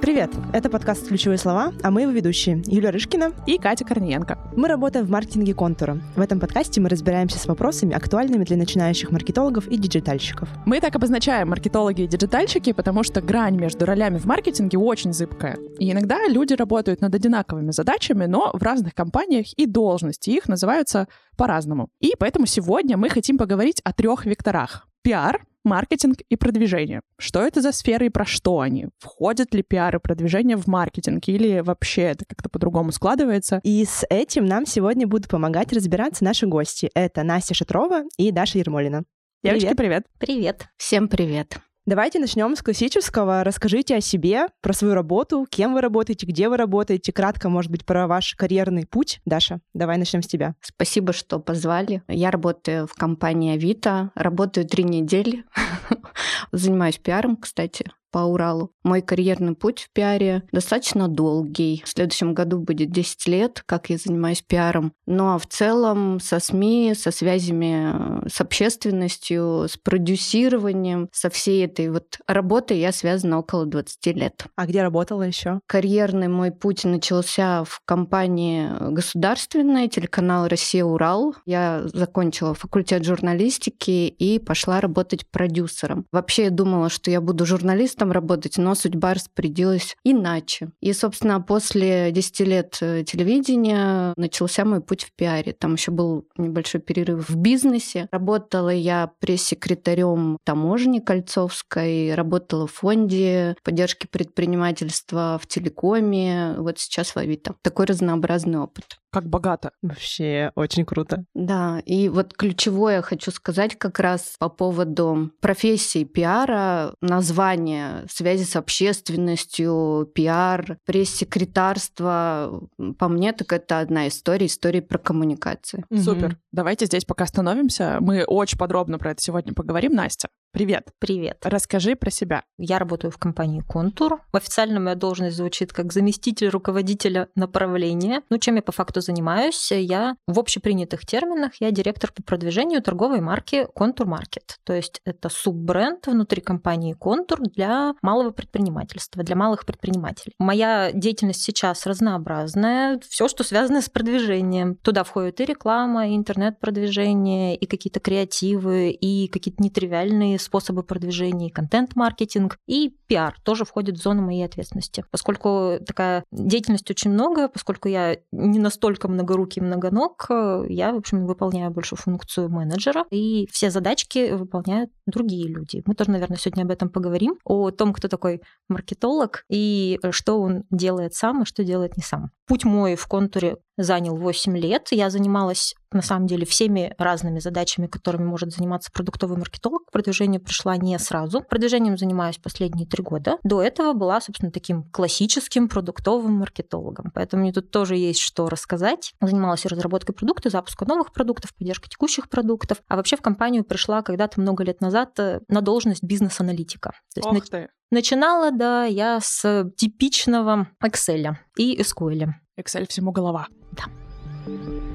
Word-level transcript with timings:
Привет! 0.00 0.30
Это 0.54 0.70
подкаст 0.70 1.06
«Ключевые 1.06 1.36
слова», 1.38 1.72
а 1.82 1.90
мы 1.90 2.02
его 2.02 2.10
ведущие 2.10 2.62
Юлия 2.66 2.88
Рышкина 2.88 3.32
и 3.46 3.58
Катя 3.58 3.84
Корниенко. 3.84 4.38
Мы 4.56 4.66
работаем 4.66 5.04
в 5.04 5.10
маркетинге 5.10 5.54
контура. 5.54 6.00
В 6.16 6.20
этом 6.20 6.40
подкасте 6.40 6.80
мы 6.80 6.88
разбираемся 6.88 7.38
с 7.38 7.46
вопросами, 7.46 7.94
актуальными 7.94 8.42
для 8.44 8.56
начинающих 8.56 9.12
маркетологов 9.12 9.68
и 9.68 9.76
диджитальщиков. 9.76 10.48
Мы 10.64 10.80
так 10.80 10.96
обозначаем 10.96 11.50
маркетологи 11.50 12.02
и 12.02 12.06
диджитальщики, 12.06 12.72
потому 12.72 13.04
что 13.04 13.20
грань 13.20 13.56
между 13.56 13.84
ролями 13.84 14.16
в 14.16 14.24
маркетинге 14.24 14.78
очень 14.78 15.12
зыбкая. 15.12 15.58
И 15.78 15.92
иногда 15.92 16.26
люди 16.26 16.54
работают 16.54 17.02
над 17.02 17.14
одинаковыми 17.14 17.70
задачами, 17.70 18.24
но 18.24 18.50
в 18.52 18.62
разных 18.62 18.94
компаниях 18.94 19.52
и 19.56 19.66
должности 19.66 20.30
их 20.30 20.48
называются 20.48 21.08
по-разному. 21.36 21.88
И 22.00 22.14
поэтому 22.18 22.46
сегодня 22.46 22.96
мы 22.96 23.10
хотим 23.10 23.38
поговорить 23.38 23.80
о 23.84 23.92
трех 23.92 24.24
векторах. 24.24 24.89
Пиар, 25.02 25.44
маркетинг 25.64 26.18
и 26.28 26.36
продвижение. 26.36 27.00
Что 27.18 27.40
это 27.42 27.60
за 27.60 27.72
сферы 27.72 28.06
и 28.06 28.10
про 28.10 28.24
что 28.24 28.60
они? 28.60 28.88
Входят 28.98 29.54
ли 29.54 29.62
пиар 29.62 29.96
и 29.96 29.98
продвижение 29.98 30.56
в 30.56 30.66
маркетинг 30.66 31.28
или 31.28 31.60
вообще 31.60 32.02
это 32.02 32.24
как-то 32.26 32.48
по-другому 32.48 32.92
складывается? 32.92 33.60
И 33.62 33.84
с 33.84 34.04
этим 34.10 34.46
нам 34.46 34.66
сегодня 34.66 35.06
будут 35.06 35.28
помогать 35.28 35.72
разбираться 35.72 36.24
наши 36.24 36.46
гости. 36.46 36.90
Это 36.94 37.22
Настя 37.22 37.54
Шатрова 37.54 38.04
и 38.16 38.30
Даша 38.30 38.58
Ермолина. 38.58 39.04
Девочки, 39.42 39.74
привет. 39.74 40.06
Привет. 40.18 40.68
Всем 40.76 41.08
привет. 41.08 41.60
Давайте 41.90 42.20
начнем 42.20 42.54
с 42.54 42.62
классического. 42.62 43.42
Расскажите 43.42 43.96
о 43.96 44.00
себе, 44.00 44.46
про 44.60 44.72
свою 44.72 44.94
работу, 44.94 45.44
кем 45.50 45.74
вы 45.74 45.80
работаете, 45.80 46.24
где 46.24 46.48
вы 46.48 46.56
работаете, 46.56 47.12
кратко, 47.12 47.48
может 47.48 47.68
быть, 47.68 47.84
про 47.84 48.06
ваш 48.06 48.36
карьерный 48.36 48.86
путь. 48.86 49.20
Даша, 49.24 49.58
давай 49.74 49.98
начнем 49.98 50.22
с 50.22 50.28
тебя. 50.28 50.54
Спасибо, 50.60 51.12
что 51.12 51.40
позвали. 51.40 52.04
Я 52.06 52.30
работаю 52.30 52.86
в 52.86 52.94
компании 52.94 53.54
Авито, 53.54 54.12
работаю 54.14 54.68
три 54.68 54.84
недели. 54.84 55.42
Занимаюсь 56.52 56.98
пиаром, 56.98 57.36
кстати 57.36 57.84
по 58.10 58.18
Уралу. 58.20 58.72
Мой 58.82 59.02
карьерный 59.02 59.54
путь 59.54 59.80
в 59.80 59.92
пиаре 59.92 60.42
достаточно 60.52 61.08
долгий. 61.08 61.82
В 61.84 61.88
следующем 61.88 62.34
году 62.34 62.58
будет 62.58 62.90
10 62.90 63.28
лет, 63.28 63.62
как 63.66 63.90
я 63.90 63.96
занимаюсь 63.96 64.42
пиаром. 64.42 64.92
Ну 65.06 65.34
а 65.34 65.38
в 65.38 65.46
целом 65.46 66.20
со 66.20 66.40
СМИ, 66.40 66.94
со 66.94 67.10
связями 67.10 68.28
с 68.28 68.40
общественностью, 68.40 69.66
с 69.68 69.76
продюсированием, 69.76 71.08
со 71.12 71.30
всей 71.30 71.64
этой 71.64 71.90
вот 71.90 72.18
работой 72.26 72.78
я 72.78 72.92
связана 72.92 73.38
около 73.38 73.66
20 73.66 74.06
лет. 74.16 74.46
А 74.56 74.66
где 74.66 74.82
работала 74.82 75.22
еще? 75.22 75.60
Карьерный 75.66 76.28
мой 76.28 76.50
путь 76.50 76.84
начался 76.84 77.64
в 77.64 77.80
компании 77.84 78.68
государственной, 78.90 79.88
телеканал 79.88 80.48
«Россия-Урал». 80.48 81.34
Я 81.46 81.82
закончила 81.92 82.54
факультет 82.54 83.04
журналистики 83.04 84.08
и 84.08 84.38
пошла 84.38 84.80
работать 84.80 85.26
продюсером. 85.30 86.06
Вообще 86.12 86.44
я 86.44 86.50
думала, 86.50 86.88
что 86.88 87.10
я 87.10 87.20
буду 87.20 87.46
журналистом, 87.46 87.99
журналистом 88.00 88.12
работать, 88.12 88.58
но 88.58 88.74
судьба 88.74 89.14
распорядилась 89.14 89.96
иначе. 90.04 90.70
И, 90.80 90.92
собственно, 90.92 91.40
после 91.40 92.10
10 92.12 92.40
лет 92.40 92.78
э, 92.80 93.04
телевидения 93.04 94.12
начался 94.16 94.64
мой 94.64 94.80
путь 94.80 95.04
в 95.04 95.12
пиаре. 95.12 95.52
Там 95.52 95.74
еще 95.74 95.90
был 95.90 96.26
небольшой 96.36 96.80
перерыв 96.80 97.28
в 97.28 97.36
бизнесе. 97.36 98.08
Работала 98.12 98.70
я 98.70 99.10
пресс-секретарем 99.20 100.38
таможни 100.44 101.00
Кольцовской, 101.00 102.14
работала 102.14 102.66
в 102.66 102.72
фонде 102.72 103.56
поддержки 103.62 104.06
предпринимательства 104.06 105.38
в 105.42 105.46
телекоме, 105.46 106.54
вот 106.58 106.78
сейчас 106.78 107.14
в 107.14 107.16
Авито. 107.16 107.54
Такой 107.62 107.86
разнообразный 107.86 108.58
опыт 108.58 108.99
как 109.10 109.28
богато. 109.28 109.72
Вообще 109.82 110.52
очень 110.54 110.84
круто. 110.84 111.24
Да, 111.34 111.80
и 111.84 112.08
вот 112.08 112.34
ключевое 112.34 113.02
хочу 113.02 113.30
сказать 113.30 113.76
как 113.78 113.98
раз 113.98 114.34
по 114.38 114.48
поводу 114.48 115.30
профессии 115.40 116.04
пиара, 116.04 116.94
название, 117.00 118.04
связи 118.10 118.44
с 118.44 118.56
общественностью, 118.56 120.10
пиар, 120.14 120.78
пресс-секретарство. 120.86 122.68
По 122.98 123.08
мне, 123.08 123.32
так 123.32 123.52
это 123.52 123.80
одна 123.80 124.08
история, 124.08 124.46
история 124.46 124.82
про 124.82 124.98
коммуникации. 124.98 125.84
Супер. 125.94 126.38
Давайте 126.52 126.86
здесь 126.86 127.04
пока 127.04 127.24
остановимся. 127.24 127.98
Мы 128.00 128.24
очень 128.24 128.58
подробно 128.58 128.98
про 128.98 129.12
это 129.12 129.22
сегодня 129.22 129.52
поговорим. 129.52 129.92
Настя, 129.92 130.28
Привет. 130.52 130.88
Привет. 130.98 131.38
Расскажи 131.44 131.94
про 131.94 132.10
себя. 132.10 132.42
Я 132.58 132.80
работаю 132.80 133.12
в 133.12 133.18
компании 133.18 133.60
«Контур». 133.60 134.20
Официально 134.32 134.80
моя 134.80 134.96
должность 134.96 135.36
звучит 135.36 135.72
как 135.72 135.92
заместитель 135.92 136.48
руководителя 136.48 137.28
направления. 137.36 138.22
Ну, 138.30 138.38
чем 138.38 138.56
я 138.56 138.62
по 138.62 138.72
факту 138.72 139.00
занимаюсь? 139.00 139.70
Я 139.70 140.16
в 140.26 140.40
общепринятых 140.40 141.06
терминах, 141.06 141.52
я 141.60 141.70
директор 141.70 142.10
по 142.10 142.24
продвижению 142.24 142.82
торговой 142.82 143.20
марки 143.20 143.68
«Контур 143.76 144.08
Маркет». 144.08 144.58
То 144.64 144.72
есть 144.72 145.00
это 145.04 145.28
суббренд 145.28 146.08
внутри 146.08 146.40
компании 146.42 146.94
«Контур» 146.94 147.42
для 147.42 147.94
малого 148.02 148.30
предпринимательства, 148.30 149.22
для 149.22 149.36
малых 149.36 149.64
предпринимателей. 149.64 150.34
Моя 150.40 150.90
деятельность 150.92 151.42
сейчас 151.42 151.86
разнообразная. 151.86 153.00
Все, 153.08 153.28
что 153.28 153.44
связано 153.44 153.82
с 153.82 153.88
продвижением. 153.88 154.74
Туда 154.74 155.04
входит 155.04 155.40
и 155.40 155.44
реклама, 155.44 156.08
и 156.08 156.16
интернет-продвижение, 156.16 157.54
и 157.54 157.66
какие-то 157.66 158.00
креативы, 158.00 158.90
и 158.90 159.28
какие-то 159.28 159.62
нетривиальные 159.62 160.39
способы 160.42 160.82
продвижения, 160.82 161.50
контент-маркетинг 161.50 162.58
и 162.66 162.94
пиар 163.06 163.36
тоже 163.42 163.64
входит 163.64 163.98
в 163.98 164.02
зону 164.02 164.22
моей 164.22 164.44
ответственности. 164.44 165.04
Поскольку 165.10 165.78
такая 165.84 166.24
деятельность 166.30 166.90
очень 166.90 167.10
много, 167.10 167.48
поскольку 167.48 167.88
я 167.88 168.18
не 168.32 168.58
настолько 168.58 169.08
многорукий 169.08 169.62
многоног, 169.62 170.26
я, 170.68 170.92
в 170.92 170.96
общем, 170.96 171.26
выполняю 171.26 171.70
больше 171.70 171.96
функцию 171.96 172.48
менеджера, 172.48 173.04
и 173.10 173.48
все 173.50 173.70
задачки 173.70 174.32
выполняют 174.32 174.90
другие 175.10 175.48
люди. 175.48 175.82
Мы 175.86 175.94
тоже, 175.94 176.10
наверное, 176.10 176.36
сегодня 176.36 176.62
об 176.62 176.70
этом 176.70 176.88
поговорим, 176.88 177.36
о 177.44 177.70
том, 177.70 177.92
кто 177.92 178.08
такой 178.08 178.42
маркетолог 178.68 179.44
и 179.48 179.98
что 180.10 180.40
он 180.40 180.64
делает 180.70 181.14
сам 181.14 181.42
и 181.42 181.46
что 181.46 181.64
делает 181.64 181.96
не 181.96 182.02
сам. 182.02 182.30
Путь 182.46 182.64
мой 182.64 182.96
в 182.96 183.06
контуре 183.06 183.58
занял 183.76 184.16
8 184.16 184.56
лет. 184.58 184.88
Я 184.90 185.08
занималась, 185.08 185.74
на 185.92 186.02
самом 186.02 186.26
деле, 186.26 186.44
всеми 186.44 186.94
разными 186.98 187.38
задачами, 187.38 187.86
которыми 187.86 188.24
может 188.24 188.52
заниматься 188.52 188.90
продуктовый 188.92 189.38
маркетолог. 189.38 189.86
К 189.86 189.92
продвижению 189.92 190.40
пришла 190.40 190.76
не 190.76 190.98
сразу. 190.98 191.42
Продвижением 191.42 191.96
занимаюсь 191.96 192.38
последние 192.38 192.86
три 192.86 193.02
года. 193.02 193.38
До 193.42 193.62
этого 193.62 193.92
была, 193.92 194.20
собственно, 194.20 194.50
таким 194.50 194.82
классическим 194.90 195.68
продуктовым 195.68 196.32
маркетологом. 196.32 197.10
Поэтому 197.14 197.42
мне 197.42 197.52
тут 197.52 197.70
тоже 197.70 197.96
есть 197.96 198.20
что 198.20 198.48
рассказать. 198.48 199.14
Занималась 199.20 199.64
разработкой 199.64 200.14
продукта, 200.14 200.50
запуском 200.50 200.88
новых 200.88 201.12
продуктов, 201.12 201.54
поддержкой 201.54 201.88
текущих 201.88 202.28
продуктов. 202.28 202.82
А 202.88 202.96
вообще 202.96 203.16
в 203.16 203.22
компанию 203.22 203.64
пришла 203.64 204.02
когда-то 204.02 204.40
много 204.40 204.64
лет 204.64 204.80
назад 204.80 204.99
э, 205.18 205.40
на 205.48 205.60
должность 205.60 206.02
бизнес-аналитика. 206.02 206.90
То 207.14 207.20
есть 207.20 207.26
Ох 207.26 207.48
ты. 207.48 207.68
Начинала, 207.90 208.52
да, 208.52 208.84
я 208.84 209.18
с 209.20 209.70
типичного 209.76 210.68
Excel 210.84 211.34
и 211.56 211.80
SQL. 211.80 212.28
Excel 212.58 212.86
всему 212.88 213.10
голова. 213.10 213.48
Да. 213.72 214.89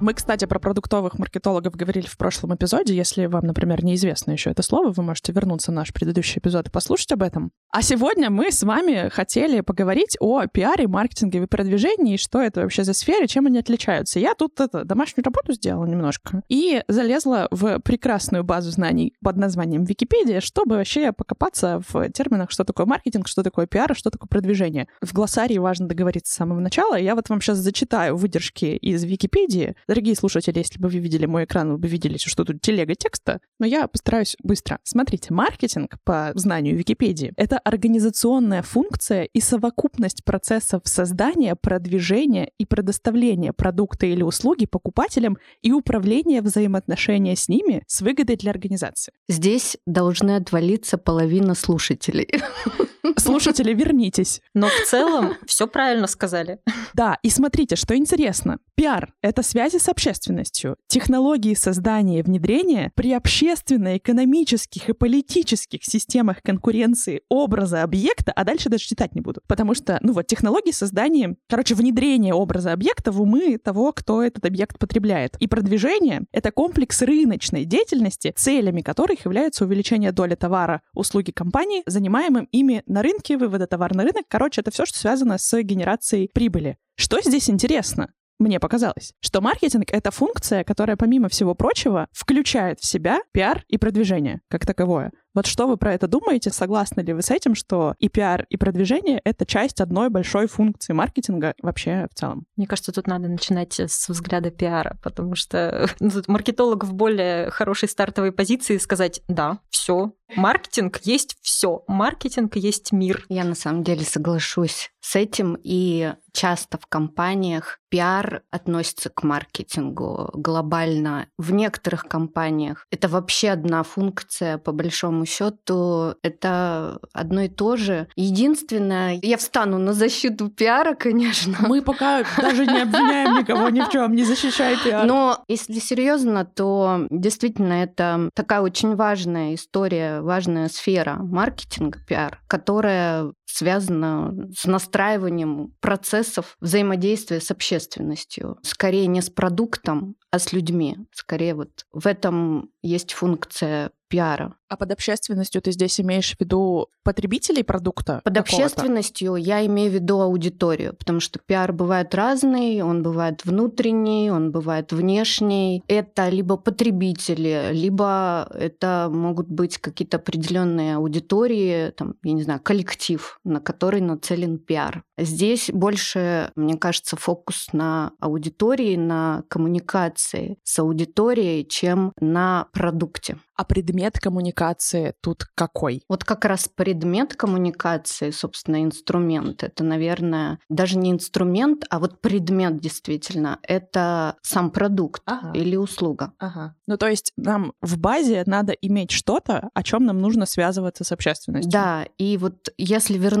Мы, 0.00 0.14
кстати, 0.14 0.44
про 0.44 0.60
продуктовых 0.60 1.18
маркетологов 1.18 1.74
говорили 1.74 2.06
в 2.06 2.16
прошлом 2.16 2.54
эпизоде. 2.54 2.94
Если 2.94 3.26
вам, 3.26 3.44
например, 3.44 3.84
неизвестно 3.84 4.30
еще 4.30 4.50
это 4.50 4.62
слово, 4.62 4.92
вы 4.92 5.02
можете 5.02 5.32
вернуться 5.32 5.72
в 5.72 5.74
наш 5.74 5.92
предыдущий 5.92 6.38
эпизод 6.38 6.68
и 6.68 6.70
послушать 6.70 7.10
об 7.10 7.24
этом. 7.24 7.50
А 7.70 7.82
сегодня 7.82 8.30
мы 8.30 8.52
с 8.52 8.62
вами 8.62 9.08
хотели 9.08 9.60
поговорить 9.60 10.16
о 10.20 10.46
пиаре, 10.46 10.86
маркетинге 10.86 11.42
и 11.42 11.46
продвижении, 11.46 12.14
и 12.14 12.16
что 12.16 12.40
это 12.40 12.60
вообще 12.60 12.84
за 12.84 12.92
сферы, 12.92 13.26
чем 13.26 13.46
они 13.46 13.58
отличаются. 13.58 14.20
Я 14.20 14.34
тут 14.34 14.60
это, 14.60 14.84
домашнюю 14.84 15.24
работу 15.24 15.52
сделала 15.52 15.84
немножко 15.84 16.42
и 16.48 16.82
залезла 16.86 17.48
в 17.50 17.80
прекрасную 17.80 18.44
базу 18.44 18.70
знаний 18.70 19.14
под 19.20 19.36
названием 19.36 19.84
Википедия, 19.84 20.40
чтобы 20.40 20.76
вообще 20.76 21.12
покопаться 21.12 21.82
в 21.88 22.08
терминах, 22.10 22.52
что 22.52 22.64
такое 22.64 22.86
маркетинг, 22.86 23.26
что 23.26 23.42
такое 23.42 23.66
пиар, 23.66 23.96
что 23.96 24.10
такое 24.10 24.28
продвижение. 24.28 24.86
В 25.02 25.12
глоссарии 25.12 25.58
важно 25.58 25.88
договориться 25.88 26.32
с 26.32 26.36
самого 26.36 26.60
начала. 26.60 26.94
Я 26.94 27.16
вот 27.16 27.28
вам 27.28 27.40
сейчас 27.40 27.58
зачитаю 27.58 28.16
выдержки 28.16 28.64
из 28.64 29.02
Википедии, 29.02 29.74
Дорогие 29.88 30.14
слушатели, 30.14 30.58
если 30.58 30.78
бы 30.78 30.90
вы 30.90 30.98
видели 30.98 31.24
мой 31.24 31.44
экран, 31.44 31.72
вы 31.72 31.78
бы 31.78 31.88
видели, 31.88 32.18
что 32.18 32.44
тут 32.44 32.60
телега 32.60 32.94
текста, 32.94 33.40
но 33.58 33.64
я 33.64 33.88
постараюсь 33.88 34.36
быстро. 34.42 34.80
Смотрите, 34.84 35.32
маркетинг, 35.32 35.96
по 36.04 36.32
знанию 36.34 36.76
Википедии, 36.76 37.32
это 37.36 37.58
организационная 37.58 38.60
функция 38.60 39.22
и 39.22 39.40
совокупность 39.40 40.24
процессов 40.24 40.82
создания, 40.84 41.56
продвижения 41.56 42.50
и 42.58 42.66
предоставления 42.66 43.54
продукта 43.54 44.04
или 44.04 44.22
услуги 44.22 44.66
покупателям 44.66 45.38
и 45.62 45.72
управления 45.72 46.42
взаимоотношения 46.42 47.34
с 47.34 47.48
ними 47.48 47.82
с 47.86 48.02
выгодой 48.02 48.36
для 48.36 48.50
организации. 48.50 49.14
Здесь 49.26 49.78
должны 49.86 50.36
отвалиться 50.36 50.98
половина 50.98 51.54
слушателей. 51.54 52.28
Слушатели, 53.16 53.72
вернитесь. 53.72 54.42
Но 54.54 54.68
в 54.68 54.86
целом 54.86 55.34
все 55.46 55.66
правильно 55.66 56.06
сказали. 56.06 56.58
Да, 56.94 57.18
и 57.22 57.30
смотрите, 57.30 57.76
что 57.76 57.96
интересно. 57.96 58.58
Пиар— 58.74 59.14
это 59.22 59.42
связи 59.42 59.77
связи 59.78 59.84
с 59.84 59.88
общественностью, 59.88 60.76
технологии 60.88 61.54
создания 61.54 62.18
и 62.18 62.22
внедрения 62.22 62.92
при 62.94 63.12
общественно-экономических 63.12 64.88
и 64.88 64.92
политических 64.92 65.84
системах 65.84 66.42
конкуренции 66.42 67.22
образа 67.28 67.82
объекта, 67.82 68.32
а 68.32 68.44
дальше 68.44 68.68
даже 68.68 68.84
читать 68.84 69.14
не 69.14 69.20
буду, 69.20 69.40
потому 69.46 69.74
что, 69.74 69.98
ну 70.02 70.12
вот, 70.12 70.26
технологии 70.26 70.72
создания, 70.72 71.36
короче, 71.48 71.74
внедрения 71.74 72.34
образа 72.34 72.72
объекта 72.72 73.12
в 73.12 73.20
умы 73.22 73.58
того, 73.58 73.92
кто 73.92 74.22
этот 74.22 74.44
объект 74.44 74.78
потребляет. 74.78 75.36
И 75.40 75.46
продвижение— 75.46 76.22
это 76.32 76.50
комплекс 76.50 77.00
рыночной 77.02 77.64
деятельности, 77.64 78.32
целями 78.36 78.82
которых 78.82 79.24
являются 79.24 79.64
увеличение 79.64 80.12
доли 80.12 80.34
товара, 80.34 80.82
услуги 80.94 81.30
компании, 81.30 81.82
занимаемым 81.86 82.48
ими 82.52 82.82
на 82.86 83.02
рынке, 83.02 83.36
вывода 83.36 83.66
товара 83.66 83.94
на 83.94 84.04
рынок. 84.04 84.24
Короче, 84.28 84.60
это 84.60 84.70
все, 84.70 84.84
что 84.84 84.98
связано 84.98 85.38
с 85.38 85.62
генерацией 85.62 86.30
прибыли. 86.32 86.76
Что 86.96 87.20
здесь 87.20 87.48
интересно? 87.48 88.12
Мне 88.38 88.60
показалось, 88.60 89.14
что 89.20 89.40
маркетинг— 89.40 89.86
это 89.92 90.10
функция, 90.10 90.64
которая, 90.64 90.96
помимо 90.96 91.28
всего 91.28 91.54
прочего, 91.54 92.06
включает 92.12 92.80
в 92.80 92.86
себя 92.86 93.20
пиар 93.32 93.64
и 93.68 93.78
продвижение 93.78 94.40
как 94.48 94.64
таковое. 94.64 95.12
Вот 95.34 95.46
что 95.46 95.66
вы 95.66 95.76
про 95.76 95.94
это 95.94 96.08
думаете? 96.08 96.50
Согласны 96.50 97.00
ли 97.02 97.12
вы 97.12 97.22
с 97.22 97.30
этим, 97.30 97.54
что 97.54 97.94
и 97.98 98.08
пиар, 98.08 98.46
и 98.48 98.56
продвижение— 98.56 99.20
это 99.24 99.46
часть 99.46 99.80
одной 99.80 100.08
большой 100.08 100.46
функции 100.46 100.92
маркетинга 100.92 101.54
вообще 101.62 102.08
в 102.10 102.18
целом? 102.18 102.46
Мне 102.56 102.66
кажется, 102.66 102.92
тут 102.92 103.06
надо 103.06 103.28
начинать 103.28 103.78
с 103.78 104.08
взгляда 104.08 104.50
пиара, 104.50 104.98
потому 105.02 105.34
что 105.34 105.88
ну, 106.00 106.10
тут 106.10 106.28
маркетолог 106.28 106.84
в 106.84 106.92
более 106.92 107.50
хорошей 107.50 107.88
стартовой 107.88 108.32
позиции 108.32 108.78
сказать 108.78 109.22
«да, 109.28 109.60
все, 109.70 110.12
маркетинг 110.34 111.00
есть 111.02 111.36
все, 111.42 111.84
маркетинг 111.86 112.56
есть 112.56 112.92
мир». 112.92 113.24
Я 113.28 113.44
на 113.44 113.54
самом 113.54 113.84
деле 113.84 114.04
соглашусь 114.04 114.90
с 115.00 115.16
этим, 115.16 115.58
и 115.62 116.12
часто 116.32 116.78
в 116.78 116.86
компаниях 116.86 117.78
пиар 117.88 118.42
относится 118.50 119.08
к 119.08 119.22
маркетингу 119.22 120.30
глобально. 120.34 121.28
В 121.38 121.52
некоторых 121.52 122.04
компаниях 122.04 122.86
это 122.90 123.08
вообще 123.08 123.50
одна 123.50 123.82
функция, 123.82 124.58
по 124.58 124.72
большому 124.72 125.24
счету, 125.28 126.14
это 126.22 126.98
одно 127.12 127.42
и 127.42 127.48
то 127.48 127.76
же. 127.76 128.08
Единственное, 128.16 129.18
я 129.22 129.36
встану 129.36 129.78
на 129.78 129.92
защиту 129.92 130.48
пиара, 130.48 130.94
конечно. 130.98 131.56
Мы 131.60 131.82
пока 131.82 132.24
даже 132.40 132.66
не 132.66 132.82
обвиняем 132.82 133.38
никого 133.38 133.68
ни 133.68 133.80
в 133.80 133.88
чем, 133.90 134.14
не 134.14 134.24
защищай 134.24 134.76
пиар. 134.82 135.06
Но 135.06 135.44
если 135.48 135.78
серьезно, 135.78 136.44
то 136.44 137.06
действительно 137.10 137.74
это 137.74 138.30
такая 138.34 138.60
очень 138.60 138.96
важная 138.96 139.54
история, 139.54 140.20
важная 140.20 140.68
сфера 140.68 141.16
маркетинга, 141.20 141.98
пиар, 142.06 142.40
которая 142.46 143.32
связана 143.50 144.34
с 144.56 144.66
настраиванием 144.66 145.74
процессов 145.80 146.56
взаимодействия 146.60 147.40
с 147.40 147.50
общественностью. 147.50 148.58
Скорее 148.62 149.06
не 149.06 149.22
с 149.22 149.30
продуктом, 149.30 150.16
а 150.30 150.38
с 150.38 150.52
людьми. 150.52 150.96
Скорее 151.12 151.54
вот 151.54 151.86
в 151.92 152.06
этом 152.06 152.70
есть 152.82 153.12
функция 153.12 153.90
пиара. 154.08 154.54
А 154.68 154.76
под 154.76 154.92
общественностью 154.92 155.62
ты 155.62 155.72
здесь 155.72 156.00
имеешь 156.00 156.34
в 156.34 156.40
виду 156.40 156.88
потребителей 157.04 157.62
продукта? 157.62 158.20
Под 158.24 158.36
общественностью 158.36 159.36
я 159.36 159.64
имею 159.66 159.90
в 159.90 159.94
виду 159.94 160.20
аудиторию, 160.20 160.94
потому 160.94 161.20
что 161.20 161.38
пиар 161.38 161.72
бывает 161.72 162.14
разный, 162.14 162.82
он 162.82 163.02
бывает 163.02 163.44
внутренний, 163.44 164.30
он 164.30 164.50
бывает 164.50 164.92
внешний. 164.92 165.82
Это 165.88 166.28
либо 166.28 166.56
потребители, 166.56 167.70
либо 167.72 168.50
это 168.54 169.08
могут 169.10 169.48
быть 169.48 169.78
какие-то 169.78 170.18
определенные 170.18 170.96
аудитории, 170.96 171.90
там, 171.90 172.14
я 172.22 172.32
не 172.32 172.42
знаю, 172.42 172.60
коллектив, 172.62 173.37
на 173.48 173.60
который 173.60 174.00
нацелен 174.00 174.58
пиар. 174.58 175.02
Здесь 175.18 175.70
больше, 175.72 176.52
мне 176.54 176.76
кажется, 176.76 177.16
фокус 177.16 177.68
на 177.72 178.12
аудитории, 178.20 178.96
на 178.96 179.42
коммуникации 179.48 180.58
с 180.62 180.78
аудиторией, 180.78 181.66
чем 181.66 182.12
на 182.20 182.68
продукте. 182.72 183.38
А 183.56 183.64
предмет 183.64 184.20
коммуникации 184.20 185.14
тут 185.20 185.44
какой? 185.56 186.04
Вот 186.08 186.22
как 186.22 186.44
раз 186.44 186.70
предмет 186.72 187.34
коммуникации, 187.34 188.30
собственно, 188.30 188.84
инструмент, 188.84 189.64
это, 189.64 189.82
наверное, 189.82 190.60
даже 190.68 190.96
не 190.96 191.10
инструмент, 191.10 191.84
а 191.90 191.98
вот 191.98 192.20
предмет 192.20 192.78
действительно, 192.80 193.58
это 193.64 194.36
сам 194.42 194.70
продукт 194.70 195.22
ага. 195.26 195.50
или 195.58 195.74
услуга. 195.74 196.34
Ага. 196.38 196.76
Ну, 196.86 196.96
то 196.96 197.08
есть 197.08 197.32
нам 197.36 197.72
в 197.82 197.98
базе 197.98 198.44
надо 198.46 198.72
иметь 198.74 199.10
что-то, 199.10 199.70
о 199.74 199.82
чем 199.82 200.04
нам 200.04 200.20
нужно 200.20 200.46
связываться 200.46 201.02
с 201.02 201.10
общественностью. 201.10 201.72
Да, 201.72 202.06
и 202.16 202.36
вот 202.36 202.68
если 202.78 203.18
вернуться 203.18 203.37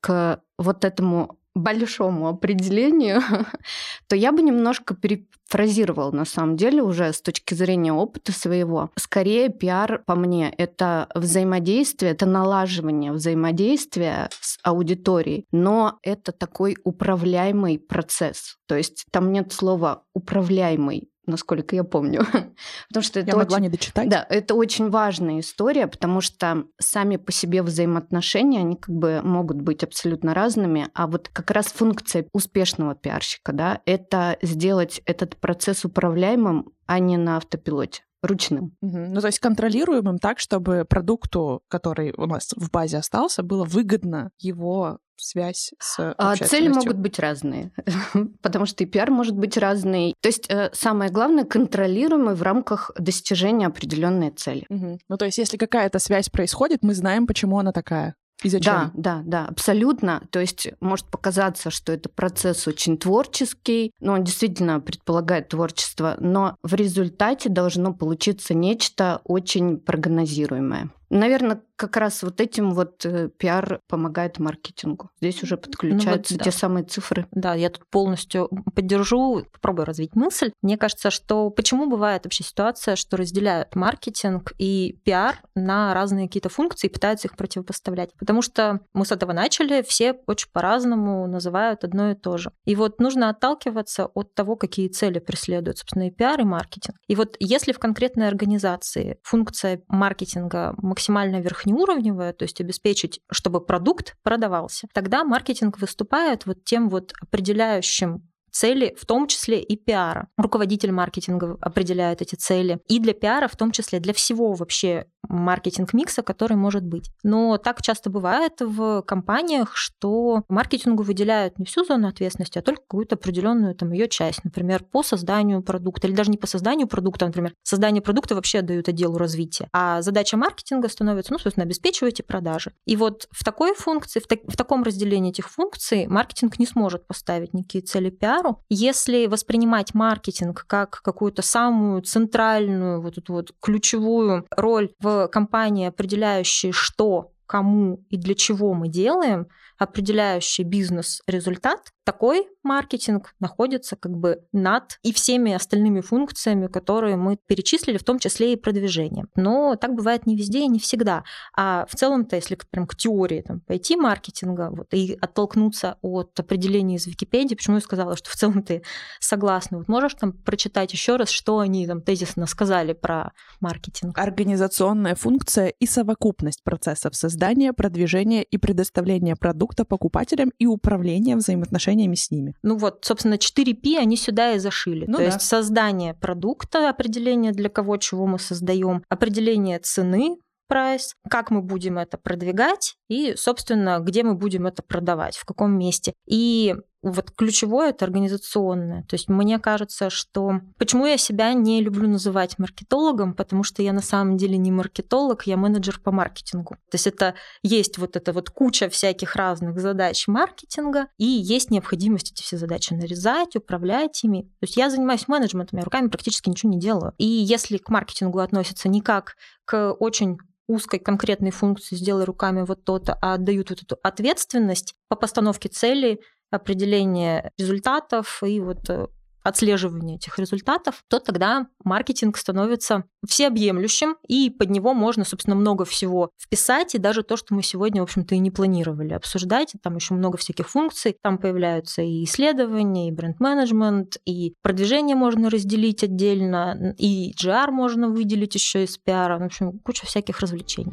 к 0.00 0.40
вот 0.58 0.84
этому 0.84 1.38
большому 1.56 2.28
определению, 2.28 3.22
то 4.08 4.14
я 4.14 4.30
бы 4.30 4.42
немножко 4.42 4.94
перефразировал 4.94 6.12
на 6.12 6.24
самом 6.24 6.56
деле 6.56 6.82
уже 6.82 7.12
с 7.12 7.22
точки 7.22 7.54
зрения 7.54 7.92
опыта 7.92 8.32
своего. 8.32 8.90
Скорее 8.96 9.48
пиар 9.48 10.02
по 10.06 10.14
мне 10.14 10.52
это 10.56 11.08
взаимодействие, 11.14 12.12
это 12.12 12.26
налаживание 12.26 13.12
взаимодействия 13.12 14.28
с 14.40 14.58
аудиторией, 14.62 15.46
но 15.50 15.98
это 16.02 16.32
такой 16.32 16.76
управляемый 16.84 17.78
процесс. 17.78 18.56
То 18.68 18.76
есть 18.76 19.06
там 19.10 19.32
нет 19.32 19.52
слова 19.52 20.02
управляемый, 20.14 21.08
насколько 21.26 21.76
я 21.76 21.84
помню. 21.84 22.20
потому 22.88 23.02
что 23.02 23.20
это 23.20 23.28
я 23.28 23.34
очень... 23.34 23.38
могла 23.38 23.60
не 23.60 23.68
дочитать. 23.68 24.08
Да, 24.08 24.26
это 24.28 24.54
очень 24.54 24.90
важная 24.90 25.40
история, 25.40 25.86
потому 25.86 26.20
что 26.20 26.64
сами 26.80 27.16
по 27.16 27.32
себе 27.32 27.62
взаимоотношения, 27.62 28.60
они 28.60 28.76
как 28.76 28.94
бы 28.94 29.20
могут 29.22 29.60
быть 29.60 29.82
абсолютно 29.82 30.34
разными, 30.34 30.88
а 30.94 31.06
вот 31.06 31.28
как 31.28 31.50
раз 31.50 31.66
функция 31.66 32.26
успешного 32.32 32.94
пиарщика, 32.94 33.52
да, 33.52 33.80
это 33.86 34.38
сделать 34.42 35.00
этот 35.04 35.36
процесс 35.36 35.84
управляемым, 35.84 36.72
а 36.86 36.98
не 36.98 37.16
на 37.16 37.36
автопилоте 37.36 38.05
ручным. 38.26 38.76
Угу. 38.80 38.98
Ну, 38.98 39.20
то 39.20 39.26
есть 39.26 39.38
контролируемым 39.38 40.18
так, 40.18 40.38
чтобы 40.38 40.84
продукту, 40.88 41.62
который 41.68 42.12
у 42.16 42.26
нас 42.26 42.52
в 42.56 42.70
базе 42.70 42.98
остался, 42.98 43.42
было 43.42 43.64
выгодно 43.64 44.30
его 44.38 44.98
связь 45.18 45.72
с 45.80 46.14
а 46.18 46.36
Цели 46.36 46.68
могут 46.68 46.96
быть 46.96 47.18
разные, 47.18 47.72
потому 48.42 48.66
что 48.66 48.84
и 48.84 48.86
пиар 48.86 49.10
может 49.10 49.34
быть 49.34 49.56
разный. 49.56 50.14
То 50.20 50.28
есть 50.28 50.46
э, 50.50 50.70
самое 50.72 51.10
главное 51.10 51.44
контролируемый 51.44 52.34
в 52.34 52.42
рамках 52.42 52.90
достижения 52.98 53.66
определенной 53.66 54.30
цели. 54.30 54.66
Угу. 54.68 54.98
Ну 55.08 55.16
то 55.16 55.24
есть 55.24 55.38
если 55.38 55.56
какая-то 55.56 55.98
связь 55.98 56.28
происходит, 56.28 56.82
мы 56.82 56.94
знаем, 56.94 57.26
почему 57.26 57.58
она 57.58 57.72
такая. 57.72 58.14
И 58.42 58.48
зачем? 58.48 58.74
Да, 58.74 58.90
да, 58.94 59.22
да, 59.24 59.46
абсолютно. 59.46 60.22
То 60.30 60.40
есть 60.40 60.68
может 60.80 61.06
показаться, 61.06 61.70
что 61.70 61.92
это 61.92 62.08
процесс 62.08 62.68
очень 62.68 62.98
творческий, 62.98 63.92
но 64.00 64.12
он 64.14 64.24
действительно 64.24 64.80
предполагает 64.80 65.48
творчество, 65.48 66.16
но 66.20 66.56
в 66.62 66.74
результате 66.74 67.48
должно 67.48 67.94
получиться 67.94 68.54
нечто 68.54 69.20
очень 69.24 69.78
прогнозируемое. 69.78 70.90
Наверное, 71.10 71.62
как 71.76 71.96
раз 71.96 72.22
вот 72.22 72.40
этим 72.40 72.70
вот 72.72 73.04
э, 73.04 73.28
пиар 73.28 73.80
помогает 73.86 74.38
маркетингу. 74.38 75.10
Здесь 75.20 75.42
уже 75.42 75.56
подключаются 75.56 76.34
ну, 76.34 76.38
вот, 76.38 76.44
те 76.44 76.50
да. 76.50 76.56
самые 76.56 76.84
цифры. 76.84 77.26
Да, 77.30 77.54
я 77.54 77.70
тут 77.70 77.86
полностью 77.90 78.48
поддержу, 78.74 79.44
попробую 79.52 79.84
развить 79.86 80.16
мысль. 80.16 80.52
Мне 80.62 80.78
кажется, 80.78 81.10
что 81.10 81.50
почему 81.50 81.88
бывает 81.88 82.24
вообще 82.24 82.44
ситуация, 82.44 82.96
что 82.96 83.16
разделяют 83.16 83.76
маркетинг 83.76 84.52
и 84.58 84.98
пиар 85.04 85.36
на 85.54 85.92
разные 85.94 86.26
какие-то 86.26 86.48
функции 86.48 86.88
и 86.88 86.92
пытаются 86.92 87.28
их 87.28 87.36
противопоставлять. 87.36 88.10
Потому 88.18 88.42
что 88.42 88.80
мы 88.94 89.04
с 89.04 89.12
этого 89.12 89.32
начали, 89.32 89.82
все 89.82 90.18
очень 90.26 90.48
по-разному 90.52 91.26
называют 91.26 91.84
одно 91.84 92.10
и 92.10 92.14
то 92.14 92.38
же. 92.38 92.50
И 92.64 92.74
вот 92.74 93.00
нужно 93.00 93.28
отталкиваться 93.28 94.06
от 94.06 94.34
того, 94.34 94.56
какие 94.56 94.88
цели 94.88 95.18
преследуют, 95.18 95.78
собственно, 95.78 96.08
и 96.08 96.10
пиар, 96.10 96.40
и 96.40 96.44
маркетинг. 96.44 96.96
И 97.06 97.14
вот 97.14 97.36
если 97.38 97.72
в 97.72 97.78
конкретной 97.78 98.28
организации 98.28 99.18
функция 99.22 99.82
маркетинга 99.88 100.74
максимально 100.96 101.40
верхнеуровневая, 101.42 102.32
то 102.32 102.44
есть 102.44 102.58
обеспечить, 102.62 103.20
чтобы 103.30 103.60
продукт 103.60 104.16
продавался, 104.22 104.88
тогда 104.94 105.24
маркетинг 105.24 105.78
выступает 105.78 106.46
вот 106.46 106.64
тем 106.64 106.88
вот 106.88 107.12
определяющим 107.20 108.26
цели, 108.56 108.96
в 108.98 109.04
том 109.04 109.26
числе 109.26 109.60
и 109.60 109.76
пиара. 109.76 110.28
Руководитель 110.38 110.90
маркетинга 110.90 111.58
определяет 111.60 112.22
эти 112.22 112.36
цели. 112.36 112.80
И 112.88 112.98
для 112.98 113.12
пиара, 113.12 113.48
в 113.48 113.56
том 113.56 113.70
числе 113.70 114.00
для 114.00 114.14
всего 114.14 114.54
вообще 114.54 115.06
маркетинг-микса, 115.28 116.22
который 116.22 116.56
может 116.56 116.84
быть. 116.84 117.10
Но 117.22 117.58
так 117.58 117.82
часто 117.82 118.10
бывает 118.10 118.60
в 118.60 119.02
компаниях, 119.02 119.76
что 119.76 120.44
маркетингу 120.48 121.02
выделяют 121.02 121.58
не 121.58 121.64
всю 121.64 121.84
зону 121.84 122.08
ответственности, 122.08 122.58
а 122.58 122.62
только 122.62 122.82
какую-то 122.82 123.16
определенную 123.16 123.74
там 123.74 123.92
ее 123.92 124.08
часть, 124.08 124.44
например, 124.44 124.84
по 124.84 125.02
созданию 125.02 125.62
продукта, 125.62 126.06
или 126.06 126.14
даже 126.14 126.30
не 126.30 126.38
по 126.38 126.46
созданию 126.46 126.86
продукта, 126.86 127.24
а, 127.24 127.28
например, 127.28 127.52
создание 127.62 128.02
продукта 128.02 128.34
вообще 128.34 128.60
отдают 128.60 128.88
отделу 128.88 129.18
развития, 129.18 129.68
а 129.72 130.00
задача 130.00 130.36
маркетинга 130.36 130.88
становится, 130.88 131.32
ну, 131.32 131.38
собственно, 131.38 131.64
обеспечивать 131.64 132.24
продажи. 132.26 132.72
И 132.86 132.96
вот 132.96 133.26
в 133.30 133.44
такой 133.44 133.74
функции, 133.74 134.20
в, 134.20 134.26
так, 134.26 134.40
в 134.44 134.56
таком 134.56 134.82
разделении 134.82 135.30
этих 135.30 135.50
функций 135.50 136.06
маркетинг 136.06 136.58
не 136.58 136.66
сможет 136.66 137.06
поставить 137.06 137.52
никакие 137.52 137.82
цели 137.82 138.10
пиара, 138.10 138.45
пиару. 138.46 138.62
Если 138.68 139.26
воспринимать 139.26 139.94
маркетинг 139.94 140.64
как 140.66 141.00
какую-то 141.02 141.42
самую 141.42 142.02
центральную, 142.02 143.00
вот 143.00 143.18
эту 143.18 143.32
вот 143.32 143.52
ключевую 143.60 144.46
роль 144.56 144.90
в 145.00 145.28
компании, 145.28 145.88
определяющей, 145.88 146.72
что 146.72 147.32
кому 147.46 148.04
и 148.10 148.16
для 148.16 148.34
чего 148.34 148.74
мы 148.74 148.88
делаем, 148.88 149.48
определяющий 149.78 150.62
бизнес-результат, 150.62 151.92
такой 152.04 152.46
маркетинг 152.62 153.34
находится 153.40 153.96
как 153.96 154.12
бы 154.12 154.38
над 154.52 154.98
и 155.02 155.12
всеми 155.12 155.52
остальными 155.52 156.00
функциями, 156.00 156.68
которые 156.68 157.16
мы 157.16 157.36
перечислили, 157.46 157.98
в 157.98 158.04
том 158.04 158.18
числе 158.18 158.52
и 158.52 158.56
продвижение. 158.56 159.26
Но 159.34 159.74
так 159.74 159.94
бывает 159.94 160.24
не 160.24 160.36
везде 160.36 160.60
и 160.60 160.68
не 160.68 160.78
всегда. 160.78 161.24
А 161.56 161.84
в 161.88 161.96
целом-то, 161.96 162.36
если 162.36 162.56
прям 162.70 162.86
к 162.86 162.96
теории 162.96 163.42
там, 163.42 163.60
пойти 163.60 163.96
маркетинга 163.96 164.70
вот, 164.70 164.94
и 164.94 165.18
оттолкнуться 165.20 165.98
от 166.00 166.38
определения 166.38 166.94
из 166.94 167.06
Википедии, 167.06 167.56
почему 167.56 167.76
я 167.76 167.82
сказала, 167.82 168.16
что 168.16 168.30
в 168.30 168.36
целом 168.36 168.62
ты 168.62 168.82
согласна. 169.20 169.78
Вот 169.78 169.88
можешь 169.88 170.14
там 170.14 170.32
прочитать 170.32 170.92
еще 170.92 171.16
раз, 171.16 171.30
что 171.30 171.58
они 171.58 171.86
там 171.86 172.00
тезисно 172.02 172.46
сказали 172.46 172.92
про 172.92 173.32
маркетинг? 173.60 174.16
Организационная 174.16 175.16
функция 175.16 175.68
и 175.68 175.86
совокупность 175.86 176.62
процессов 176.62 177.16
создания, 177.16 177.35
продвижения 177.72 178.42
и 178.42 178.58
предоставления 178.58 179.36
продукта 179.36 179.84
покупателям 179.84 180.52
и 180.58 180.66
управления 180.66 181.36
взаимоотношениями 181.36 181.86
отношениями 181.86 182.14
с 182.14 182.30
ними. 182.30 182.54
Ну 182.62 182.76
вот, 182.76 183.04
собственно, 183.04 183.34
4P 183.34 183.96
они 183.98 184.16
сюда 184.16 184.52
и 184.52 184.58
зашили. 184.58 185.04
Ну, 185.06 185.14
То 185.14 185.18
да. 185.18 185.24
есть 185.24 185.42
создание 185.42 186.14
продукта, 186.14 186.90
определение 186.90 187.52
для 187.52 187.68
кого, 187.68 187.96
чего 187.96 188.26
мы 188.26 188.38
создаем, 188.38 189.02
определение 189.08 189.78
цены, 189.78 190.36
прайс, 190.68 191.14
как 191.30 191.50
мы 191.50 191.62
будем 191.62 191.98
это 191.98 192.18
продвигать 192.18 192.96
и, 193.08 193.34
собственно, 193.36 194.00
где 194.00 194.22
мы 194.22 194.34
будем 194.34 194.66
это 194.66 194.82
продавать, 194.82 195.36
в 195.36 195.44
каком 195.44 195.78
месте. 195.78 196.12
И 196.26 196.74
вот 197.02 197.30
ключевое 197.30 197.90
это 197.90 198.04
организационное. 198.04 199.02
То 199.04 199.14
есть 199.14 199.28
мне 199.28 199.58
кажется, 199.58 200.10
что... 200.10 200.60
Почему 200.78 201.06
я 201.06 201.16
себя 201.16 201.52
не 201.52 201.80
люблю 201.80 202.08
называть 202.08 202.58
маркетологом? 202.58 203.34
Потому 203.34 203.62
что 203.62 203.82
я 203.82 203.92
на 203.92 204.02
самом 204.02 204.36
деле 204.36 204.56
не 204.56 204.72
маркетолог, 204.72 205.46
я 205.46 205.56
менеджер 205.56 206.00
по 206.00 206.10
маркетингу. 206.10 206.74
То 206.90 206.94
есть 206.94 207.06
это 207.06 207.34
есть 207.62 207.98
вот 207.98 208.16
эта 208.16 208.32
вот 208.32 208.50
куча 208.50 208.88
всяких 208.88 209.36
разных 209.36 209.78
задач 209.78 210.26
маркетинга, 210.26 211.08
и 211.18 211.24
есть 211.26 211.70
необходимость 211.70 212.32
эти 212.32 212.42
все 212.42 212.56
задачи 212.56 212.92
нарезать, 212.92 213.56
управлять 213.56 214.22
ими. 214.24 214.42
То 214.42 214.64
есть 214.64 214.76
я 214.76 214.90
занимаюсь 214.90 215.28
менеджментом, 215.28 215.78
я 215.78 215.84
руками 215.84 216.08
практически 216.08 216.48
ничего 216.48 216.72
не 216.72 216.80
делаю. 216.80 217.12
И 217.18 217.26
если 217.26 217.76
к 217.76 217.88
маркетингу 217.88 218.40
относятся 218.40 218.88
не 218.88 219.00
как 219.00 219.36
к 219.64 219.92
очень 219.92 220.38
узкой 220.68 220.98
конкретной 220.98 221.50
функции 221.50 221.96
«сделай 221.96 222.24
руками 222.24 222.62
вот 222.62 222.84
то-то», 222.84 223.16
а 223.22 223.34
отдают 223.34 223.70
вот 223.70 223.82
эту 223.82 223.98
ответственность 224.02 224.94
по 225.08 225.16
постановке 225.16 225.68
целей, 225.68 226.20
определение 226.50 227.50
результатов 227.58 228.42
и 228.42 228.60
вот 228.60 228.88
э, 228.88 229.06
отслеживание 229.46 230.16
этих 230.16 230.38
результатов, 230.38 231.04
то 231.08 231.20
тогда 231.20 231.66
маркетинг 231.84 232.36
становится 232.36 233.04
всеобъемлющим, 233.26 234.16
и 234.26 234.50
под 234.50 234.70
него 234.70 234.92
можно, 234.92 235.24
собственно, 235.24 235.54
много 235.54 235.84
всего 235.84 236.30
вписать, 236.40 236.94
и 236.94 236.98
даже 236.98 237.22
то, 237.22 237.36
что 237.36 237.54
мы 237.54 237.62
сегодня, 237.62 238.00
в 238.00 238.04
общем-то, 238.04 238.34
и 238.34 238.38
не 238.38 238.50
планировали 238.50 239.12
обсуждать. 239.12 239.74
Там 239.82 239.96
еще 239.96 240.14
много 240.14 240.36
всяких 240.36 240.68
функций. 240.68 241.16
Там 241.22 241.38
появляются 241.38 242.02
и 242.02 242.24
исследования, 242.24 243.08
и 243.08 243.12
бренд-менеджмент, 243.12 244.16
и 244.24 244.54
продвижение 244.62 245.16
можно 245.16 245.48
разделить 245.48 246.02
отдельно, 246.02 246.94
и 246.98 247.32
GR 247.32 247.70
можно 247.70 248.08
выделить 248.08 248.54
еще 248.54 248.84
из 248.84 248.98
пиара. 248.98 249.38
В 249.38 249.42
общем, 249.42 249.78
куча 249.78 250.06
всяких 250.06 250.40
развлечений. 250.40 250.92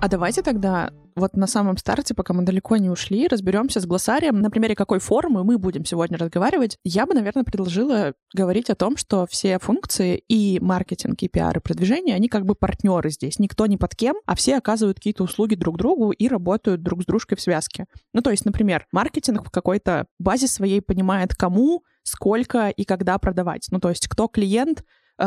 А 0.00 0.06
давайте 0.06 0.42
тогда 0.42 0.92
вот 1.16 1.36
на 1.36 1.48
самом 1.48 1.76
старте, 1.76 2.14
пока 2.14 2.32
мы 2.32 2.44
далеко 2.44 2.76
не 2.76 2.88
ушли, 2.88 3.26
разберемся 3.26 3.80
с 3.80 3.86
глоссарием, 3.86 4.40
на 4.40 4.48
примере 4.48 4.76
какой 4.76 5.00
формы 5.00 5.42
мы 5.42 5.58
будем 5.58 5.84
сегодня 5.84 6.16
разговаривать. 6.16 6.78
Я 6.84 7.04
бы, 7.04 7.14
наверное, 7.14 7.42
предложила 7.42 8.14
говорить 8.32 8.70
о 8.70 8.76
том, 8.76 8.96
что 8.96 9.26
все 9.26 9.58
функции 9.58 10.22
и 10.28 10.60
маркетинг, 10.60 11.20
и 11.22 11.28
пиар, 11.28 11.58
и 11.58 11.60
продвижение, 11.60 12.14
они 12.14 12.28
как 12.28 12.46
бы 12.46 12.54
партнеры 12.54 13.10
здесь. 13.10 13.40
Никто 13.40 13.66
не 13.66 13.76
под 13.76 13.96
кем, 13.96 14.14
а 14.24 14.36
все 14.36 14.58
оказывают 14.58 14.98
какие-то 14.98 15.24
услуги 15.24 15.56
друг 15.56 15.76
другу 15.76 16.12
и 16.12 16.28
работают 16.28 16.80
друг 16.80 17.02
с 17.02 17.06
дружкой 17.06 17.36
в 17.36 17.40
связке. 17.40 17.86
Ну, 18.12 18.22
то 18.22 18.30
есть, 18.30 18.44
например, 18.44 18.86
маркетинг 18.92 19.44
в 19.44 19.50
какой-то 19.50 20.06
базе 20.20 20.46
своей 20.46 20.80
понимает, 20.80 21.34
кому, 21.34 21.82
сколько 22.04 22.68
и 22.68 22.84
когда 22.84 23.18
продавать. 23.18 23.66
Ну, 23.72 23.80
то 23.80 23.88
есть, 23.88 24.06
кто 24.06 24.28
клиент, 24.28 24.84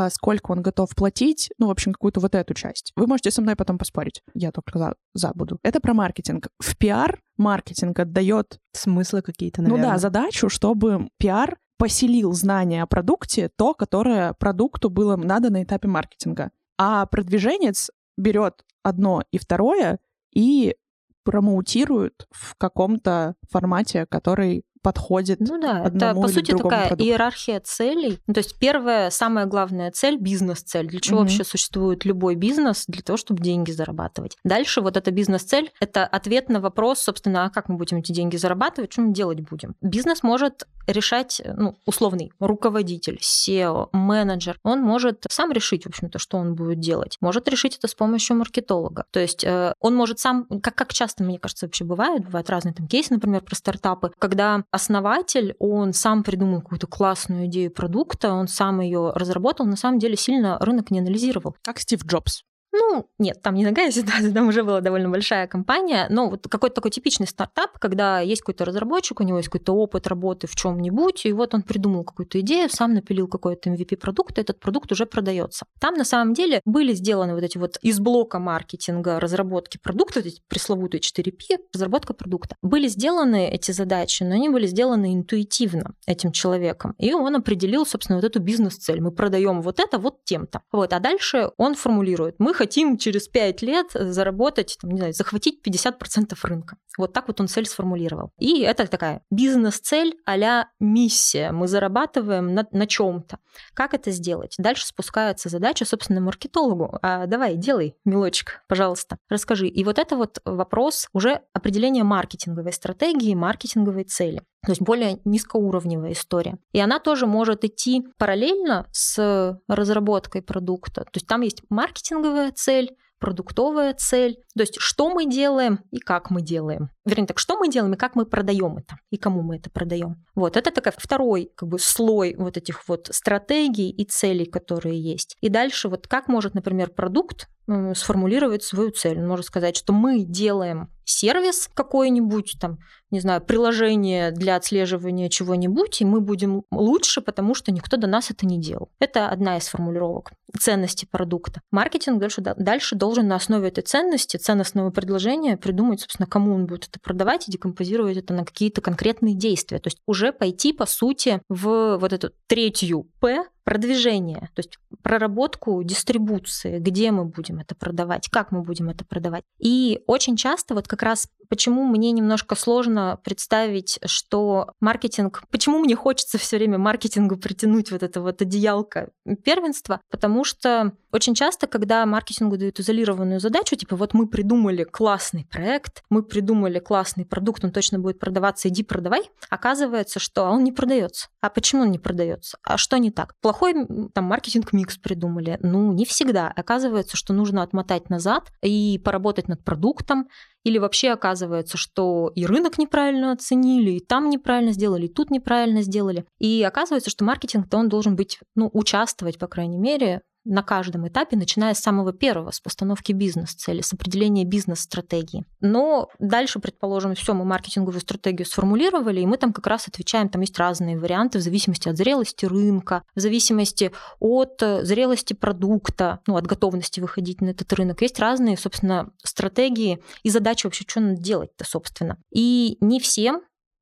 сколько 0.09 0.51
он 0.51 0.61
готов 0.61 0.95
платить, 0.95 1.51
ну, 1.57 1.67
в 1.67 1.71
общем, 1.71 1.93
какую-то 1.93 2.19
вот 2.19 2.35
эту 2.35 2.53
часть. 2.53 2.91
Вы 2.95 3.07
можете 3.07 3.31
со 3.31 3.41
мной 3.41 3.55
потом 3.55 3.77
поспорить. 3.77 4.21
Я 4.33 4.51
только 4.51 4.79
за, 4.79 4.95
за 5.13 5.31
буду. 5.33 5.59
Это 5.63 5.79
про 5.79 5.93
маркетинг. 5.93 6.47
В 6.59 6.77
пиар 6.77 7.21
маркетинг 7.37 7.99
отдает... 7.99 8.59
Смыслы 8.73 9.21
какие-то, 9.21 9.61
наверное. 9.61 9.85
Ну 9.85 9.91
да, 9.91 9.97
задачу, 9.97 10.49
чтобы 10.49 11.09
пиар 11.17 11.57
поселил 11.77 12.31
знание 12.33 12.83
о 12.83 12.87
продукте, 12.87 13.49
то, 13.57 13.73
которое 13.73 14.33
продукту 14.33 14.89
было 14.89 15.17
надо 15.17 15.51
на 15.51 15.63
этапе 15.63 15.87
маркетинга. 15.87 16.51
А 16.77 17.05
продвиженец 17.07 17.89
берет 18.17 18.63
одно 18.83 19.23
и 19.31 19.37
второе 19.37 19.99
и 20.33 20.75
промоутирует 21.23 22.27
в 22.31 22.55
каком-то 22.55 23.35
формате, 23.49 24.05
который 24.05 24.63
подходит 24.81 25.39
Ну 25.39 25.59
да, 25.59 25.85
это 25.85 26.13
по 26.13 26.27
сути 26.27 26.51
такая 26.51 26.87
продукту. 26.87 27.03
иерархия 27.03 27.59
целей. 27.59 28.19
Ну, 28.27 28.33
то 28.33 28.39
есть 28.39 28.57
первая, 28.59 29.09
самая 29.09 29.45
главная 29.45 29.91
цель– 29.91 30.17
бизнес-цель. 30.19 30.87
Для 30.87 30.99
чего 30.99 31.19
mm 31.19 31.21
вообще 31.21 31.43
существует 31.43 32.03
любой 32.05 32.35
бизнес? 32.35 32.85
Для 32.87 33.01
того, 33.03 33.17
чтобы 33.17 33.41
деньги 33.41 33.71
зарабатывать. 33.71 34.37
Дальше 34.43 34.81
вот 34.81 34.97
эта 34.97 35.11
бизнес-цель– 35.11 35.71
это 35.79 36.05
ответ 36.05 36.49
на 36.49 36.59
вопрос, 36.59 37.01
собственно, 37.01 37.45
а 37.45 37.49
как 37.49 37.69
мы 37.69 37.77
будем 37.77 37.97
эти 37.97 38.11
деньги 38.11 38.37
зарабатывать, 38.37 38.91
что 38.91 39.01
мы 39.01 39.13
делать 39.13 39.41
будем. 39.41 39.75
Бизнес 39.81 40.23
может 40.23 40.65
решать, 40.87 41.41
ну, 41.45 41.77
условный 41.85 42.31
руководитель, 42.39 43.19
SEO, 43.21 43.89
менеджер, 43.91 44.57
он 44.63 44.81
может 44.81 45.25
сам 45.29 45.51
решить, 45.51 45.83
в 45.83 45.89
общем-то, 45.89 46.19
что 46.19 46.37
он 46.37 46.55
будет 46.55 46.79
делать. 46.79 47.17
Может 47.21 47.47
решить 47.47 47.77
это 47.77 47.87
с 47.87 47.95
помощью 47.95 48.35
маркетолога. 48.35 49.05
То 49.11 49.19
есть 49.19 49.43
э, 49.43 49.73
он 49.79 49.95
может 49.95 50.19
сам, 50.19 50.45
как, 50.61 50.75
как 50.75 50.93
часто, 50.93 51.23
мне 51.23 51.39
кажется, 51.39 51.65
вообще 51.65 51.85
бывает, 51.85 52.25
бывают 52.25 52.49
разные 52.49 52.73
там 52.73 52.87
кейсы, 52.87 53.13
например, 53.13 53.41
про 53.41 53.55
стартапы, 53.55 54.11
когда 54.17 54.63
основатель, 54.71 55.55
он 55.59 55.93
сам 55.93 56.23
придумал 56.23 56.61
какую-то 56.61 56.87
классную 56.87 57.45
идею 57.45 57.71
продукта, 57.71 58.33
он 58.33 58.47
сам 58.47 58.79
ее 58.81 59.11
разработал, 59.13 59.65
на 59.65 59.75
самом 59.75 59.99
деле 59.99 60.15
сильно 60.15 60.57
рынок 60.59 60.91
не 60.91 60.99
анализировал. 60.99 61.55
Как 61.61 61.79
Стив 61.79 62.03
Джобс. 62.05 62.43
Ну, 62.73 63.09
нет, 63.19 63.41
там 63.41 63.55
не 63.55 63.65
такая 63.65 63.91
ситуация, 63.91 64.31
там 64.33 64.47
уже 64.47 64.63
была 64.63 64.81
довольно 64.81 65.09
большая 65.09 65.47
компания, 65.47 66.07
но 66.09 66.29
вот 66.29 66.47
какой-то 66.47 66.75
такой 66.75 66.91
типичный 66.91 67.27
стартап, 67.27 67.77
когда 67.79 68.21
есть 68.21 68.41
какой-то 68.41 68.65
разработчик, 68.65 69.19
у 69.19 69.23
него 69.23 69.37
есть 69.37 69.49
какой-то 69.49 69.73
опыт 69.73 70.07
работы 70.07 70.47
в 70.47 70.55
чем-нибудь, 70.55 71.25
и 71.25 71.33
вот 71.33 71.53
он 71.53 71.63
придумал 71.63 72.03
какую-то 72.03 72.39
идею, 72.39 72.69
сам 72.69 72.93
напилил 72.93 73.27
какой-то 73.27 73.69
MVP 73.69 73.97
продукт, 73.97 74.37
и 74.37 74.41
этот 74.41 74.59
продукт 74.59 74.91
уже 74.91 75.05
продается. 75.05 75.65
Там 75.79 75.95
на 75.95 76.05
самом 76.05 76.33
деле 76.33 76.61
были 76.65 76.93
сделаны 76.93 77.33
вот 77.33 77.43
эти 77.43 77.57
вот 77.57 77.77
из 77.81 77.99
блока 77.99 78.39
маркетинга 78.39 79.19
разработки 79.19 79.77
продукта, 79.77 80.21
эти 80.21 80.41
пресловутые 80.47 81.01
4P, 81.01 81.57
разработка 81.73 82.13
продукта. 82.13 82.55
Были 82.61 82.87
сделаны 82.87 83.49
эти 83.49 83.71
задачи, 83.71 84.23
но 84.23 84.35
они 84.35 84.49
были 84.49 84.67
сделаны 84.67 85.13
интуитивно 85.13 85.93
этим 86.05 86.31
человеком, 86.31 86.95
и 86.97 87.13
он 87.13 87.35
определил, 87.35 87.85
собственно, 87.85 88.17
вот 88.17 88.25
эту 88.25 88.39
бизнес-цель. 88.39 89.01
Мы 89.01 89.11
продаем 89.11 89.61
вот 89.61 89.79
это 89.79 89.97
вот 89.97 90.23
тем-то. 90.23 90.61
Вот, 90.71 90.93
а 90.93 90.99
дальше 90.99 91.51
он 91.57 91.75
формулирует, 91.75 92.35
мы 92.39 92.53
хотим 92.61 92.97
через 92.97 93.27
5 93.27 93.63
лет 93.63 93.87
заработать, 93.93 94.77
там, 94.79 94.91
не 94.91 94.97
знаю, 94.97 95.13
захватить 95.13 95.59
50% 95.65 96.37
рынка. 96.43 96.77
Вот 96.95 97.11
так 97.11 97.27
вот 97.27 97.41
он 97.41 97.47
цель 97.47 97.65
сформулировал. 97.65 98.31
И 98.37 98.61
это 98.61 98.85
такая 98.85 99.23
бизнес-цель 99.31 100.13
а 100.27 100.65
миссия. 100.79 101.51
Мы 101.51 101.67
зарабатываем 101.67 102.53
на, 102.53 102.67
на 102.71 102.85
чем-то. 102.85 103.39
Как 103.73 103.95
это 103.95 104.11
сделать? 104.11 104.53
Дальше 104.59 104.85
спускается 104.85 105.49
задача, 105.49 105.85
собственно, 105.85 106.21
маркетологу. 106.21 106.99
А 107.01 107.25
давай, 107.25 107.55
делай, 107.55 107.95
милочек, 108.05 108.63
пожалуйста, 108.67 109.17
расскажи. 109.27 109.67
И 109.67 109.83
вот 109.83 109.97
это 109.97 110.15
вот 110.15 110.39
вопрос 110.45 111.07
уже 111.13 111.41
определения 111.53 112.03
маркетинговой 112.03 112.73
стратегии, 112.73 113.33
маркетинговой 113.33 114.03
цели. 114.03 114.43
То 114.65 114.71
есть 114.71 114.81
более 114.81 115.19
низкоуровневая 115.25 116.11
история. 116.11 116.57
И 116.71 116.79
она 116.79 116.99
тоже 116.99 117.25
может 117.25 117.65
идти 117.65 118.05
параллельно 118.17 118.87
с 118.91 119.59
разработкой 119.67 120.41
продукта. 120.43 121.01
То 121.01 121.15
есть 121.15 121.27
там 121.27 121.41
есть 121.41 121.63
маркетинговая 121.69 122.51
цель, 122.51 122.95
продуктовая 123.19 123.93
цель, 123.93 124.39
то 124.55 124.61
есть 124.61 124.77
что 124.79 125.09
мы 125.09 125.25
делаем 125.25 125.79
и 125.91 125.99
как 125.99 126.31
мы 126.31 126.41
делаем. 126.41 126.89
Вернее, 127.05 127.27
так 127.27 127.39
что 127.39 127.57
мы 127.57 127.69
делаем 127.69 127.93
и 127.93 127.97
как 127.97 128.15
мы 128.15 128.25
продаем 128.25 128.77
это, 128.77 128.97
и 129.09 129.17
кому 129.17 129.41
мы 129.41 129.57
это 129.57 129.69
продаем. 129.69 130.23
Вот, 130.35 130.55
это 130.55 130.71
такой 130.71 130.93
второй 130.95 131.51
как 131.55 131.67
бы 131.67 131.79
слой 131.79 132.35
вот 132.37 132.57
этих 132.57 132.87
вот 132.87 133.09
стратегий 133.11 133.89
и 133.89 134.05
целей, 134.05 134.45
которые 134.45 135.01
есть. 135.01 135.35
И 135.41 135.49
дальше 135.49 135.89
вот 135.89 136.07
как 136.07 136.27
может, 136.27 136.53
например, 136.53 136.91
продукт 136.91 137.47
сформулировать 137.93 138.63
свою 138.63 138.91
цель. 138.91 139.19
Он 139.19 139.27
может 139.27 139.45
сказать, 139.45 139.77
что 139.77 139.93
мы 139.93 140.23
делаем 140.23 140.89
сервис 141.05 141.69
какой-нибудь, 141.73 142.57
там, 142.59 142.79
не 143.11 143.19
знаю, 143.19 143.41
приложение 143.41 144.31
для 144.31 144.55
отслеживания 144.55 145.29
чего-нибудь, 145.29 146.01
и 146.01 146.05
мы 146.05 146.21
будем 146.21 146.63
лучше, 146.71 147.21
потому 147.21 147.53
что 147.53 147.71
никто 147.71 147.97
до 147.97 148.07
нас 148.07 148.31
это 148.31 148.45
не 148.45 148.59
делал. 148.59 148.89
Это 148.99 149.29
одна 149.29 149.57
из 149.57 149.67
формулировок 149.67 150.31
ценности 150.59 151.07
продукта. 151.09 151.61
Маркетинг 151.71 152.19
дальше, 152.19 152.41
дальше 152.41 152.95
должен 152.95 153.27
на 153.27 153.35
основе 153.35 153.69
этой 153.69 153.83
ценности, 153.83 154.37
ценностного 154.37 154.89
предложения 154.89 155.57
придумать, 155.57 156.01
собственно, 156.01 156.27
кому 156.27 156.53
он 156.55 156.65
будет 156.65 156.90
это 156.91 156.99
продавать 156.99 157.47
и 157.47 157.51
декомпозировать 157.51 158.17
это 158.17 158.33
на 158.33 158.45
какие-то 158.45 158.81
конкретные 158.81 159.35
действия. 159.35 159.79
То 159.79 159.87
есть 159.87 159.99
уже 160.05 160.31
пойти, 160.31 160.73
по 160.73 160.85
сути, 160.85 161.41
в 161.49 161.97
вот 161.97 162.13
эту 162.13 162.31
третью 162.47 163.07
П 163.19 163.45
продвижение, 163.63 164.49
то 164.55 164.59
есть 164.59 164.77
проработку 165.03 165.83
дистрибуции, 165.83 166.79
где 166.79 167.11
мы 167.11 167.25
будем 167.25 167.59
это 167.59 167.75
продавать, 167.75 168.29
как 168.29 168.51
мы 168.51 168.61
будем 168.61 168.89
это 168.89 169.05
продавать. 169.05 169.43
И 169.59 170.01
очень 170.07 170.35
часто 170.35 170.73
вот 170.73 170.87
как 170.87 171.03
раз 171.03 171.27
почему 171.51 171.83
мне 171.83 172.13
немножко 172.13 172.55
сложно 172.55 173.19
представить, 173.25 173.99
что 174.05 174.71
маркетинг, 174.79 175.43
почему 175.51 175.79
мне 175.79 175.97
хочется 175.97 176.37
все 176.37 176.55
время 176.55 176.77
маркетингу 176.77 177.35
притянуть 177.35 177.91
вот 177.91 178.03
это 178.03 178.21
вот 178.21 178.41
одеялко 178.41 179.09
первенства, 179.43 179.99
потому 180.09 180.45
что 180.45 180.93
очень 181.11 181.35
часто, 181.35 181.67
когда 181.67 182.05
маркетингу 182.05 182.55
дают 182.55 182.79
изолированную 182.79 183.41
задачу, 183.41 183.75
типа 183.75 183.97
вот 183.97 184.13
мы 184.13 184.27
придумали 184.27 184.85
классный 184.85 185.45
проект, 185.51 186.03
мы 186.09 186.23
придумали 186.23 186.79
классный 186.79 187.25
продукт, 187.25 187.65
он 187.65 187.71
точно 187.71 187.99
будет 187.99 188.17
продаваться, 188.17 188.69
иди 188.69 188.83
продавай, 188.83 189.29
оказывается, 189.49 190.21
что 190.21 190.43
он 190.43 190.63
не 190.63 190.71
продается. 190.71 191.27
А 191.41 191.49
почему 191.49 191.81
он 191.81 191.91
не 191.91 191.99
продается? 191.99 192.59
А 192.63 192.77
что 192.77 192.95
не 192.95 193.11
так? 193.11 193.35
Плохой 193.51 193.73
там 194.13 194.23
маркетинг-микс 194.23 194.97
придумали? 194.97 195.57
Ну, 195.61 195.91
не 195.91 196.05
всегда. 196.05 196.47
Оказывается, 196.55 197.17
что 197.17 197.33
нужно 197.33 197.63
отмотать 197.63 198.09
назад 198.09 198.49
и 198.63 198.97
поработать 199.03 199.49
над 199.49 199.61
продуктом, 199.65 200.29
или 200.63 200.77
вообще 200.77 201.09
оказывается, 201.09 201.77
что 201.77 202.31
и 202.33 202.45
рынок 202.45 202.77
неправильно 202.77 203.33
оценили, 203.33 203.91
и 203.91 203.99
там 203.99 204.29
неправильно 204.29 204.71
сделали, 204.71 205.07
и 205.07 205.13
тут 205.13 205.31
неправильно 205.31 205.81
сделали. 205.81 206.23
И 206.39 206.63
оказывается, 206.63 207.09
что 207.09 207.25
маркетинг-то 207.25 207.77
он 207.77 207.89
должен 207.89 208.15
быть, 208.15 208.39
ну, 208.55 208.69
участвовать, 208.71 209.37
по 209.37 209.47
крайней 209.47 209.79
мере, 209.79 210.21
на 210.43 210.63
каждом 210.63 211.07
этапе, 211.07 211.37
начиная 211.37 211.73
с 211.73 211.79
самого 211.79 212.13
первого, 212.13 212.51
с 212.51 212.59
постановки 212.59 213.11
бизнес-цели, 213.11 213.81
с 213.81 213.93
определения 213.93 214.43
бизнес-стратегии. 214.43 215.45
Но 215.59 216.09
дальше, 216.19 216.59
предположим, 216.59 217.15
все, 217.15 217.33
мы 217.33 217.45
маркетинговую 217.45 218.01
стратегию 218.01 218.45
сформулировали, 218.45 219.21
и 219.21 219.25
мы 219.25 219.37
там 219.37 219.53
как 219.53 219.67
раз 219.67 219.87
отвечаем, 219.87 220.29
там 220.29 220.41
есть 220.41 220.57
разные 220.57 220.97
варианты 220.97 221.37
в 221.39 221.41
зависимости 221.41 221.89
от 221.89 221.97
зрелости 221.97 222.45
рынка, 222.45 223.03
в 223.15 223.19
зависимости 223.19 223.91
от 224.19 224.61
э, 224.61 224.83
зрелости 224.83 225.33
продукта, 225.33 226.19
ну, 226.27 226.35
от 226.35 226.47
готовности 226.47 226.99
выходить 226.99 227.41
на 227.41 227.49
этот 227.49 227.71
рынок. 227.73 228.01
Есть 228.01 228.19
разные, 228.19 228.57
собственно, 228.57 229.11
стратегии 229.23 230.01
и 230.23 230.29
задачи 230.29 230.65
вообще, 230.65 230.85
что 230.87 230.99
надо 230.99 231.21
делать-то, 231.21 231.65
собственно. 231.65 232.17
И 232.31 232.77
не 232.81 232.99
всем 232.99 233.41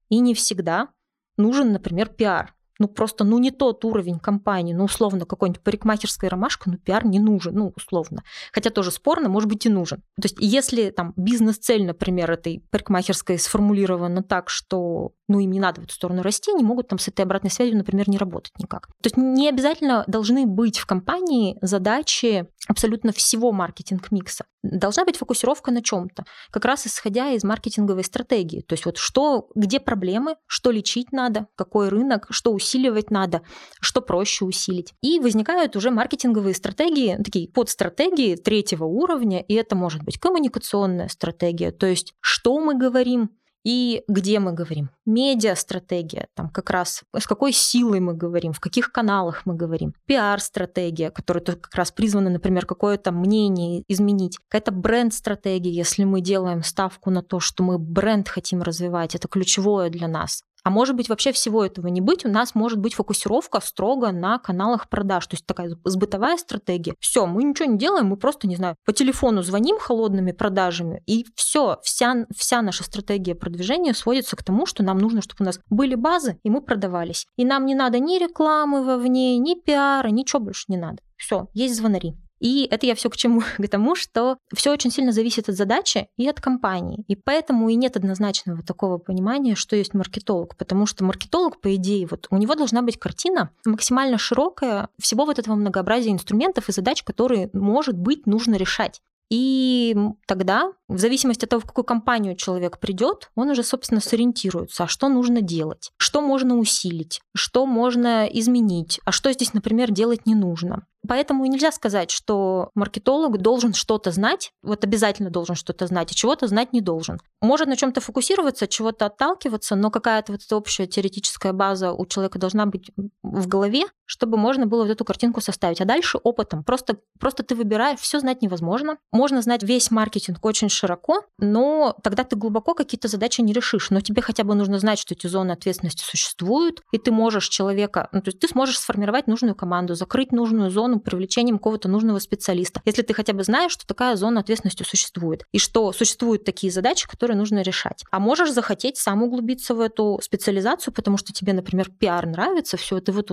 и 0.10 0.20
не 0.20 0.34
всегда 0.34 0.89
нужен, 1.38 1.72
например, 1.72 2.10
пиар 2.10 2.54
ну 2.79 2.88
просто, 2.88 3.24
ну 3.24 3.38
не 3.38 3.51
тот 3.51 3.83
уровень 3.86 4.19
компании, 4.19 4.74
ну 4.74 4.86
условно 4.86 5.25
какой-нибудь 5.25 5.62
парикмахерская 5.62 6.29
ромашка, 6.29 6.69
ну 6.69 6.77
пиар 6.77 7.05
не 7.05 7.19
нужен, 7.19 7.53
ну 7.55 7.74
условно. 7.75 8.24
Хотя 8.51 8.69
тоже 8.69 8.91
спорно, 8.91 9.29
может 9.29 9.50
быть 9.50 9.65
и 9.65 9.69
нужен. 9.69 10.00
То 10.15 10.25
есть 10.25 10.38
если 10.39 10.89
там 10.89 11.13
бизнес-цель, 11.15 11.86
например, 11.86 12.31
этой 12.31 12.63
парикмахерской 12.71 13.38
сформулирована 13.38 14.24
так, 14.24 14.50
что 14.50 15.12
ну 15.29 15.39
им 15.39 15.51
не 15.51 15.59
надо 15.59 15.81
в 15.81 15.83
эту 15.86 15.93
сторону 15.93 16.21
расти, 16.21 16.51
они 16.51 16.63
могут 16.63 16.89
там 16.89 17.00
с 17.00 17.07
этой 17.07 17.21
обратной 17.21 17.51
связью, 17.51 17.77
например, 17.77 18.09
не 18.09 18.17
работать 18.17 18.53
никак. 18.59 18.88
То 19.01 19.05
есть 19.05 19.17
не 19.17 19.48
обязательно 19.48 20.03
должны 20.07 20.45
быть 20.45 20.77
в 20.77 20.86
компании 20.86 21.57
задачи 21.62 22.48
абсолютно 22.67 23.12
всего 23.12 23.51
маркетинг-микса. 23.51 24.45
Должна 24.62 25.05
быть 25.05 25.17
фокусировка 25.17 25.71
на 25.71 25.81
чем-то, 25.81 26.25
как 26.51 26.65
раз 26.65 26.86
исходя 26.86 27.29
из 27.31 27.43
маркетинговой 27.43 28.03
стратегии. 28.03 28.62
То 28.62 28.74
есть 28.74 28.86
вот 28.86 28.98
что, 28.98 29.48
где 29.55 29.79
проблемы, 29.79 30.36
что 30.48 30.71
лечить 30.71 31.12
надо, 31.12 31.48
какой 31.55 31.89
рынок, 31.89 32.27
что 32.29 32.51
усиливать 32.51 33.09
надо, 33.09 33.41
что 33.79 34.01
проще 34.01 34.45
усилить. 34.45 34.93
И 35.01 35.19
возникают 35.19 35.75
уже 35.75 35.91
маркетинговые 35.91 36.53
стратегии, 36.53 37.15
такие 37.24 37.48
подстратегии 37.48 38.36
третьего 38.36 38.86
уровня, 38.86 39.41
и 39.41 39.53
это 39.53 39.75
может 39.75 40.03
быть 40.03 40.19
коммуникационная 40.19 41.07
стратегия, 41.07 41.71
то 41.71 41.86
есть 41.86 42.13
что 42.19 42.59
мы 42.59 42.75
говорим, 42.75 43.29
и 43.63 44.04
где 44.08 44.39
мы 44.39 44.54
говорим. 44.54 44.89
Медиа-стратегия, 45.06 46.28
там 46.36 46.50
как 46.50 46.70
раз 46.70 47.04
с 47.18 47.28
какой 47.28 47.51
силой 47.51 48.00
мы 48.00 48.13
говорим, 48.13 48.54
в 48.54 48.60
каких 48.60 48.92
каналах 48.92 49.46
мы 49.46 49.56
говорим. 49.56 49.94
Пиар-стратегия, 50.06 51.12
которая 51.12 51.44
как 51.44 51.74
раз 51.75 51.92
призвана, 51.92 52.30
например, 52.30 52.66
какое-то 52.66 53.12
мнение 53.12 53.84
изменить. 53.88 54.38
Какая-то 54.50 54.72
бренд-стратегия, 54.72 55.72
если 55.72 56.04
мы 56.04 56.22
делаем 56.22 56.63
ставку 56.63 57.10
на 57.10 57.22
то, 57.22 57.39
что 57.39 57.63
мы 57.63 57.78
бренд 57.78 58.30
хотим 58.30 58.62
развивать, 58.62 59.16
это 59.16 59.28
ключевое 59.28 59.89
для 59.89 60.08
нас. 60.08 60.44
А 60.63 60.70
может 60.70 60.96
быть, 60.96 61.10
вообще 61.10 61.32
всего 61.32 61.63
этого 61.63 61.88
не 61.88 62.01
быть. 62.01 62.25
У 62.25 62.30
нас 62.30 62.56
может 62.56 62.80
быть 62.80 62.94
фокусировка 62.94 63.60
строго 63.62 64.12
на 64.12 64.39
каналах 64.39 64.89
продаж. 64.89 65.25
То 65.28 65.36
есть 65.36 65.46
такая 65.46 65.78
сбытовая 65.86 66.38
стратегия. 66.38 66.96
Все, 67.00 67.25
мы 67.25 67.44
ничего 67.44 67.70
не 67.70 67.78
делаем, 67.78 68.08
мы 68.08 68.18
просто, 68.18 68.48
не 68.48 68.56
знаю, 68.56 68.75
по 68.86 68.94
телефону 68.94 69.42
звоним 69.42 69.80
холодными 69.80 70.32
продажами, 70.32 71.01
и 71.06 71.25
все, 71.36 71.80
вся, 71.84 72.25
вся 72.36 72.62
наша 72.62 72.84
стратегия 72.84 73.36
продвижения 73.36 73.94
сводится 73.94 74.36
к 74.36 74.44
тому, 74.44 74.66
что 74.66 74.84
нам 74.84 74.98
нужно, 74.98 75.22
чтобы 75.22 75.44
у 75.44 75.46
нас 75.46 75.60
были 75.70 75.96
базы, 75.96 76.39
и 76.44 76.50
мы 76.50 76.62
продавались. 76.62 77.25
И 77.38 77.46
нам 77.46 77.66
не 77.66 77.75
надо 77.75 78.00
ни 78.00 78.18
рекламы 78.18 78.84
вовне, 78.84 79.38
ни 79.38 79.56
пиара, 79.56 80.10
ничего 80.10 80.39
больше 80.39 80.66
не 80.68 80.77
надо. 80.77 80.98
Все, 81.18 81.48
есть 81.53 81.75
звонари. 81.75 82.16
И 82.40 82.68
это 82.70 82.86
я 82.86 82.96
все 82.96 83.10
к 83.10 83.18
чему? 83.18 83.42
К 83.58 83.68
тому, 83.68 83.96
что 83.96 84.38
все 84.54 84.72
очень 84.72 84.92
сильно 84.92 85.12
зависит 85.12 85.50
от 85.50 85.56
задачи 85.56 86.08
и 86.18 86.28
от 86.28 86.42
компании. 86.42 87.04
И 87.08 87.16
поэтому 87.16 87.70
и 87.70 87.75
нет 87.75 87.96
однозначного 87.96 88.64
такого 88.64 88.98
понимания, 88.98 89.56
что 89.56 89.75
есть 89.75 89.94
маркетолог. 89.94 90.56
Потому 90.58 90.86
что 90.86 91.04
маркетолог, 91.04 91.60
по 91.62 91.75
идее, 91.75 92.08
вот 92.10 92.28
у 92.30 92.38
него 92.38 92.56
должна 92.56 92.82
быть 92.82 92.98
картина 92.98 93.52
максимально 93.66 94.18
широкая 94.18 94.90
всего 95.00 95.25
вот 95.25 95.40
этого 95.40 95.56
многообразия 95.56 96.12
инструментов 96.12 96.70
и 96.70 96.72
задач, 96.72 97.04
которые, 97.04 97.50
может 97.54 97.98
быть, 97.98 98.25
нужно 98.25 98.56
решать. 98.56 99.02
И 99.30 99.96
тогда, 100.25 100.74
в 100.88 100.98
зависимости 100.98 101.46
от 101.46 101.52
того, 101.52 101.62
в 101.62 101.66
какую 101.66 101.86
компанию 101.86 102.36
человек 102.36 102.80
придет, 102.80 103.30
он 103.36 103.50
уже, 103.50 103.64
собственно, 103.64 104.02
сориентируется, 104.02 104.86
а 104.86 104.88
что 104.88 105.08
нужно 105.08 105.42
делать, 105.42 105.92
что 105.98 106.22
можно 106.22 106.58
усилить, 106.58 107.22
что 107.36 107.68
можно 107.68 108.25
изменить, 108.25 109.00
а 109.06 109.12
что 109.12 109.32
здесь, 109.32 109.54
например, 109.54 109.92
делать 109.92 110.25
не 110.25 110.34
нужно. 110.34 110.88
Поэтому 111.09 111.43
нельзя 111.48 111.72
сказать, 111.72 112.11
что 112.11 112.69
маркетолог 112.75 113.39
должен 113.39 113.74
что-то 113.74 114.11
знать, 114.11 114.51
вот 114.61 114.83
обязательно 114.83 115.31
должен 115.31 115.55
что-то 115.55 115.87
знать, 115.87 116.11
и 116.11 116.15
чего-то 116.15 116.45
знать 116.45 116.72
не 116.72 116.81
должен. 116.81 117.19
Может 117.41 117.67
на 117.67 117.75
чем-то 117.75 118.00
фокусироваться, 118.00 118.67
чего-то 118.67 119.07
отталкиваться, 119.07 119.75
но 119.75 119.89
какая-то 119.89 120.33
вот 120.33 120.43
эта 120.45 120.55
общая 120.55 120.85
теоретическая 120.85 121.51
база 121.51 121.93
у 121.93 122.05
человека 122.05 122.37
должна 122.37 122.67
быть 122.67 122.91
в 123.24 123.48
голове, 123.48 123.85
чтобы 124.05 124.37
можно 124.37 124.67
было 124.67 124.83
вот 124.83 124.91
эту 124.91 125.03
картинку 125.03 125.41
составить. 125.41 125.81
А 125.81 125.85
дальше 125.85 126.19
опытом. 126.19 126.63
Просто, 126.63 127.00
просто 127.19 127.41
ты 127.41 127.55
выбираешь, 127.55 128.00
все 128.00 128.19
знать 128.19 128.43
невозможно. 128.43 128.98
Можно 129.11 129.41
знать 129.41 129.63
весь 129.63 129.89
маркетинг 129.89 130.45
очень 130.45 130.69
широко, 130.69 131.24
но 131.39 131.95
тогда 132.03 132.24
ты 132.24 132.35
глубоко 132.35 132.75
какие-то 132.75 133.07
задачи 133.07 133.41
не 133.41 133.53
решишь. 133.53 133.89
Но 133.89 134.01
тебе 134.01 134.22
хотя 134.22 134.43
бы 134.43 134.53
нужно 134.53 134.77
знать, 134.77 135.00
что 135.00 135.15
эти 135.15 135.25
зоны 135.25 135.53
ответственности 135.53 136.03
существуют, 136.03 136.83
и 136.91 137.00
ты 137.00 137.11
можешь 137.11 137.50
человека, 137.50 138.09
ну, 138.11 138.22
то 138.22 138.29
есть 138.29 138.39
ты 138.39 138.48
сможешь 138.48 138.77
сформировать 138.77 139.25
нужную 139.25 139.55
команду, 139.55 139.95
закрыть 139.95 140.31
нужную 140.31 140.69
зону 140.69 140.99
привлечением 141.00 141.57
какого-то 141.57 141.88
нужного 141.88 142.20
специалиста. 142.20 142.81
Если 142.85 143.01
ты 143.01 143.14
хотя 143.14 143.33
бы 143.33 143.44
знаешь, 143.44 143.72
что 143.72 143.85
такая 143.85 144.16
зона 144.16 144.42
ответственности 144.42 144.83
существует, 144.83 145.44
и 145.51 145.59
что 145.59 145.92
существуют 145.92 146.44
такие 146.44 146.72
задачи, 146.72 147.07
которые 147.07 147.38
нужно 147.38 147.62
решать. 147.62 148.03
А 148.12 148.20
можешь 148.20 148.51
захотеть 148.51 148.98
сам 148.98 149.24
углубиться 149.24 149.74
в 149.74 149.81
эту 149.81 150.20
специализацию, 150.22 150.94
потому 150.94 151.18
что 151.18 151.33
тебе, 151.33 151.53
например, 151.53 151.90
пиар 151.90 152.25
нравится, 152.25 152.77
все, 152.77 153.00
ты 153.00 153.12
вот 153.12 153.29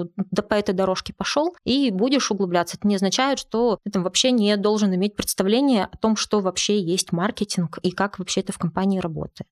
по 0.49 0.55
этой 0.55 0.75
дорожке 0.75 1.13
пошел 1.13 1.55
и 1.65 1.91
будешь 1.91 2.31
углубляться. 2.31 2.77
Это 2.77 2.87
не 2.87 2.97
означает, 2.97 3.39
что 3.39 3.79
ты 3.85 3.91
там 3.91 4.03
вообще 4.03 4.31
не 4.31 4.57
должен 4.57 4.95
иметь 4.95 5.17
представление 5.17 5.85
о 5.85 5.97
том, 5.97 6.17
что 6.17 6.41
вообще 6.41 6.81
есть 6.81 7.13
маркетинг 7.13 7.79
и 7.83 7.91
как 7.91 8.19
вообще 8.19 8.41
это 8.41 8.53
в 8.53 8.59
компании 8.59 8.99
работает. 8.99 9.49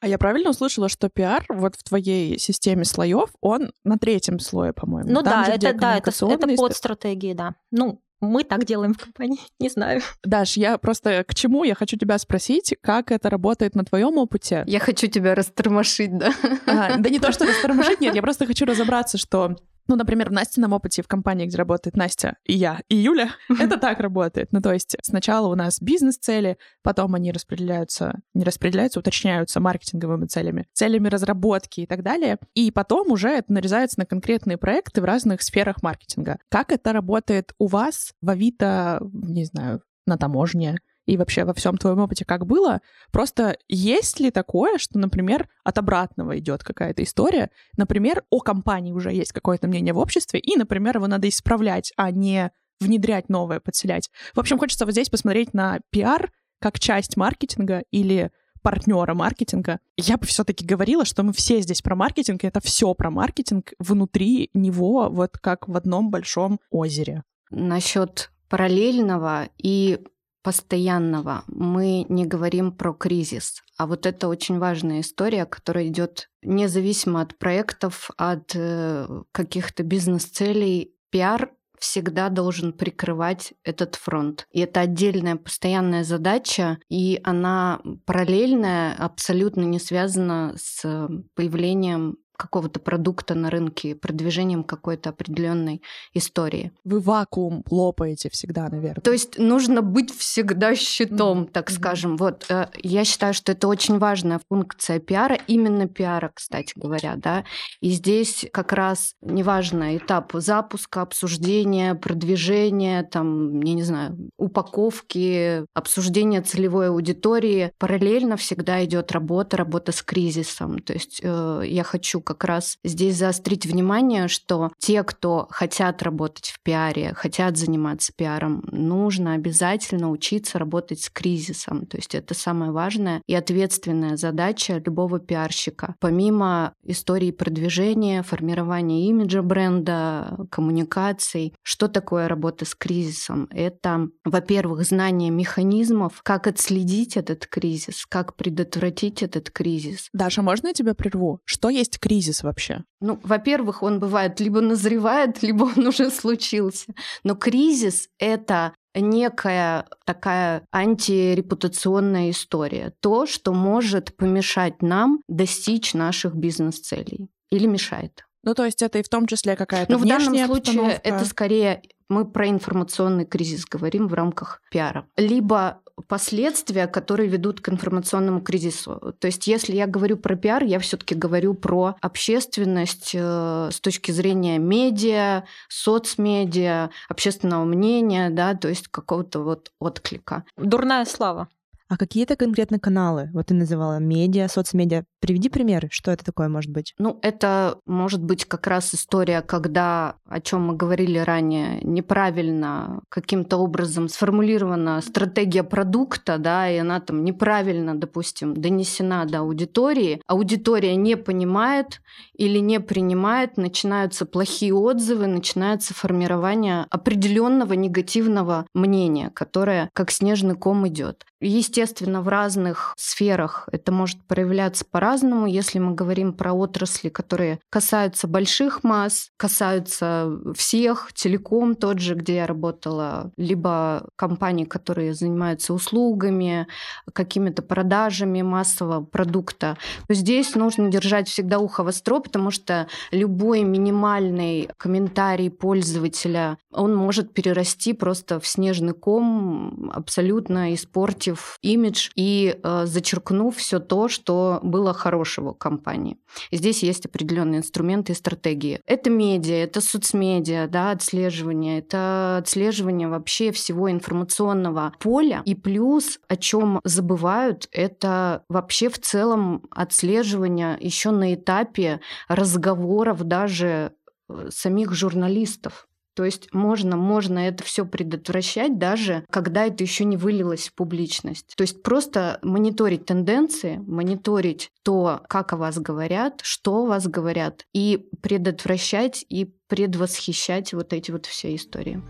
А 0.00 0.08
я 0.08 0.16
правильно 0.18 0.50
услышала, 0.50 0.88
что 0.88 1.08
пиар 1.08 1.44
вот 1.48 1.76
в 1.76 1.82
твоей 1.82 2.38
системе 2.38 2.84
слоев, 2.84 3.30
он 3.40 3.72
на 3.84 3.98
третьем 3.98 4.38
слое, 4.38 4.72
по-моему. 4.72 5.10
Ну 5.10 5.22
Там 5.22 5.32
да, 5.32 5.44
же, 5.44 5.52
это 5.52 5.74
да, 5.74 5.98
это, 5.98 6.10
это 6.10 6.56
под 6.56 6.74
стратегии, 6.74 7.34
да. 7.34 7.54
Ну, 7.70 8.02
мы 8.20 8.44
так 8.44 8.64
делаем 8.64 8.94
в 8.94 8.98
компании, 8.98 9.40
не 9.58 9.68
знаю. 9.68 10.02
Даш, 10.24 10.56
я 10.56 10.78
просто 10.78 11.24
к 11.24 11.34
чему? 11.34 11.64
Я 11.64 11.74
хочу 11.74 11.96
тебя 11.96 12.18
спросить, 12.18 12.74
как 12.82 13.12
это 13.12 13.28
работает 13.28 13.74
на 13.74 13.84
твоем 13.84 14.16
опыте? 14.16 14.64
Я 14.66 14.78
хочу 14.78 15.06
тебя 15.06 15.34
растормошить, 15.34 16.16
да? 16.16 16.32
А, 16.66 16.96
да 16.98 17.10
не 17.10 17.18
то, 17.18 17.32
что 17.32 17.44
растормошить, 17.46 18.00
нет, 18.00 18.14
я 18.14 18.22
просто 18.22 18.46
хочу 18.46 18.64
разобраться, 18.64 19.18
что 19.18 19.56
ну, 19.88 19.96
например, 19.96 20.30
в 20.30 20.32
Настином 20.32 20.72
опыте 20.72 21.02
в 21.02 21.08
компании, 21.08 21.46
где 21.46 21.56
работает 21.56 21.96
Настя 21.96 22.36
и 22.44 22.54
я, 22.54 22.80
и 22.88 22.96
Юля, 22.96 23.30
это 23.60 23.76
так 23.76 24.00
работает. 24.00 24.52
Ну, 24.52 24.60
то 24.60 24.72
есть 24.72 24.96
сначала 25.02 25.48
у 25.48 25.54
нас 25.54 25.80
бизнес-цели, 25.80 26.58
потом 26.82 27.14
они 27.14 27.32
распределяются, 27.32 28.20
не 28.34 28.44
распределяются, 28.44 29.00
уточняются 29.00 29.60
маркетинговыми 29.60 30.26
целями, 30.26 30.66
целями 30.72 31.08
разработки 31.08 31.80
и 31.80 31.86
так 31.86 32.02
далее. 32.02 32.38
И 32.54 32.70
потом 32.70 33.10
уже 33.12 33.28
это 33.28 33.52
нарезается 33.52 33.98
на 33.98 34.06
конкретные 34.06 34.58
проекты 34.58 35.00
в 35.00 35.04
разных 35.04 35.42
сферах 35.42 35.82
маркетинга. 35.82 36.38
Как 36.48 36.72
это 36.72 36.92
работает 36.92 37.52
у 37.58 37.66
вас 37.66 38.12
в 38.20 38.30
Авито, 38.30 39.00
не 39.12 39.44
знаю, 39.44 39.82
на 40.06 40.16
таможне, 40.16 40.78
и 41.10 41.16
вообще 41.16 41.44
во 41.44 41.52
всем 41.54 41.76
твоем 41.76 41.98
опыте 41.98 42.24
как 42.24 42.46
было. 42.46 42.80
Просто 43.10 43.56
есть 43.68 44.20
ли 44.20 44.30
такое, 44.30 44.78
что, 44.78 44.96
например, 44.96 45.48
от 45.64 45.76
обратного 45.76 46.38
идет 46.38 46.62
какая-то 46.62 47.02
история, 47.02 47.50
например, 47.76 48.22
о 48.30 48.38
компании 48.38 48.92
уже 48.92 49.12
есть 49.12 49.32
какое-то 49.32 49.66
мнение 49.66 49.92
в 49.92 49.98
обществе, 49.98 50.38
и, 50.38 50.56
например, 50.56 50.96
его 50.98 51.08
надо 51.08 51.28
исправлять, 51.28 51.92
а 51.96 52.12
не 52.12 52.52
внедрять 52.80 53.28
новое, 53.28 53.58
подселять. 53.58 54.08
В 54.34 54.40
общем, 54.40 54.56
хочется 54.58 54.84
вот 54.84 54.92
здесь 54.92 55.10
посмотреть 55.10 55.52
на 55.52 55.80
пиар 55.90 56.30
как 56.60 56.78
часть 56.78 57.16
маркетинга 57.16 57.82
или 57.90 58.30
партнера 58.62 59.14
маркетинга, 59.14 59.80
я 59.96 60.16
бы 60.16 60.26
все-таки 60.26 60.64
говорила, 60.64 61.04
что 61.04 61.22
мы 61.22 61.32
все 61.32 61.60
здесь 61.60 61.82
про 61.82 61.96
маркетинг, 61.96 62.44
и 62.44 62.46
это 62.46 62.60
все 62.60 62.94
про 62.94 63.10
маркетинг 63.10 63.72
внутри 63.78 64.50
него, 64.54 65.08
вот 65.10 65.38
как 65.38 65.66
в 65.66 65.76
одном 65.76 66.10
большом 66.10 66.60
озере. 66.70 67.24
Насчет 67.50 68.30
параллельного 68.48 69.48
и 69.56 70.00
постоянного 70.42 71.44
мы 71.46 72.06
не 72.08 72.26
говорим 72.26 72.72
про 72.72 72.92
кризис. 72.92 73.62
А 73.76 73.86
вот 73.86 74.06
это 74.06 74.28
очень 74.28 74.58
важная 74.58 75.00
история, 75.00 75.46
которая 75.46 75.86
идет 75.86 76.28
независимо 76.42 77.20
от 77.20 77.38
проектов, 77.38 78.10
от 78.16 78.52
э, 78.54 79.06
каких-то 79.32 79.82
бизнес-целей. 79.82 80.94
Пиар 81.10 81.50
всегда 81.78 82.28
должен 82.28 82.72
прикрывать 82.72 83.54
этот 83.64 83.96
фронт. 83.96 84.46
И 84.52 84.60
это 84.60 84.80
отдельная 84.80 85.36
постоянная 85.36 86.04
задача, 86.04 86.78
и 86.88 87.20
она 87.24 87.80
параллельная, 88.04 88.94
абсолютно 88.94 89.62
не 89.62 89.78
связана 89.78 90.54
с 90.56 91.08
появлением 91.34 92.18
какого-то 92.40 92.80
продукта 92.80 93.34
на 93.34 93.50
рынке, 93.50 93.94
продвижением 93.94 94.64
какой-то 94.64 95.10
определенной 95.10 95.82
истории. 96.14 96.72
Вы 96.84 97.00
вакуум 97.00 97.62
лопаете 97.70 98.30
всегда, 98.30 98.68
наверное. 98.68 99.02
То 99.02 99.12
есть 99.12 99.38
нужно 99.38 99.82
быть 99.82 100.10
всегда 100.16 100.74
щитом, 100.74 101.42
mm-hmm. 101.42 101.50
так 101.50 101.70
скажем. 101.70 102.16
Вот 102.16 102.46
э, 102.48 102.68
я 102.82 103.04
считаю, 103.04 103.34
что 103.34 103.52
это 103.52 103.68
очень 103.68 103.98
важная 103.98 104.40
функция 104.48 104.98
пиара, 104.98 105.38
именно 105.46 105.86
пиара, 105.86 106.30
кстати 106.34 106.72
говоря, 106.76 107.14
да. 107.16 107.44
И 107.80 107.90
здесь 107.90 108.46
как 108.52 108.72
раз 108.72 109.14
неважно 109.20 109.96
этап 109.96 110.32
запуска, 110.34 111.02
обсуждения, 111.02 111.94
продвижения, 111.94 113.02
там, 113.02 113.60
я 113.60 113.74
не 113.74 113.82
знаю, 113.82 114.30
упаковки, 114.38 115.66
обсуждения 115.74 116.40
целевой 116.40 116.88
аудитории. 116.88 117.72
Параллельно 117.78 118.36
всегда 118.36 118.82
идет 118.84 119.12
работа, 119.12 119.56
работа 119.56 119.92
с 119.92 120.02
кризисом. 120.02 120.78
То 120.78 120.92
есть 120.94 121.20
э, 121.22 121.62
я 121.66 121.82
хочу 121.82 122.20
как 122.30 122.44
раз 122.44 122.78
здесь 122.84 123.16
заострить 123.16 123.66
внимание, 123.66 124.28
что 124.28 124.70
те, 124.78 125.02
кто 125.02 125.48
хотят 125.50 126.00
работать 126.02 126.46
в 126.46 126.62
пиаре, 126.62 127.12
хотят 127.14 127.56
заниматься 127.56 128.12
пиаром, 128.16 128.62
нужно 128.70 129.34
обязательно 129.34 130.10
учиться 130.10 130.58
работать 130.58 131.00
с 131.00 131.10
кризисом. 131.10 131.86
То 131.86 131.96
есть 131.96 132.14
это 132.14 132.34
самая 132.34 132.70
важная 132.70 133.20
и 133.26 133.34
ответственная 133.34 134.16
задача 134.16 134.80
любого 134.84 135.18
пиарщика. 135.18 135.96
Помимо 135.98 136.72
истории 136.84 137.32
продвижения, 137.32 138.22
формирования 138.22 139.06
имиджа 139.08 139.42
бренда, 139.42 140.36
коммуникаций, 140.50 141.54
что 141.62 141.88
такое 141.88 142.28
работа 142.28 142.64
с 142.64 142.76
кризисом? 142.76 143.48
Это, 143.50 144.06
во-первых, 144.24 144.84
знание 144.84 145.30
механизмов, 145.30 146.20
как 146.22 146.46
отследить 146.46 147.16
этот 147.16 147.48
кризис, 147.48 148.06
как 148.08 148.36
предотвратить 148.36 149.24
этот 149.24 149.50
кризис. 149.50 150.08
Даша, 150.12 150.42
можно 150.42 150.68
я 150.68 150.74
тебя 150.74 150.94
прерву? 150.94 151.40
Что 151.44 151.70
есть 151.70 151.98
кризис? 151.98 152.19
Кризис 152.20 152.42
вообще? 152.42 152.84
Ну, 153.00 153.18
во-первых, 153.22 153.82
он 153.82 153.98
бывает 153.98 154.40
либо 154.40 154.60
назревает, 154.60 155.42
либо 155.46 155.64
он 155.76 155.86
уже 155.86 156.10
случился. 156.10 156.92
Но 157.24 157.34
кризис— 157.34 158.08
это 158.18 158.74
некая 158.94 159.86
такая 160.04 160.62
антирепутационная 160.72 162.30
история. 162.30 162.92
То, 163.00 163.26
что 163.26 163.52
может 163.52 164.16
помешать 164.16 164.82
нам 164.82 165.20
достичь 165.28 165.94
наших 165.94 166.34
бизнес-целей. 166.34 167.28
Или 167.50 167.66
мешает. 167.66 168.24
Ну, 168.42 168.54
то 168.54 168.64
есть 168.64 168.82
это 168.82 168.98
и 168.98 169.02
в 169.02 169.08
том 169.08 169.26
числе 169.26 169.56
какая-то 169.56 169.92
Ну, 169.92 169.98
в 169.98 170.06
данном 170.06 170.34
случае 170.34 170.58
обстановка. 170.58 171.00
это 171.04 171.24
скорее 171.24 171.82
мы 172.10 172.30
про 172.30 172.48
информационный 172.48 173.24
кризис 173.24 173.64
говорим 173.64 174.08
в 174.08 174.14
рамках 174.14 174.60
пиара. 174.70 175.06
Либо 175.16 175.80
последствия, 176.08 176.86
которые 176.86 177.28
ведут 177.28 177.60
к 177.60 177.68
информационному 177.68 178.40
кризису. 178.40 179.14
То 179.18 179.26
есть, 179.26 179.46
если 179.46 179.74
я 179.74 179.86
говорю 179.86 180.16
про 180.16 180.36
пиар, 180.36 180.64
я 180.64 180.78
все-таки 180.78 181.14
говорю 181.14 181.54
про 181.54 181.96
общественность 182.00 183.12
э, 183.14 183.68
с 183.70 183.80
точки 183.80 184.10
зрения 184.10 184.58
медиа, 184.58 185.44
соцмедиа, 185.68 186.90
общественного 187.08 187.64
мнения, 187.64 188.30
да, 188.30 188.54
то 188.54 188.68
есть 188.68 188.88
какого-то 188.88 189.40
вот 189.40 189.72
отклика. 189.78 190.44
Дурная 190.56 191.04
слава. 191.04 191.48
А 191.90 191.96
какие 191.96 192.22
это 192.22 192.36
конкретно 192.36 192.78
каналы? 192.78 193.30
Вот 193.34 193.46
ты 193.46 193.54
называла 193.54 193.98
медиа, 193.98 194.46
соцмедиа. 194.46 195.02
Приведи 195.18 195.48
примеры, 195.48 195.88
что 195.90 196.12
это 196.12 196.24
такое 196.24 196.48
может 196.48 196.70
быть? 196.70 196.94
Ну, 196.98 197.18
это 197.20 197.78
может 197.84 198.22
быть 198.22 198.44
как 198.44 198.68
раз 198.68 198.94
история, 198.94 199.42
когда, 199.42 200.14
о 200.28 200.40
чем 200.40 200.68
мы 200.68 200.76
говорили 200.76 201.18
ранее, 201.18 201.80
неправильно 201.82 203.00
каким-то 203.08 203.56
образом 203.56 204.08
сформулирована 204.08 205.00
стратегия 205.00 205.64
продукта, 205.64 206.38
да, 206.38 206.70
и 206.70 206.76
она 206.76 207.00
там 207.00 207.24
неправильно, 207.24 207.96
допустим, 207.96 208.54
донесена 208.54 209.24
до 209.24 209.40
аудитории. 209.40 210.22
Аудитория 210.28 210.94
не 210.94 211.16
понимает 211.16 212.00
или 212.36 212.60
не 212.60 212.78
принимает, 212.78 213.56
начинаются 213.56 214.26
плохие 214.26 214.74
отзывы, 214.74 215.26
начинается 215.26 215.92
формирование 215.92 216.86
определенного 216.88 217.72
негативного 217.72 218.64
мнения, 218.74 219.32
которое 219.34 219.90
как 219.92 220.12
снежный 220.12 220.54
ком 220.54 220.86
идет. 220.86 221.24
Естественно, 221.40 221.79
в 221.86 222.28
разных 222.28 222.94
сферах 222.96 223.68
это 223.72 223.92
может 223.92 224.22
проявляться 224.24 224.84
по-разному. 224.84 225.46
Если 225.46 225.78
мы 225.78 225.94
говорим 225.94 226.32
про 226.32 226.52
отрасли, 226.52 227.08
которые 227.08 227.60
касаются 227.70 228.28
больших 228.28 228.84
масс, 228.84 229.30
касаются 229.36 230.30
всех, 230.54 231.12
телеком 231.14 231.74
тот 231.74 231.98
же, 231.98 232.14
где 232.14 232.36
я 232.36 232.46
работала, 232.46 233.30
либо 233.36 234.08
компании, 234.16 234.64
которые 234.64 235.14
занимаются 235.14 235.72
услугами, 235.74 236.66
какими-то 237.12 237.62
продажами 237.62 238.42
массового 238.42 239.04
продукта, 239.04 239.76
то 240.08 240.14
здесь 240.14 240.54
нужно 240.54 240.88
держать 240.90 241.28
всегда 241.28 241.58
ухо 241.58 241.82
востро, 241.82 242.20
потому 242.20 242.50
что 242.50 242.86
любой 243.10 243.62
минимальный 243.62 244.68
комментарий 244.76 245.50
пользователя, 245.50 246.58
он 246.72 246.94
может 246.94 247.32
перерасти 247.32 247.92
просто 247.92 248.40
в 248.40 248.46
снежный 248.46 248.94
ком, 248.94 249.90
абсолютно 249.92 250.74
испортив 250.74 251.58
имидж 251.72 252.10
и 252.14 252.58
э, 252.62 252.86
зачеркнув 252.86 253.56
все 253.56 253.78
то, 253.78 254.08
что 254.08 254.60
было 254.62 254.92
хорошего 254.92 255.52
компании. 255.52 256.18
И 256.50 256.56
здесь 256.56 256.82
есть 256.82 257.06
определенные 257.06 257.58
инструменты 257.58 258.12
и 258.12 258.16
стратегии. 258.16 258.80
Это 258.86 259.10
медиа, 259.10 259.54
это 259.54 259.80
соцмедиа, 259.80 260.66
да, 260.68 260.90
отслеживание, 260.90 261.78
это 261.78 262.38
отслеживание 262.38 263.08
вообще 263.08 263.52
всего 263.52 263.90
информационного 263.90 264.92
поля. 264.98 265.42
И 265.44 265.54
плюс, 265.54 266.20
о 266.28 266.36
чем 266.36 266.80
забывают, 266.84 267.68
это 267.72 268.44
вообще 268.48 268.88
в 268.88 268.98
целом 268.98 269.62
отслеживание 269.70 270.76
еще 270.80 271.10
на 271.10 271.34
этапе 271.34 272.00
разговоров 272.28 273.24
даже 273.24 273.92
э, 274.28 274.48
самих 274.50 274.92
журналистов. 274.92 275.86
То 276.14 276.24
есть 276.24 276.52
можно, 276.52 276.96
можно 276.96 277.38
это 277.38 277.64
все 277.64 277.86
предотвращать 277.86 278.78
даже, 278.78 279.24
когда 279.30 279.66
это 279.66 279.82
еще 279.84 280.04
не 280.04 280.16
вылилось 280.16 280.68
в 280.68 280.74
публичность. 280.74 281.54
То 281.56 281.62
есть 281.62 281.82
просто 281.82 282.38
мониторить 282.42 283.06
тенденции, 283.06 283.76
мониторить 283.86 284.70
то, 284.82 285.22
как 285.28 285.52
о 285.52 285.56
вас 285.56 285.78
говорят, 285.78 286.40
что 286.42 286.78
о 286.78 286.86
вас 286.86 287.06
говорят, 287.06 287.64
и 287.72 288.08
предотвращать 288.22 289.24
и 289.28 289.52
предвосхищать 289.68 290.72
вот 290.72 290.92
эти 290.92 291.10
вот 291.10 291.26
все 291.26 291.54
истории. 291.54 292.02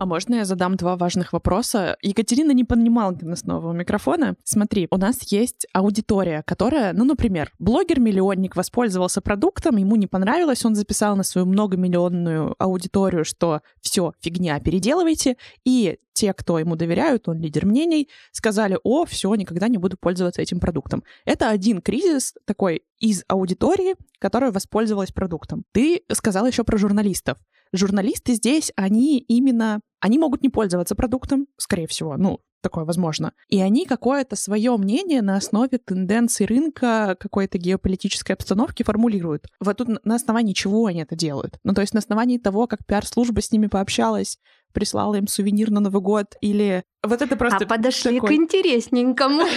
А 0.00 0.06
можно 0.06 0.34
я 0.34 0.44
задам 0.44 0.76
два 0.76 0.96
важных 0.96 1.32
вопроса? 1.32 1.96
Екатерина 2.02 2.50
не 2.50 2.64
понимала 2.64 3.16
с 3.34 3.44
нового 3.44 3.72
микрофона. 3.72 4.34
Смотри, 4.42 4.88
у 4.90 4.96
нас 4.96 5.22
есть 5.30 5.66
аудитория, 5.72 6.42
которая, 6.44 6.92
ну, 6.92 7.04
например, 7.04 7.52
блогер-миллионник 7.60 8.56
воспользовался 8.56 9.20
продуктом, 9.20 9.76
ему 9.76 9.96
не 9.96 10.08
понравилось, 10.08 10.64
он 10.64 10.74
записал 10.74 11.16
на 11.16 11.22
свою 11.22 11.46
многомиллионную 11.46 12.56
аудиторию, 12.58 13.24
что 13.24 13.62
все, 13.80 14.12
фигня, 14.20 14.58
переделывайте, 14.58 15.36
и 15.64 15.98
те, 16.12 16.32
кто 16.32 16.58
ему 16.58 16.76
доверяют, 16.76 17.28
он 17.28 17.40
лидер 17.40 17.66
мнений, 17.66 18.08
сказали, 18.32 18.78
о, 18.82 19.04
все, 19.04 19.34
никогда 19.34 19.68
не 19.68 19.78
буду 19.78 19.96
пользоваться 19.96 20.42
этим 20.42 20.60
продуктом. 20.60 21.04
Это 21.24 21.50
один 21.50 21.80
кризис 21.80 22.34
такой 22.46 22.82
из 22.98 23.24
аудитории, 23.28 23.94
которая 24.18 24.50
воспользовалась 24.52 25.12
продуктом. 25.12 25.64
Ты 25.72 26.02
сказал 26.12 26.46
еще 26.46 26.64
про 26.64 26.78
журналистов 26.78 27.38
журналисты 27.76 28.34
здесь, 28.34 28.72
они 28.76 29.18
именно, 29.18 29.80
они 30.00 30.18
могут 30.18 30.42
не 30.42 30.48
пользоваться 30.48 30.94
продуктом, 30.94 31.46
скорее 31.58 31.86
всего, 31.86 32.16
ну, 32.16 32.40
такое 32.64 32.84
возможно. 32.84 33.32
И 33.48 33.60
они 33.60 33.84
какое-то 33.84 34.36
свое 34.36 34.76
мнение 34.76 35.22
на 35.22 35.36
основе 35.36 35.78
тенденций 35.78 36.46
рынка, 36.46 37.14
какой-то 37.20 37.58
геополитической 37.58 38.32
обстановки 38.32 38.82
формулируют. 38.82 39.46
Вот 39.60 39.76
тут 39.76 40.04
на 40.04 40.14
основании 40.14 40.54
чего 40.54 40.86
они 40.86 41.02
это 41.02 41.14
делают? 41.14 41.58
Ну, 41.62 41.74
то 41.74 41.82
есть 41.82 41.92
на 41.92 41.98
основании 41.98 42.38
того, 42.38 42.66
как 42.66 42.86
пиар-служба 42.86 43.42
с 43.42 43.52
ними 43.52 43.66
пообщалась, 43.66 44.38
прислала 44.72 45.16
им 45.16 45.28
сувенир 45.28 45.70
на 45.70 45.80
Новый 45.80 46.00
год, 46.00 46.34
или 46.40 46.82
вот 47.04 47.20
это 47.20 47.36
просто... 47.36 47.64
А 47.64 47.66
подошли 47.66 48.14
такой... 48.14 48.30
к 48.30 48.32
интересненькому. 48.32 49.42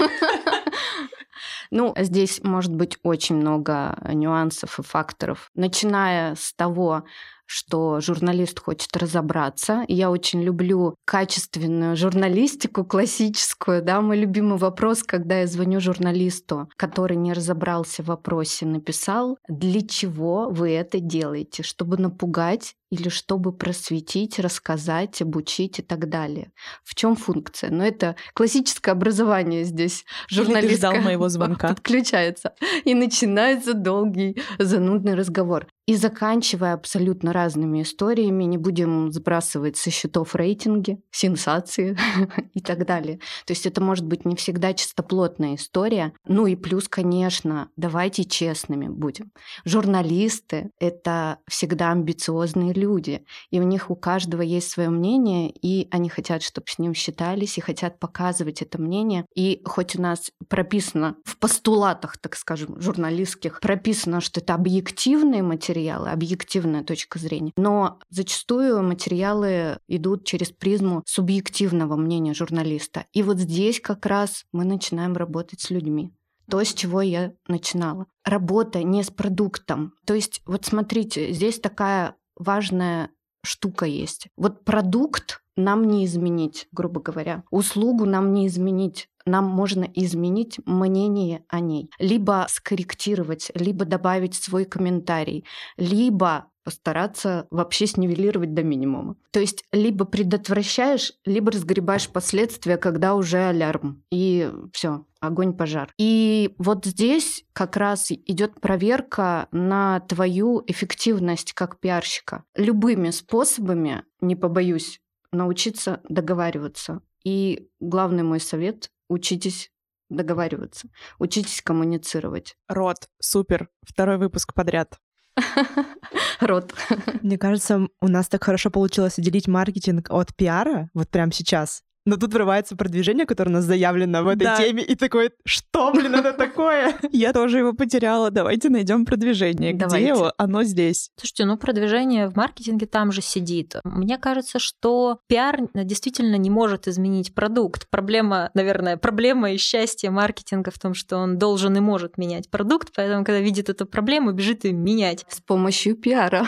Ну, 1.72 1.94
здесь 1.98 2.42
может 2.44 2.74
быть 2.74 2.98
очень 3.04 3.36
много 3.36 3.98
нюансов 4.14 4.80
и 4.80 4.84
факторов, 4.84 5.50
начиная 5.56 6.36
с 6.36 6.54
того, 6.54 7.04
что 7.48 8.00
журналист 8.02 8.60
хочет 8.60 8.96
разобраться. 8.96 9.86
Я 9.88 10.12
очень 10.12 10.44
люблю 10.44 10.96
качественную 11.06 11.96
журналистику, 11.96 12.84
классическую. 12.84 13.82
Да? 13.82 14.02
Мой 14.02 14.18
любимый 14.18 14.58
вопрос, 14.58 15.02
когда 15.02 15.40
я 15.40 15.48
звоню 15.48 15.80
журналисту, 15.80 16.70
который 16.76 17.16
не 17.16 17.34
разобрался 17.34 18.04
в 18.04 18.08
вопросе, 18.08 18.66
написал, 18.66 19.38
для 19.48 19.82
чего 19.82 20.50
вы 20.50 20.72
это 20.72 21.00
делаете? 21.00 21.64
Чтобы 21.64 21.98
напугать 21.98 22.76
или 22.90 23.10
чтобы 23.10 23.52
просветить, 23.52 24.40
рассказать, 24.40 25.22
обучить 25.22 25.80
и 25.80 25.82
так 25.82 26.10
далее. 26.10 26.52
В 26.84 26.96
чем 26.96 27.16
функция? 27.16 27.70
Но 27.70 27.78
ну, 27.78 27.84
это 27.84 28.16
классическое 28.34 28.94
образование 28.94 29.64
здесь. 29.64 30.06
Журналист 30.30 30.78
ждал 30.78 30.96
моего 30.96 31.28
звонка. 31.28 31.57
Подключается. 31.62 32.54
И 32.86 32.94
начинается 32.94 33.74
долгий 33.74 34.42
занудный 34.60 35.16
разговор 35.16 35.68
и 35.88 35.96
заканчивая 35.96 36.74
абсолютно 36.74 37.32
разными 37.32 37.82
историями, 37.82 38.44
не 38.44 38.58
будем 38.58 39.12
сбрасывать 39.12 39.78
со 39.78 39.90
счетов 39.90 40.36
рейтинги, 40.36 41.00
сенсации 41.12 41.98
и 42.54 42.60
так 42.60 42.86
далее. 42.86 43.20
То 43.46 43.54
есть 43.54 43.66
это 43.66 43.82
может 43.82 44.06
быть 44.06 44.26
не 44.26 44.36
всегда 44.36 44.74
чистоплотная 44.74 45.56
история. 45.56 46.12
Ну 46.28 46.46
и 46.46 46.58
плюс, 46.58 46.90
конечно, 46.90 47.70
давайте 47.78 48.26
честными 48.26 48.90
будем. 48.90 49.32
Журналисты— 49.64 50.72
это 50.80 51.40
всегда 51.48 51.94
амбициозные 51.94 52.74
люди, 52.74 53.24
и 53.50 53.62
у 53.62 53.64
них 53.64 53.90
у 53.90 53.96
каждого 53.96 54.42
есть 54.42 54.70
свое 54.70 54.90
мнение, 54.90 55.50
и 55.50 55.88
они 55.90 56.10
хотят, 56.10 56.44
чтобы 56.44 56.68
с 56.68 56.80
ним 56.80 56.94
считались, 56.94 57.58
и 57.58 57.62
хотят 57.62 57.98
показывать 57.98 58.62
это 58.62 58.80
мнение. 58.80 59.26
И 59.36 59.62
хоть 59.64 59.96
у 59.96 60.02
нас 60.02 60.32
прописано 60.50 61.16
в 61.24 61.38
постулатах, 61.48 62.18
так 62.18 62.36
скажем, 62.36 62.82
журналистских, 62.82 63.62
прописано, 63.62 64.20
что 64.20 64.42
это 64.42 64.54
объективные 64.54 65.44
материалы, 65.44 66.10
объективная 66.10 66.84
точка 66.84 67.20
зрения. 67.20 67.54
Но 67.56 68.00
зачастую 68.10 68.84
материалы 68.84 69.78
идут 69.88 70.26
через 70.26 70.52
призму 70.52 71.04
субъективного 71.06 71.96
мнения 71.96 72.34
журналиста. 72.34 73.06
И 73.14 73.24
вот 73.24 73.38
здесь 73.38 73.80
как 73.80 74.06
раз 74.06 74.44
мы 74.52 74.66
начинаем 74.66 75.16
работать 75.16 75.62
с 75.62 75.70
людьми 75.70 76.12
то, 76.50 76.64
с 76.64 76.74
чего 76.74 77.02
я 77.02 77.34
начинала. 77.48 78.08
Работа 78.26 78.84
не 78.84 79.04
с 79.04 79.10
продуктом. 79.10 79.94
То 80.06 80.14
есть, 80.14 80.42
вот 80.46 80.66
смотрите, 80.66 81.34
здесь 81.34 81.60
такая 81.60 82.16
важная 82.38 83.10
штука 83.44 83.86
есть. 83.86 84.28
Вот 84.38 84.64
продукт 84.64 85.42
нам 85.58 85.88
не 85.88 86.06
изменить, 86.06 86.68
грубо 86.72 87.02
говоря. 87.02 87.44
Услугу 87.52 88.06
нам 88.06 88.34
не 88.34 88.48
изменить 88.48 89.10
нам 89.28 89.46
можно 89.46 89.84
изменить 89.94 90.60
мнение 90.66 91.44
о 91.50 91.60
ней. 91.60 91.92
Либо 92.00 92.48
скорректировать, 92.50 93.52
либо 93.54 93.86
добавить 93.86 94.36
свой 94.36 94.66
комментарий, 94.66 95.46
либо 95.78 96.50
постараться 96.68 97.48
вообще 97.50 97.88
снивелировать 97.88 98.54
до 98.54 98.62
минимума. 98.62 99.16
То 99.32 99.40
есть 99.40 99.64
либо 99.72 100.04
предотвращаешь, 100.04 101.14
либо 101.24 101.50
разгребаешь 101.50 102.10
последствия, 102.10 102.76
когда 102.76 103.16
уже 103.16 103.38
алярм. 103.38 104.04
И 104.12 104.52
все, 104.74 105.06
огонь, 105.22 105.54
пожар. 105.54 105.94
И 105.98 106.56
вот 106.58 106.86
здесь 106.86 107.46
как 107.54 107.78
раз 107.78 108.12
идет 108.12 108.60
проверка 108.60 109.48
на 109.54 110.02
твою 110.02 110.62
эффективность 110.68 111.54
как 111.54 111.80
пиарщика. 111.80 112.44
Любыми 112.54 113.12
способами, 113.12 114.04
не 114.20 114.36
побоюсь, 114.36 115.00
научиться 115.32 116.02
договариваться. 116.10 117.02
И 117.24 117.70
главный 117.80 118.24
мой 118.24 118.42
совет 118.42 118.90
учитесь 119.10 119.72
договариваться, 120.10 120.90
учитесь 121.20 121.62
коммуницировать. 121.62 122.56
Рот, 122.68 123.10
супер, 123.20 123.70
второй 123.84 124.18
выпуск 124.18 124.54
подряд. 124.54 125.00
Рот. 126.40 126.74
Мне 127.22 127.38
кажется, 127.38 127.88
у 128.02 128.08
нас 128.08 128.28
так 128.28 128.44
хорошо 128.44 128.72
получилось 128.72 129.20
отделить 129.20 129.48
маркетинг 129.48 130.08
от 130.10 130.36
пиара 130.36 130.90
вот 130.94 131.10
прямо 131.10 131.32
сейчас. 131.32 131.84
Но 132.08 132.16
тут 132.16 132.34
врывается 132.34 132.78
продвижение, 132.78 133.26
которое 133.26 133.50
у 133.50 133.54
нас 133.54 133.66
заявлено 133.66 134.24
в 134.24 134.30
этой 134.30 134.46
да. 134.46 134.56
теме, 134.56 134.82
и 134.82 134.96
такой, 134.96 135.32
что, 135.44 135.92
блин, 135.92 136.16
это 136.16 136.32
такое? 136.32 136.96
Я 137.12 137.34
тоже 137.34 137.58
его 137.58 137.74
потеряла. 137.74 138.32
Давайте 138.32 138.70
найдем 138.70 139.06
продвижение. 139.06 139.74
Где 139.74 140.16
оно 140.38 140.64
здесь? 140.64 141.12
Слушайте, 141.18 141.44
ну 141.44 141.58
продвижение 141.58 142.30
в 142.30 142.38
маркетинге 142.38 142.86
там 142.86 143.12
же 143.12 143.22
сидит. 143.22 143.76
Мне 143.84 144.18
кажется, 144.18 144.58
что 144.58 145.20
пиар 145.28 145.60
действительно 145.74 146.36
не 146.36 146.50
может 146.50 146.88
изменить 146.88 147.36
продукт. 147.36 147.90
Проблема, 147.90 148.52
наверное, 148.54 148.96
проблема 148.96 149.52
и 149.52 149.58
счастье 149.58 150.10
маркетинга 150.10 150.72
в 150.72 150.80
том, 150.80 150.94
что 150.94 151.18
он 151.18 151.38
должен 151.38 151.76
и 151.76 151.82
может 151.82 152.18
менять 152.18 152.50
продукт, 152.50 152.94
поэтому, 152.96 153.26
когда 153.26 153.42
видит 153.42 153.68
эту 153.68 153.86
проблему, 153.86 154.32
бежит 154.32 154.64
ее 154.64 154.72
менять. 154.72 155.26
С 155.28 155.42
помощью 155.42 155.98
пиара. 155.98 156.48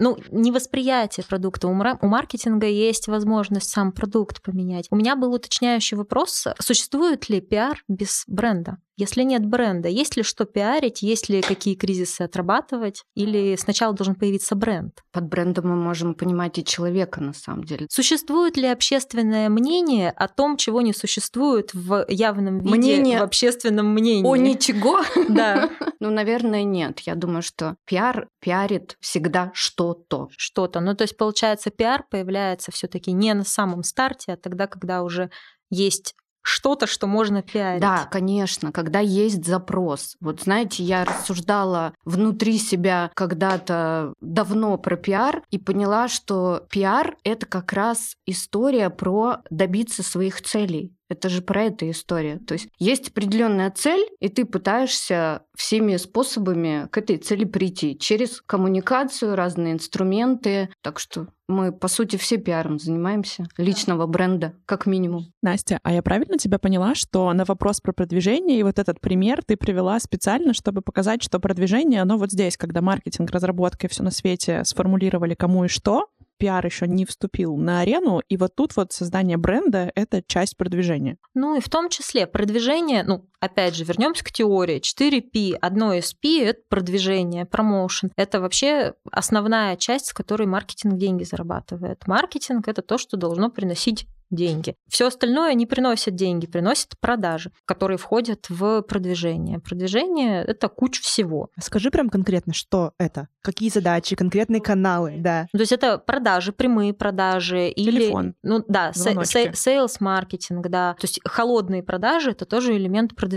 Ну, 0.00 0.16
не 0.32 0.50
восприятие 0.50 1.24
продукта. 1.28 1.68
У 1.68 1.74
маркетинга 1.74 2.66
есть 2.66 3.06
возможность 3.06 3.70
сам 3.70 3.92
продукт 3.92 4.42
поменять. 4.42 4.87
У 4.90 4.96
меня 4.96 5.16
был 5.16 5.34
уточняющий 5.34 5.96
вопрос, 5.96 6.46
существует 6.58 7.28
ли 7.28 7.40
пиар 7.40 7.82
без 7.88 8.24
бренда? 8.26 8.78
Если 8.98 9.22
нет 9.22 9.46
бренда, 9.46 9.88
есть 9.88 10.16
ли 10.16 10.24
что 10.24 10.44
пиарить, 10.44 11.02
есть 11.02 11.28
ли 11.28 11.40
какие 11.40 11.76
кризисы 11.76 12.22
отрабатывать, 12.22 13.04
или 13.14 13.54
сначала 13.54 13.94
должен 13.94 14.16
появиться 14.16 14.56
бренд? 14.56 15.04
Под 15.12 15.28
брендом 15.28 15.68
мы 15.68 15.76
можем 15.76 16.14
понимать 16.14 16.58
и 16.58 16.64
человека 16.64 17.20
на 17.20 17.32
самом 17.32 17.62
деле. 17.62 17.86
Существует 17.90 18.56
ли 18.56 18.66
общественное 18.66 19.48
мнение 19.50 20.10
о 20.10 20.26
том, 20.26 20.56
чего 20.56 20.80
не 20.80 20.92
существует 20.92 21.72
в 21.74 22.06
явном 22.08 22.58
виде, 22.58 22.76
мнение 22.76 23.20
в 23.20 23.22
общественном 23.22 23.94
мнении? 23.94 24.28
О 24.28 24.34
ничего? 24.36 25.00
Да. 25.28 25.70
Ну, 26.00 26.10
наверное, 26.10 26.62
нет. 26.62 27.00
Я 27.00 27.16
думаю, 27.16 27.42
что 27.42 27.74
пиар 27.84 28.28
пиарит 28.40 28.96
всегда 29.00 29.50
что-то. 29.52 30.28
Что-то. 30.36 30.78
Ну, 30.78 30.94
то 30.94 31.02
есть, 31.02 31.16
получается, 31.16 31.70
пиар 31.70 32.04
появляется 32.08 32.70
все 32.70 32.86
таки 32.86 33.10
не 33.10 33.34
на 33.34 33.42
самом 33.42 33.82
старте, 33.82 34.32
а 34.32 34.36
тогда, 34.36 34.68
когда 34.68 35.02
уже 35.02 35.30
есть 35.70 36.14
что-то, 36.48 36.86
что 36.86 37.06
можно 37.06 37.42
пиарить. 37.42 37.82
Да, 37.82 38.08
конечно, 38.10 38.72
когда 38.72 39.00
есть 39.00 39.44
запрос. 39.44 40.16
Вот 40.20 40.42
знаете, 40.42 40.82
я 40.82 41.04
рассуждала 41.04 41.92
внутри 42.06 42.58
себя 42.58 43.10
когда-то 43.14 44.14
давно 44.22 44.78
про 44.78 44.96
пиар 44.96 45.42
и 45.50 45.58
поняла, 45.58 46.08
что 46.08 46.64
пиар— 46.70 47.16
это 47.22 47.44
как 47.44 47.74
раз 47.74 48.16
история 48.24 48.88
про 48.88 49.38
добиться 49.50 50.02
своих 50.02 50.40
целей. 50.40 50.94
Это 51.08 51.28
же 51.28 51.42
про 51.42 51.64
это 51.64 51.90
история. 51.90 52.38
То 52.38 52.54
есть 52.54 52.68
есть 52.78 53.08
определенная 53.08 53.70
цель, 53.70 54.06
и 54.20 54.28
ты 54.28 54.44
пытаешься 54.44 55.42
всеми 55.56 55.96
способами 55.96 56.86
к 56.90 56.98
этой 56.98 57.16
цели 57.16 57.44
прийти. 57.44 57.98
Через 57.98 58.42
коммуникацию, 58.42 59.34
разные 59.34 59.72
инструменты. 59.72 60.68
Так 60.82 60.98
что 60.98 61.28
мы, 61.48 61.72
по 61.72 61.88
сути, 61.88 62.16
все 62.16 62.36
пиаром 62.36 62.78
занимаемся. 62.78 63.48
Личного 63.56 64.06
бренда, 64.06 64.54
как 64.66 64.84
минимум. 64.84 65.32
Настя, 65.42 65.80
а 65.82 65.92
я 65.92 66.02
правильно 66.02 66.36
тебя 66.36 66.58
поняла, 66.58 66.94
что 66.94 67.32
на 67.32 67.46
вопрос 67.46 67.80
про 67.80 67.92
продвижение 67.92 68.60
и 68.60 68.62
вот 68.62 68.78
этот 68.78 69.00
пример 69.00 69.42
ты 69.42 69.56
привела 69.56 69.98
специально, 69.98 70.52
чтобы 70.52 70.82
показать, 70.82 71.22
что 71.22 71.40
продвижение, 71.40 72.02
оно 72.02 72.18
вот 72.18 72.32
здесь, 72.32 72.58
когда 72.58 72.82
маркетинг, 72.82 73.30
разработка 73.30 73.86
и 73.86 73.90
все 73.90 74.02
на 74.02 74.10
свете 74.10 74.62
сформулировали 74.64 75.34
кому 75.34 75.64
и 75.64 75.68
что, 75.68 76.08
пиар 76.38 76.64
еще 76.64 76.86
не 76.86 77.04
вступил 77.04 77.56
на 77.56 77.80
арену, 77.80 78.20
и 78.28 78.36
вот 78.36 78.54
тут 78.54 78.76
вот 78.76 78.92
создание 78.92 79.36
бренда— 79.36 79.92
это 79.94 80.22
часть 80.22 80.56
продвижения. 80.56 81.18
Ну 81.34 81.56
и 81.56 81.60
в 81.60 81.68
том 81.68 81.88
числе 81.88 82.26
продвижение, 82.26 83.02
ну, 83.02 83.27
опять 83.40 83.74
же, 83.74 83.84
вернемся 83.84 84.24
к 84.24 84.32
теории. 84.32 84.80
4P, 84.80 85.56
одно 85.60 85.92
из 85.94 86.12
P— 86.14 86.42
это 86.44 86.60
продвижение, 86.68 87.44
промоушен. 87.44 88.10
Это 88.16 88.40
вообще 88.40 88.94
основная 89.10 89.76
часть, 89.76 90.06
с 90.06 90.12
которой 90.12 90.46
маркетинг 90.46 90.96
деньги 90.96 91.24
зарабатывает. 91.24 92.06
Маркетинг— 92.06 92.68
это 92.68 92.82
то, 92.82 92.98
что 92.98 93.16
должно 93.16 93.50
приносить 93.50 94.06
деньги. 94.30 94.74
Все 94.90 95.06
остальное 95.06 95.54
не 95.54 95.64
приносит 95.64 96.14
деньги, 96.14 96.46
приносит 96.46 97.00
продажи, 97.00 97.50
которые 97.64 97.96
входят 97.96 98.50
в 98.50 98.82
продвижение. 98.82 99.58
Продвижение— 99.58 100.44
это 100.46 100.68
куча 100.68 101.02
всего. 101.02 101.48
Скажи 101.58 101.90
прям 101.90 102.10
конкретно, 102.10 102.52
что 102.52 102.92
это? 102.98 103.28
Какие 103.40 103.70
задачи, 103.70 104.16
конкретные 104.16 104.60
каналы, 104.60 105.14
да? 105.18 105.46
То 105.50 105.60
есть 105.60 105.72
это 105.72 105.96
продажи, 105.96 106.52
прямые 106.52 106.92
продажи. 106.92 107.72
Телефон. 107.74 108.26
Или, 108.26 108.34
ну 108.42 108.62
да, 108.68 108.90
sales 108.90 109.96
маркетинг, 110.00 110.68
да. 110.68 110.94
То 111.00 111.06
есть 111.06 111.20
холодные 111.24 111.82
продажи— 111.82 112.30
это 112.32 112.44
тоже 112.44 112.76
элемент 112.76 113.16
продвижения. 113.16 113.27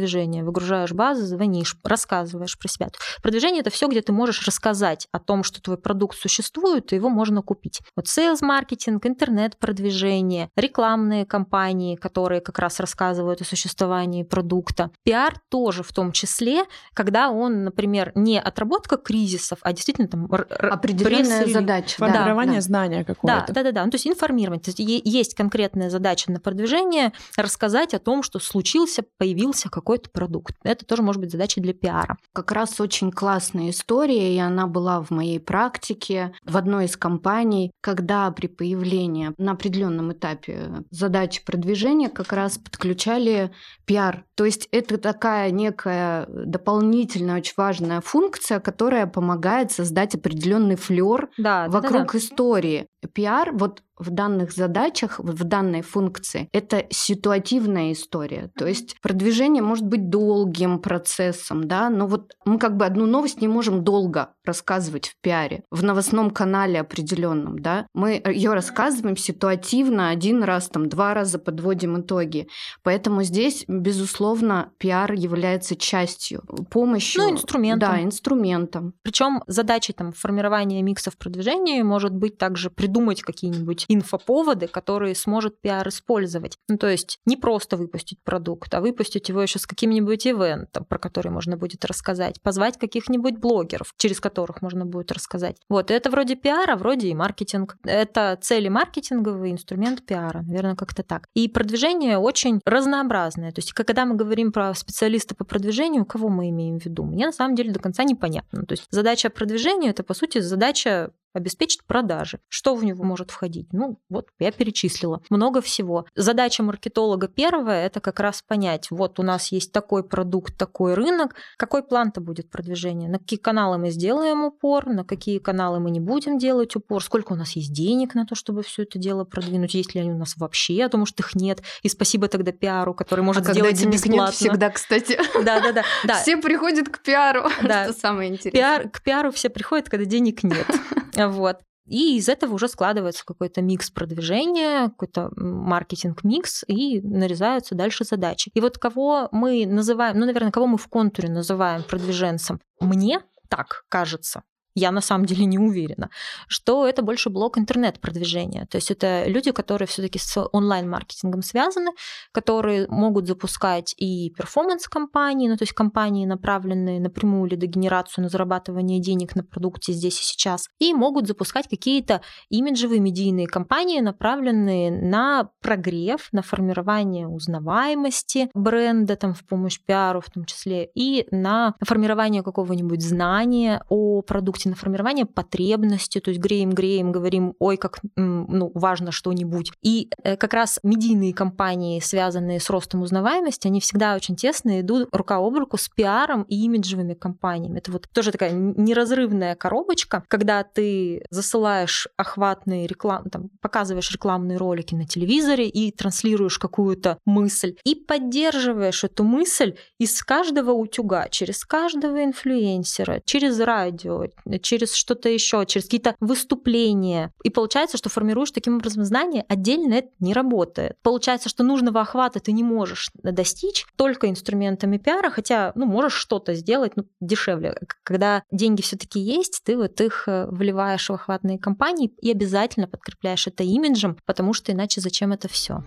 Выгружаешь 0.43 0.91
базы, 0.91 1.25
звонишь, 1.25 1.77
рассказываешь 1.84 2.58
про 2.58 2.67
себя. 2.67 2.89
Продвижение— 3.21 3.62
это 3.62 3.69
все, 3.69 3.88
где 3.88 4.01
ты 4.01 4.12
можешь 4.12 4.45
рассказать 4.45 5.08
о 5.12 5.19
том, 5.19 5.43
что 5.43 5.62
твой 5.62 5.77
продукт 5.77 6.17
существует, 6.17 6.93
и 6.93 6.95
его 6.95 7.10
можно 7.10 7.41
купить. 7.41 7.82
Вот 7.95 8.06
sales 8.06 8.39
маркетинг, 8.41 9.06
интернет-продвижение, 9.06 10.49
рекламные 10.56 11.25
кампании, 11.25 11.95
которые 11.95 12.41
как 12.41 12.60
раз 12.60 12.80
рассказывают 12.80 13.41
о 13.41 13.45
существовании 13.45 14.23
продукта. 14.23 14.91
Пиар 15.04 15.36
тоже 15.49 15.84
в 15.84 15.91
том 15.93 16.12
числе, 16.12 16.63
когда 16.93 17.30
он, 17.30 17.63
например, 17.63 18.12
не 18.15 18.39
отработка 18.39 18.97
кризисов, 18.97 19.60
а 19.62 19.73
действительно 19.73 20.08
там 20.08 20.27
определенная 20.32 21.45
задача. 21.47 21.97
Формирование 21.97 22.56
да, 22.56 22.62
знания 22.62 23.04
какого-то. 23.04 23.45
Да, 23.47 23.54
да, 23.54 23.63
да, 23.63 23.71
да. 23.71 23.86
Ну, 23.86 23.91
то 23.91 23.95
есть 23.95 24.08
информировать. 24.08 24.63
То 24.63 24.71
есть 24.71 24.80
есть 24.80 25.36
конкретная 25.36 25.89
задача 25.89 26.32
на 26.32 26.39
продвижение 26.39 27.13
рассказать 27.38 27.93
о 27.93 27.99
том, 27.99 28.23
что 28.23 28.39
случился, 28.39 29.04
появился 29.17 29.69
какой-то 29.82 30.10
продукт. 30.10 30.56
Это 30.63 30.86
тоже 30.86 31.02
может 31.02 31.20
быть 31.20 31.32
задача 31.32 31.60
для 31.60 31.74
пиара. 31.74 32.17
Как 32.34 32.52
раз 32.52 32.80
очень 32.80 33.12
классная 33.12 33.72
история, 33.72 34.34
и 34.34 34.38
она 34.38 34.67
была 34.67 35.02
в 35.02 35.10
моей 35.10 35.39
практике 35.39 36.34
в 36.46 36.56
одной 36.56 36.86
из 36.86 36.96
компаний, 36.96 37.72
когда 37.82 38.30
при 38.32 38.48
появлении 38.48 39.34
на 39.38 39.54
определенном 39.54 40.13
этапе 40.13 40.84
задачи 40.91 41.44
продвижения 41.44 42.10
как 42.10 42.32
раз 42.32 42.58
подключали 42.58 43.52
пиар. 43.86 44.26
То 44.36 44.46
есть 44.46 44.70
это 44.72 44.98
такая 44.98 45.52
некая 45.52 46.28
дополнительная, 46.28 47.38
очень 47.38 47.54
важная 47.58 48.02
функция, 48.02 48.60
которая 48.60 49.08
помогает 49.08 49.72
создать 49.72 50.15
определенный 50.15 50.76
флер 50.76 51.30
да, 51.38 51.67
вокруг 51.67 52.08
да, 52.08 52.13
да, 52.13 52.17
истории. 52.20 52.88
Пиар, 53.13 53.52
вот 53.54 53.82
в 53.97 54.10
данных 54.10 54.51
задачах, 54.51 55.19
в 55.19 55.43
данной 55.43 55.82
функции, 55.82 56.49
это 56.51 56.86
ситуативная 56.89 57.91
история. 57.91 58.51
То 58.58 58.67
есть 58.67 58.99
продвижение 59.01 59.62
может 59.62 59.86
быть 59.86 60.10
долгим 60.10 60.80
процессом, 60.80 61.67
да, 61.67 61.89
но 61.89 62.08
вот 62.08 62.34
мы 62.45 62.58
как 62.58 62.77
бы 62.77 62.86
одну 62.86 63.06
новость 63.06 63.41
не 63.41 63.47
можем 63.47 63.84
долго 63.84 64.34
рассказывать 64.45 65.10
в 65.10 65.15
пиаре, 65.21 65.63
в 65.71 65.84
новостном 65.84 66.32
канале 66.32 66.80
определенном, 66.80 67.60
да. 67.60 67.88
Мы 67.93 68.21
ее 68.25 68.54
рассказываем 68.54 69.17
ситуативно 69.17 70.10
один 70.10 70.43
раз, 70.43 70.69
там, 70.69 70.89
два 70.89 71.13
раза 71.13 71.39
подводим 71.39 72.01
итоги. 72.01 72.47
Поэтому 72.84 73.23
здесь, 73.23 73.65
безусловно, 73.67 74.71
пиар 74.77 75.12
является 75.13 75.75
частью, 75.75 76.43
помощью. 76.69 77.21
Ну, 77.21 77.32
инструментом. 77.32 77.80
Да, 77.80 78.01
инструментом. 78.01 78.93
Причем 79.04 79.43
задача 79.47 79.93
там 79.93 80.13
формирования 80.13 80.82
миксов 80.82 81.17
продвижения 81.17 81.84
может 81.84 82.13
быть 82.13 82.38
также 82.38 82.69
придумать 82.69 83.21
какие-нибудь 83.21 83.86
инфоповоды, 83.88 84.67
которые 84.67 85.15
сможет 85.15 85.60
пиар 85.62 85.88
использовать. 85.88 86.58
Ну, 86.67 86.77
то 86.77 86.88
есть 86.88 87.19
не 87.25 87.38
просто 87.38 87.77
выпустить 87.77 88.23
продукт, 88.23 88.73
а 88.73 88.82
выпустить 88.82 89.30
его 89.30 89.41
еще 89.41 89.60
с 89.60 89.65
каким-нибудь 89.65 90.25
ивентом, 90.27 90.86
про 90.86 90.97
который 90.97 91.32
можно 91.32 91.58
будет 91.58 91.86
рассказать, 91.86 92.41
позвать 92.41 92.77
каких-нибудь 92.77 93.38
блогеров, 93.38 93.93
через 93.97 94.19
которых 94.32 94.62
можно 94.62 94.86
будет 94.86 95.12
рассказать. 95.12 95.58
Вот, 95.67 95.91
это 95.91 96.10
вроде 96.10 96.36
пиара, 96.36 96.78
вроде 96.78 97.10
и 97.10 97.13
маркетинг. 97.13 97.78
Это 97.84 98.38
цели 98.41 98.70
маркетинговый 98.70 99.52
инструмент 99.52 100.06
пиара, 100.06 100.41
наверное, 100.41 100.76
как-то 100.76 101.04
так. 101.04 101.28
И 101.36 101.50
продвижение 101.50 102.17
очень 102.17 102.62
разнообразное. 102.65 103.52
То 103.52 103.60
есть, 103.60 103.74
когда 103.74 104.06
мы 104.06 104.15
говорим 104.15 104.54
про 104.54 104.74
специалиста 104.74 105.36
по 105.36 105.44
продвижению, 105.44 106.06
кого 106.06 106.30
мы 106.30 106.50
имеем 106.50 106.80
в 106.80 106.86
виду? 106.86 107.04
Мне 107.04 107.26
на 107.26 107.34
самом 107.34 107.56
деле 107.56 107.74
до 107.74 107.80
конца 107.80 108.04
непонятно. 108.04 108.65
То 108.65 108.74
есть 108.74 108.86
задача 108.89 109.30
продвижения 109.30 109.89
это, 109.89 110.04
по 110.04 110.13
сути, 110.13 110.39
задача 110.39 111.12
обеспечить 111.34 111.86
продажи. 111.86 112.39
Что 112.48 112.76
в 112.76 112.84
него 112.84 113.04
может 113.04 113.32
входить? 113.32 113.67
Ну, 113.72 114.00
вот 114.10 114.30
я 114.39 114.52
перечислила. 114.52 115.22
Много 115.30 115.62
всего. 115.62 116.06
Задача 116.15 116.63
маркетолога 116.63 117.28
первая– 117.28 117.86
это 117.88 118.00
как 118.00 118.20
раз 118.20 118.41
понять, 118.41 118.91
вот 118.91 119.20
у 119.20 119.24
нас 119.24 119.52
есть 119.52 119.72
такой 119.72 120.04
продукт, 120.04 120.58
такой 120.58 120.94
рынок, 120.94 121.36
какой 121.58 121.84
план-то 121.84 122.22
будет 122.22 122.50
продвижения, 122.50 123.08
на 123.08 123.20
какие 123.20 123.39
каналы 123.39 123.78
мы 123.78 123.91
сделаем 123.91 124.44
упор, 124.44 124.88
на 124.88 125.04
какие 125.04 125.39
каналы 125.39 125.80
мы 125.80 125.91
не 125.91 126.00
будем 126.00 126.38
делать 126.38 126.76
упор, 126.76 127.04
сколько 127.04 127.34
у 127.34 127.36
нас 127.36 127.52
есть 127.54 127.74
денег 127.74 128.15
на 128.15 128.26
то, 128.26 128.36
чтобы 128.36 128.63
все 128.63 128.84
это 128.84 129.00
дело 129.00 129.24
продвинуть, 129.24 129.74
есть 129.74 129.96
ли 129.96 130.02
они 130.02 130.12
у 130.12 130.17
нас 130.17 130.36
вообще, 130.38 130.84
а 130.84 130.89
то, 130.89 130.98
может, 130.98 131.20
их 131.20 131.36
нет. 131.36 131.62
И 131.84 131.89
спасибо 131.89 132.28
тогда 132.28 132.52
пиару, 132.52 132.94
который 132.94 133.24
может 133.24 133.48
а 133.48 133.54
сделать 133.54 133.80
когда 133.80 133.91
бесплатно. 133.91 134.26
Нет 134.26 134.34
всегда, 134.34 134.70
кстати. 134.70 135.20
Да-да-да. 135.44 135.84
Все 136.22 136.38
приходят 136.38 136.89
к 136.89 137.02
пиару, 137.02 137.50
да. 137.63 137.86
что 137.86 137.94
самое 137.94 138.32
интересное. 138.32 138.52
Пиар, 138.52 138.89
к 138.89 139.02
пиару 139.02 139.32
все 139.32 139.50
приходят, 139.50 139.89
когда 139.89 140.06
денег 140.06 140.44
нет. 140.44 140.65
Вот. 141.15 141.58
И 141.88 142.17
из 142.17 142.30
этого 142.30 142.54
уже 142.54 142.67
складывается 142.67 143.26
какой-то 143.26 143.62
микс 143.62 143.89
продвижения, 143.89 144.89
какой-то 144.89 145.30
маркетинг-микс, 145.36 146.63
и 146.67 147.02
нарезаются 147.02 147.76
дальше 147.76 148.04
задачи. 148.06 148.52
И 148.54 148.62
вот 148.62 148.78
кого 148.78 149.28
мы 149.32 149.65
называем, 149.65 150.19
ну, 150.19 150.26
наверное, 150.26 150.52
кого 150.52 150.67
мы 150.67 150.78
в 150.78 150.88
контуре 150.88 151.30
называем 151.30 151.84
продвиженцем, 151.84 152.62
мне 152.80 153.21
так 153.50 153.84
кажется, 153.89 154.43
я 154.75 154.91
на 154.91 155.01
самом 155.01 155.25
деле 155.25 155.45
не 155.45 155.60
уверена, 155.60 156.10
что 156.47 156.88
это 156.88 157.01
больше 157.01 157.29
блок 157.29 157.57
интернет-продвижения. 157.57 158.65
То 158.67 158.77
есть 158.77 158.91
это 158.91 159.25
люди, 159.27 159.51
которые 159.51 159.88
все-таки 159.88 160.19
с 160.19 160.47
онлайн-маркетингом 160.51 161.41
связаны, 161.41 161.91
которые 162.31 162.88
могут 162.88 163.27
запускать 163.27 163.93
и 163.97 164.29
перформанс-компании, 164.31 165.49
ну 165.49 165.57
то 165.57 165.63
есть 165.63 165.73
компании, 165.73 166.25
направленные 166.25 166.99
напрямую 166.99 167.49
или 167.51 167.65
генерацию 167.65 168.23
на 168.23 168.29
зарабатывание 168.29 168.99
денег 168.99 169.36
на 169.36 169.43
продукте 169.43 169.93
здесь 169.93 170.19
и 170.21 170.23
сейчас, 170.23 170.69
и 170.79 170.93
могут 170.93 171.27
запускать 171.27 171.67
какие-то 171.67 172.21
имиджевые 172.49 172.99
медийные 172.99 173.47
компании, 173.47 173.99
направленные 173.99 174.91
на 174.91 175.49
прогрев, 175.62 176.29
на 176.31 176.41
формирование 176.41 177.27
узнаваемости 177.27 178.49
бренда 178.53 179.15
там 179.15 179.34
в 179.34 179.45
помощь 179.45 179.79
пиару 179.86 180.21
в 180.21 180.29
том 180.29 180.45
числе, 180.45 180.89
и 180.95 181.27
на 181.31 181.75
формирование 181.84 182.43
какого-нибудь 182.43 183.01
знания 183.01 183.84
о 183.89 184.21
продукте 184.21 184.61
продукте, 184.62 184.69
на 184.69 184.76
формирование 184.76 185.26
потребности, 185.26 186.19
то 186.19 186.32
есть 186.32 186.41
греем-греем, 186.41 187.12
говорим, 187.12 187.56
ой, 187.60 187.78
как 187.78 188.00
ну, 188.15 188.71
важно 188.74 189.12
что-нибудь. 189.12 189.71
И 189.82 190.10
э, 190.24 190.38
как 190.38 190.54
раз 190.54 190.80
медийные 190.84 191.34
компании, 191.34 192.00
связанные 192.00 192.60
с 192.60 192.69
ростом 192.69 193.02
узнаваемости, 193.02 193.67
они 193.67 193.80
всегда 193.80 194.15
очень 194.15 194.36
тесно 194.36 194.82
идут 194.82 195.10
рука 195.12 195.38
об 195.38 195.58
руку 195.58 195.78
с 195.78 195.89
пиаром 195.89 196.43
и 196.43 196.56
имиджевыми 196.65 197.13
компаниями. 197.13 197.80
Это 197.80 197.91
вот 197.91 198.08
тоже 198.13 198.32
такая 198.32 198.52
неразрывная 198.52 199.56
коробочка, 199.56 200.24
когда 200.28 200.63
ты 200.63 201.24
засылаешь 201.30 202.08
охватные 202.17 202.88
рекламы, 202.88 203.30
там, 203.30 203.50
показываешь 203.62 204.12
рекламные 204.12 204.58
ролики 204.58 204.95
на 204.95 205.06
телевизоре 205.06 205.67
и 205.67 205.91
транслируешь 205.91 206.58
какую-то 206.58 207.17
мысль, 207.26 207.76
и 207.84 207.95
поддерживаешь 207.95 209.04
эту 209.04 209.24
мысль 209.24 209.76
из 210.00 210.21
каждого 210.24 210.71
утюга, 210.71 211.28
через 211.30 211.65
каждого 211.65 212.24
инфлюенсера, 212.24 213.21
через 213.26 213.60
радио, 213.60 214.26
через 214.60 214.94
что-то 214.94 215.30
еще, 215.30 215.66
через 215.66 215.86
какие-то 215.86 216.16
выступления. 216.20 217.32
И 217.44 217.50
получается, 217.50 217.98
что 217.98 218.10
формируешь 218.10 218.52
таким 218.52 218.78
образом 218.78 219.04
знания, 219.06 219.46
отдельно 219.48 219.96
это 219.96 220.10
не 220.20 220.34
работает. 220.34 220.98
Получается, 221.02 221.50
что 221.50 221.64
нужного 221.64 222.02
охвата 222.02 222.40
ты 222.40 222.52
не 222.52 222.64
можешь 222.64 223.10
достичь 223.24 223.86
только 223.96 224.30
инструментами 224.30 224.98
пиара, 224.98 225.30
хотя, 225.30 225.72
ну, 225.76 225.86
можешь 225.86 226.14
что-то 226.14 226.54
сделать 226.54 226.94
ну, 226.96 227.06
дешевле. 227.20 227.76
Когда 228.04 228.44
деньги 228.52 228.82
все-таки 228.82 229.20
есть, 229.20 229.62
ты 229.64 229.78
вот 229.78 230.00
их 230.02 230.24
э, 230.28 230.48
вливаешь 230.50 231.10
в 231.10 231.14
охватные 231.14 231.60
компании 231.60 232.14
и 232.22 232.32
обязательно 232.32 232.88
подкрепляешь 232.88 233.48
это 233.48 233.64
имиджем, 233.64 234.18
потому 234.26 234.54
что 234.54 234.72
иначе 234.72 235.02
зачем 235.02 235.32
это 235.32 235.48
все? 235.48 235.84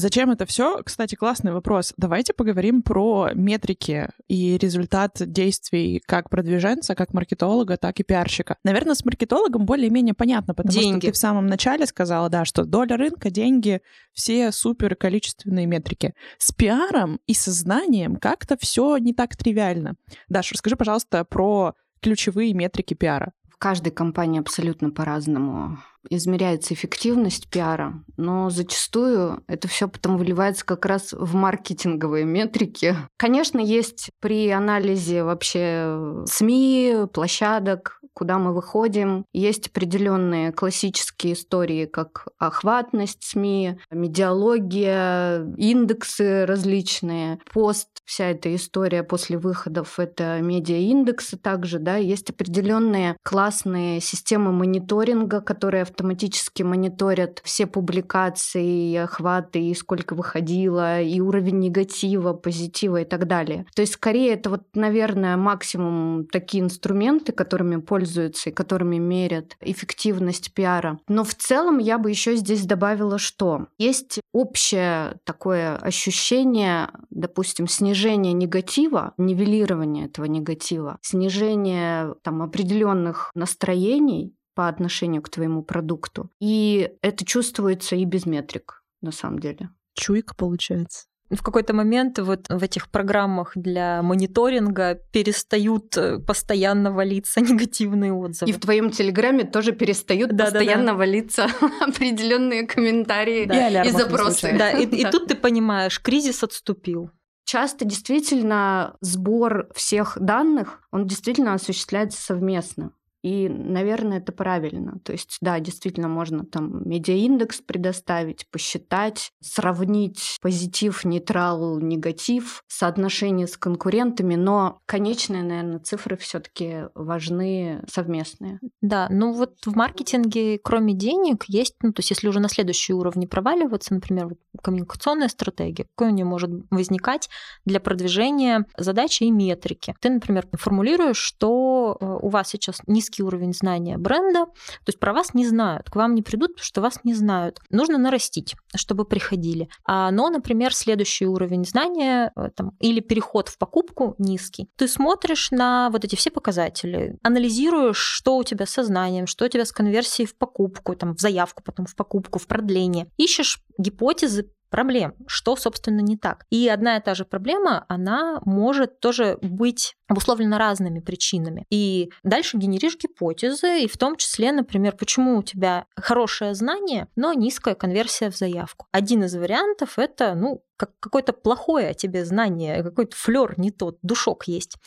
Зачем 0.00 0.30
это 0.30 0.46
все? 0.46 0.82
Кстати, 0.82 1.14
классный 1.14 1.52
вопрос. 1.52 1.92
Давайте 1.98 2.32
поговорим 2.32 2.80
про 2.80 3.32
метрики 3.34 4.08
и 4.28 4.56
результат 4.56 5.12
действий 5.20 6.02
как 6.06 6.30
продвиженца, 6.30 6.94
как 6.94 7.12
маркетолога, 7.12 7.76
так 7.76 8.00
и 8.00 8.02
пиарщика. 8.02 8.56
Наверное, 8.64 8.94
с 8.94 9.04
маркетологом 9.04 9.66
более-менее 9.66 10.14
понятно, 10.14 10.54
потому 10.54 10.72
деньги. 10.72 11.00
что 11.00 11.06
ты 11.08 11.12
в 11.12 11.18
самом 11.18 11.48
начале 11.48 11.84
сказала, 11.84 12.30
да, 12.30 12.46
что 12.46 12.64
доля 12.64 12.96
рынка, 12.96 13.28
деньги, 13.28 13.82
все 14.14 14.52
супер 14.52 14.96
количественные 14.96 15.66
метрики. 15.66 16.14
С 16.38 16.50
пиаром 16.50 17.20
и 17.26 17.34
сознанием 17.34 18.16
как-то 18.16 18.56
все 18.58 18.96
не 18.96 19.12
так 19.12 19.36
тривиально. 19.36 19.96
Даша, 20.30 20.54
расскажи, 20.54 20.76
пожалуйста, 20.76 21.26
про 21.26 21.74
ключевые 22.00 22.54
метрики 22.54 22.94
пиара. 22.94 23.32
В 23.50 23.58
каждой 23.58 23.90
компании 23.90 24.40
абсолютно 24.40 24.90
по-разному 24.90 25.78
измеряется 26.08 26.74
эффективность 26.74 27.48
пиара, 27.48 28.02
но 28.16 28.50
зачастую 28.50 29.42
это 29.46 29.68
все 29.68 29.88
потом 29.88 30.16
выливается 30.16 30.64
как 30.64 30.86
раз 30.86 31.12
в 31.12 31.34
маркетинговые 31.34 32.24
метрики. 32.24 32.96
Конечно, 33.16 33.58
есть 33.58 34.10
при 34.20 34.48
анализе 34.50 35.22
вообще 35.24 36.24
СМИ, 36.26 37.06
площадок, 37.12 38.00
куда 38.12 38.38
мы 38.38 38.52
выходим. 38.54 39.24
Есть 39.32 39.68
определенные 39.68 40.52
классические 40.52 41.34
истории, 41.34 41.86
как 41.86 42.28
охватность 42.38 43.24
СМИ, 43.24 43.78
медиалогия, 43.90 45.46
индексы 45.56 46.44
различные, 46.46 47.38
пост, 47.52 47.88
вся 48.04 48.26
эта 48.26 48.54
история 48.54 49.04
после 49.04 49.38
выходов— 49.38 49.94
это 49.98 50.40
медиаиндексы 50.40 51.36
также, 51.36 51.78
да, 51.78 51.96
есть 51.96 52.30
определенные 52.30 53.16
классные 53.22 54.00
системы 54.00 54.52
мониторинга, 54.52 55.40
которые 55.40 55.84
автоматически 55.90 56.62
мониторят 56.62 57.40
все 57.44 57.66
публикации, 57.66 58.96
охваты, 58.96 59.60
и 59.60 59.74
сколько 59.74 60.14
выходило, 60.14 61.00
и 61.00 61.20
уровень 61.20 61.58
негатива, 61.58 62.32
позитива 62.32 63.02
и 63.02 63.04
так 63.04 63.26
далее. 63.26 63.66
То 63.74 63.82
есть 63.82 63.94
скорее 63.94 64.34
это 64.34 64.50
вот, 64.50 64.62
наверное, 64.74 65.36
максимум 65.36 66.26
такие 66.26 66.62
инструменты, 66.62 67.32
которыми 67.32 67.76
пользуются 67.76 68.50
и 68.50 68.52
которыми 68.52 68.96
мерят 68.96 69.56
эффективность 69.60 70.52
пиара. 70.54 70.98
Но 71.08 71.24
в 71.24 71.34
целом 71.34 71.78
я 71.78 71.98
бы 71.98 72.10
еще 72.10 72.36
здесь 72.36 72.64
добавила, 72.64 73.18
что 73.18 73.66
есть 73.78 74.20
общее 74.32 75.18
такое 75.24 75.76
ощущение, 75.76 76.90
допустим, 77.10 77.66
снижения 77.68 78.32
негатива, 78.32 79.12
нивелирования 79.16 80.06
этого 80.06 80.26
негатива, 80.26 80.98
снижение 81.02 82.14
там 82.22 82.42
определенных 82.42 83.30
настроений 83.34 84.34
по 84.54 84.68
отношению 84.68 85.22
к 85.22 85.28
твоему 85.28 85.62
продукту. 85.62 86.30
И 86.40 86.92
это 87.02 87.24
чувствуется 87.24 87.96
и 87.96 88.04
без 88.04 88.26
метрик, 88.26 88.82
на 89.00 89.12
самом 89.12 89.38
деле. 89.38 89.70
Чуйка 89.94 90.34
получается 90.34 91.10
в 91.30 91.42
какой-то 91.42 91.72
момент 91.72 92.18
вот 92.18 92.46
в 92.48 92.62
этих 92.62 92.90
программах 92.90 93.52
для 93.54 94.02
мониторинга 94.02 95.00
перестают 95.12 95.96
э, 95.96 96.18
постоянно 96.18 96.92
валиться 96.92 97.40
негативные 97.40 98.12
отзывы. 98.12 98.50
И 98.50 98.54
в 98.54 98.60
твоем 98.60 98.90
телеграме 98.90 99.44
тоже 99.44 99.72
перестают 99.72 100.34
да, 100.34 100.44
постоянно 100.44 100.86
да, 100.86 100.92
да. 100.92 100.98
валиться 100.98 101.44
определенные 101.80 102.66
комментарии 102.66 103.44
да. 103.44 103.84
и 103.84 103.90
запросы. 103.90 104.54
Да, 104.58 104.70
и, 104.70 104.84
и 104.86 105.04
тут 105.10 105.28
ты 105.28 105.36
понимаешь, 105.36 106.00
кризис 106.00 106.42
отступил. 106.42 107.10
Часто 107.44 107.84
действительно 107.84 108.96
сбор 109.00 109.68
всех 109.74 110.16
данных, 110.20 110.82
он 110.92 111.06
действительно 111.06 111.54
осуществляется 111.54 112.20
совместно. 112.20 112.92
И, 113.22 113.48
наверное, 113.48 114.18
это 114.18 114.32
правильно. 114.32 114.98
То 115.04 115.12
есть, 115.12 115.36
да, 115.40 115.60
действительно 115.60 116.08
можно 116.08 116.44
там 116.44 116.88
медиаиндекс 116.88 117.60
предоставить, 117.60 118.46
посчитать, 118.50 119.32
сравнить 119.40 120.38
позитив, 120.40 121.04
нейтрал, 121.04 121.78
негатив, 121.80 122.62
соотношение 122.68 123.46
с 123.46 123.56
конкурентами, 123.56 124.36
но 124.36 124.80
конечные, 124.86 125.42
наверное, 125.42 125.80
цифры 125.80 126.16
все 126.16 126.40
таки 126.40 126.84
важны 126.94 127.82
совместные. 127.88 128.58
Да, 128.80 129.08
ну 129.10 129.32
вот 129.32 129.54
в 129.66 129.76
маркетинге, 129.76 130.58
кроме 130.62 130.94
денег, 130.94 131.44
есть, 131.48 131.76
ну 131.82 131.92
то 131.92 132.00
есть 132.00 132.10
если 132.10 132.28
уже 132.28 132.40
на 132.40 132.48
следующий 132.48 132.94
уровень 132.94 133.28
проваливаться, 133.28 133.94
например, 133.94 134.28
вот 134.28 134.38
коммуникационная 134.62 135.28
стратегия, 135.28 135.86
какой 135.94 136.12
у 136.12 136.14
нее 136.14 136.24
может 136.24 136.50
возникать 136.70 137.28
для 137.64 137.80
продвижения 137.80 138.66
задачи 138.76 139.24
и 139.24 139.30
метрики. 139.30 139.94
Ты, 140.00 140.10
например, 140.10 140.46
формулируешь, 140.52 141.18
что 141.18 141.96
э, 142.00 142.18
у 142.22 142.28
вас 142.28 142.48
сейчас 142.48 142.80
низкий 142.86 143.09
низкий 143.10 143.22
уровень 143.22 143.52
знания 143.52 143.98
бренда, 143.98 144.46
то 144.46 144.88
есть 144.88 145.00
про 145.00 145.12
вас 145.12 145.34
не 145.34 145.46
знают, 145.46 145.90
к 145.90 145.96
вам 145.96 146.14
не 146.14 146.22
придут, 146.22 146.52
потому 146.52 146.64
что 146.64 146.80
вас 146.80 147.00
не 147.04 147.14
знают. 147.14 147.58
Нужно 147.70 147.98
нарастить, 147.98 148.54
чтобы 148.76 149.04
приходили. 149.04 149.68
А, 149.84 150.10
но, 150.10 150.28
например, 150.30 150.74
следующий 150.74 151.26
уровень 151.26 151.64
знания 151.64 152.32
э, 152.36 152.50
там, 152.54 152.72
или 152.80 153.00
переход 153.00 153.48
в 153.48 153.58
покупку 153.58 154.14
низкий. 154.18 154.68
Ты 154.76 154.88
смотришь 154.88 155.50
на 155.50 155.90
вот 155.90 156.04
эти 156.04 156.16
все 156.16 156.30
показатели, 156.30 157.18
анализируешь, 157.22 157.98
что 157.98 158.36
у 158.36 158.44
тебя 158.44 158.66
со 158.66 158.84
знанием, 158.84 159.26
что 159.26 159.44
у 159.44 159.48
тебя 159.48 159.64
с 159.64 159.72
конверсией 159.72 160.28
в 160.28 160.36
покупку, 160.36 160.94
там, 160.94 161.14
в 161.14 161.20
заявку, 161.20 161.62
потом 161.62 161.86
в 161.86 161.96
покупку, 161.96 162.38
в 162.38 162.46
продление. 162.46 163.06
Ищешь 163.16 163.62
гипотезы, 163.78 164.50
проблем, 164.70 165.14
что, 165.26 165.56
собственно, 165.56 166.00
не 166.00 166.16
так. 166.16 166.46
И 166.50 166.68
одна 166.68 166.96
и 166.96 167.02
та 167.02 167.14
же 167.14 167.24
проблема, 167.24 167.84
она 167.88 168.40
может 168.44 169.00
тоже 169.00 169.38
быть 169.42 169.96
обусловлена 170.08 170.58
разными 170.58 171.00
причинами. 171.00 171.66
И 171.70 172.10
дальше 172.22 172.56
генеришь 172.56 172.96
гипотезы, 172.96 173.82
и 173.82 173.88
в 173.88 173.96
том 173.96 174.16
числе, 174.16 174.52
например, 174.52 174.96
почему 174.96 175.38
у 175.38 175.42
тебя 175.42 175.86
хорошее 175.94 176.54
знание, 176.54 177.08
но 177.16 177.32
низкая 177.32 177.74
конверсия 177.74 178.30
в 178.30 178.36
заявку. 178.36 178.86
Один 178.92 179.24
из 179.24 179.36
вариантов 179.36 179.98
это, 179.98 180.34
ну, 180.34 180.64
как 180.76 180.98
какое-то 180.98 181.32
плохое 181.34 181.88
о 181.88 181.94
тебе 181.94 182.24
знание, 182.24 182.82
какой-то 182.82 183.14
флер 183.14 183.54
не 183.58 183.70
тот, 183.70 183.98
душок 184.02 184.48
есть. 184.48 184.78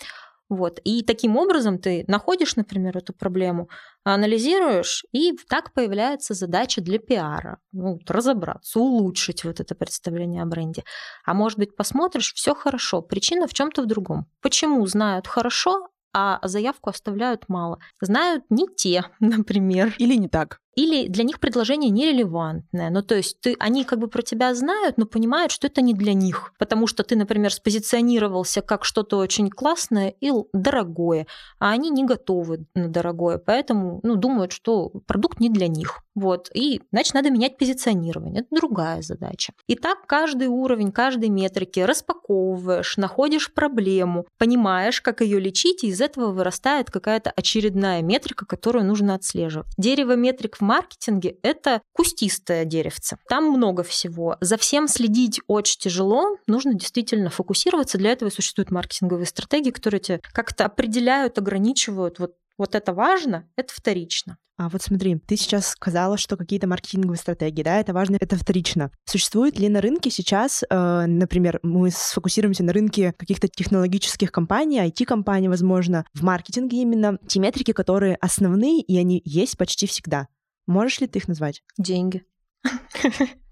Вот. 0.50 0.80
И 0.84 1.04
таким 1.04 1.38
образом 1.38 1.80
ты 1.80 2.04
находишь, 2.08 2.56
например, 2.56 2.98
эту 2.98 3.14
проблему, 3.14 3.70
анализируешь, 4.04 5.04
и 5.12 5.34
так 5.50 5.74
появляется 5.74 6.34
задача 6.34 6.82
для 6.82 7.00
пиара. 7.00 7.60
Ну, 7.72 8.00
разобраться, 8.08 8.80
улучшить 8.80 9.44
вот 9.44 9.60
это 9.60 9.76
представление 9.76 10.44
о 10.44 10.46
бренде. 10.46 10.84
А 11.26 11.34
может 11.34 11.58
быть, 11.58 11.76
посмотришь, 11.76 12.34
все 12.34 12.54
хорошо, 12.54 13.02
причина 13.02 13.48
в 13.48 13.54
чем-то 13.54 13.82
в 13.82 13.86
другом. 13.86 14.28
Почему 14.42 14.86
знают 14.86 15.28
хорошо, 15.28 15.88
а 16.14 16.40
заявку 16.44 16.90
оставляют 16.90 17.50
мало. 17.50 17.80
Знают 18.02 18.44
не 18.50 18.68
те, 18.68 19.06
например. 19.20 19.96
Или 19.98 20.16
не 20.16 20.28
так 20.28 20.60
или 20.76 21.08
для 21.08 21.24
них 21.24 21.40
предложение 21.40 21.90
нерелевантное. 21.90 22.90
Ну, 22.90 23.02
то 23.02 23.16
есть 23.16 23.40
ты, 23.42 23.56
они 23.60 23.84
как 23.84 24.00
бы 24.00 24.08
про 24.08 24.22
тебя 24.22 24.54
знают, 24.56 24.98
но 24.98 25.06
понимают, 25.06 25.52
что 25.52 25.68
это 25.68 25.82
не 25.82 25.94
для 25.94 26.14
них. 26.14 26.54
Потому 26.58 26.88
что 26.88 27.04
ты, 27.04 27.16
например, 27.16 27.54
спозиционировался 27.54 28.62
как 28.62 28.86
что-то 28.86 29.18
очень 29.18 29.50
классное 29.50 30.14
и 30.20 30.32
дорогое, 30.54 31.28
а 31.60 31.72
они 31.72 31.90
не 31.90 32.06
готовы 32.06 32.66
на 32.76 32.88
дорогое, 32.88 33.38
поэтому 33.38 34.00
ну, 34.04 34.16
думают, 34.16 34.52
что 34.52 34.90
продукт 35.08 35.40
не 35.40 35.50
для 35.50 35.68
них. 35.68 36.04
Вот. 36.16 36.50
И, 36.54 36.82
значит, 36.92 37.14
надо 37.16 37.32
менять 37.32 37.58
позиционирование. 37.58 38.42
Это 38.42 38.48
другая 38.52 39.02
задача. 39.02 39.54
И 39.68 39.76
так 39.76 40.06
каждый 40.06 40.48
уровень, 40.48 40.92
каждой 40.92 41.30
метрики 41.30 41.80
распаковываешь, 41.80 42.98
находишь 42.98 43.54
проблему, 43.54 44.28
понимаешь, 44.38 45.02
как 45.02 45.22
ее 45.22 45.40
лечить, 45.40 45.84
и 45.84 45.88
из 45.88 46.02
этого 46.02 46.32
вырастает 46.32 46.92
какая-то 46.92 47.32
очередная 47.32 48.02
метрика, 48.02 48.46
которую 48.46 48.86
нужно 48.86 49.16
отслеживать. 49.16 49.68
Дерево 49.78 50.16
метрик 50.16 50.58
в 50.58 50.62
маркетинге— 50.64 51.38
это 51.44 51.82
кустистое 51.94 52.66
деревце. 52.66 53.18
Там 53.30 53.46
много 53.52 53.84
всего. 53.84 54.38
За 54.42 54.58
всем 54.58 54.88
следить 54.88 55.42
очень 55.48 55.80
тяжело. 55.80 56.38
Нужно 56.48 56.74
действительно 56.74 57.30
фокусироваться. 57.30 57.98
Для 57.98 58.12
этого 58.12 58.30
существуют 58.30 58.72
маркетинговые 58.72 59.26
стратегии, 59.26 59.72
которые 59.72 60.00
тебя 60.00 60.20
как-то 60.34 60.66
определяют, 60.66 61.38
ограничивают. 61.38 62.20
Вот 62.20 62.36
вот 62.58 62.76
это 62.76 62.94
важно, 62.94 63.48
это 63.56 63.74
вторично. 63.74 64.38
А 64.56 64.70
вот 64.70 64.84
смотри, 64.84 65.18
ты 65.18 65.36
сейчас 65.36 65.70
сказала, 65.70 66.18
что 66.18 66.38
какие-то 66.38 66.68
маркетинговые 66.68 67.18
стратегии, 67.18 67.64
да, 67.64 67.80
это 67.80 67.92
важно, 67.92 68.18
это 68.20 68.38
вторично. 68.38 68.92
Существует 69.06 69.58
ли 69.58 69.68
на 69.68 69.82
рынке 69.82 70.12
сейчас, 70.12 70.64
э, 70.70 71.06
например, 71.08 71.60
мы 71.64 71.90
сфокусируемся 71.90 72.64
на 72.64 72.72
рынке 72.72 73.14
каких-то 73.18 73.48
технологических 73.48 74.32
компаний, 74.32 74.80
IT-компаний, 74.80 75.50
возможно, 75.50 76.06
в 76.14 76.24
маркетинге 76.24 76.84
именно, 76.84 77.18
те 77.28 77.40
метрики, 77.40 77.74
которые 77.74 78.16
основные, 78.18 78.82
и 78.82 78.98
они 79.00 79.24
есть 79.26 79.58
почти 79.58 79.88
всегда. 79.88 80.28
Можешь 80.68 81.02
ли 81.02 81.08
ты 81.08 81.20
их 81.20 81.28
назвать? 81.28 81.64
Деньги. 81.78 82.26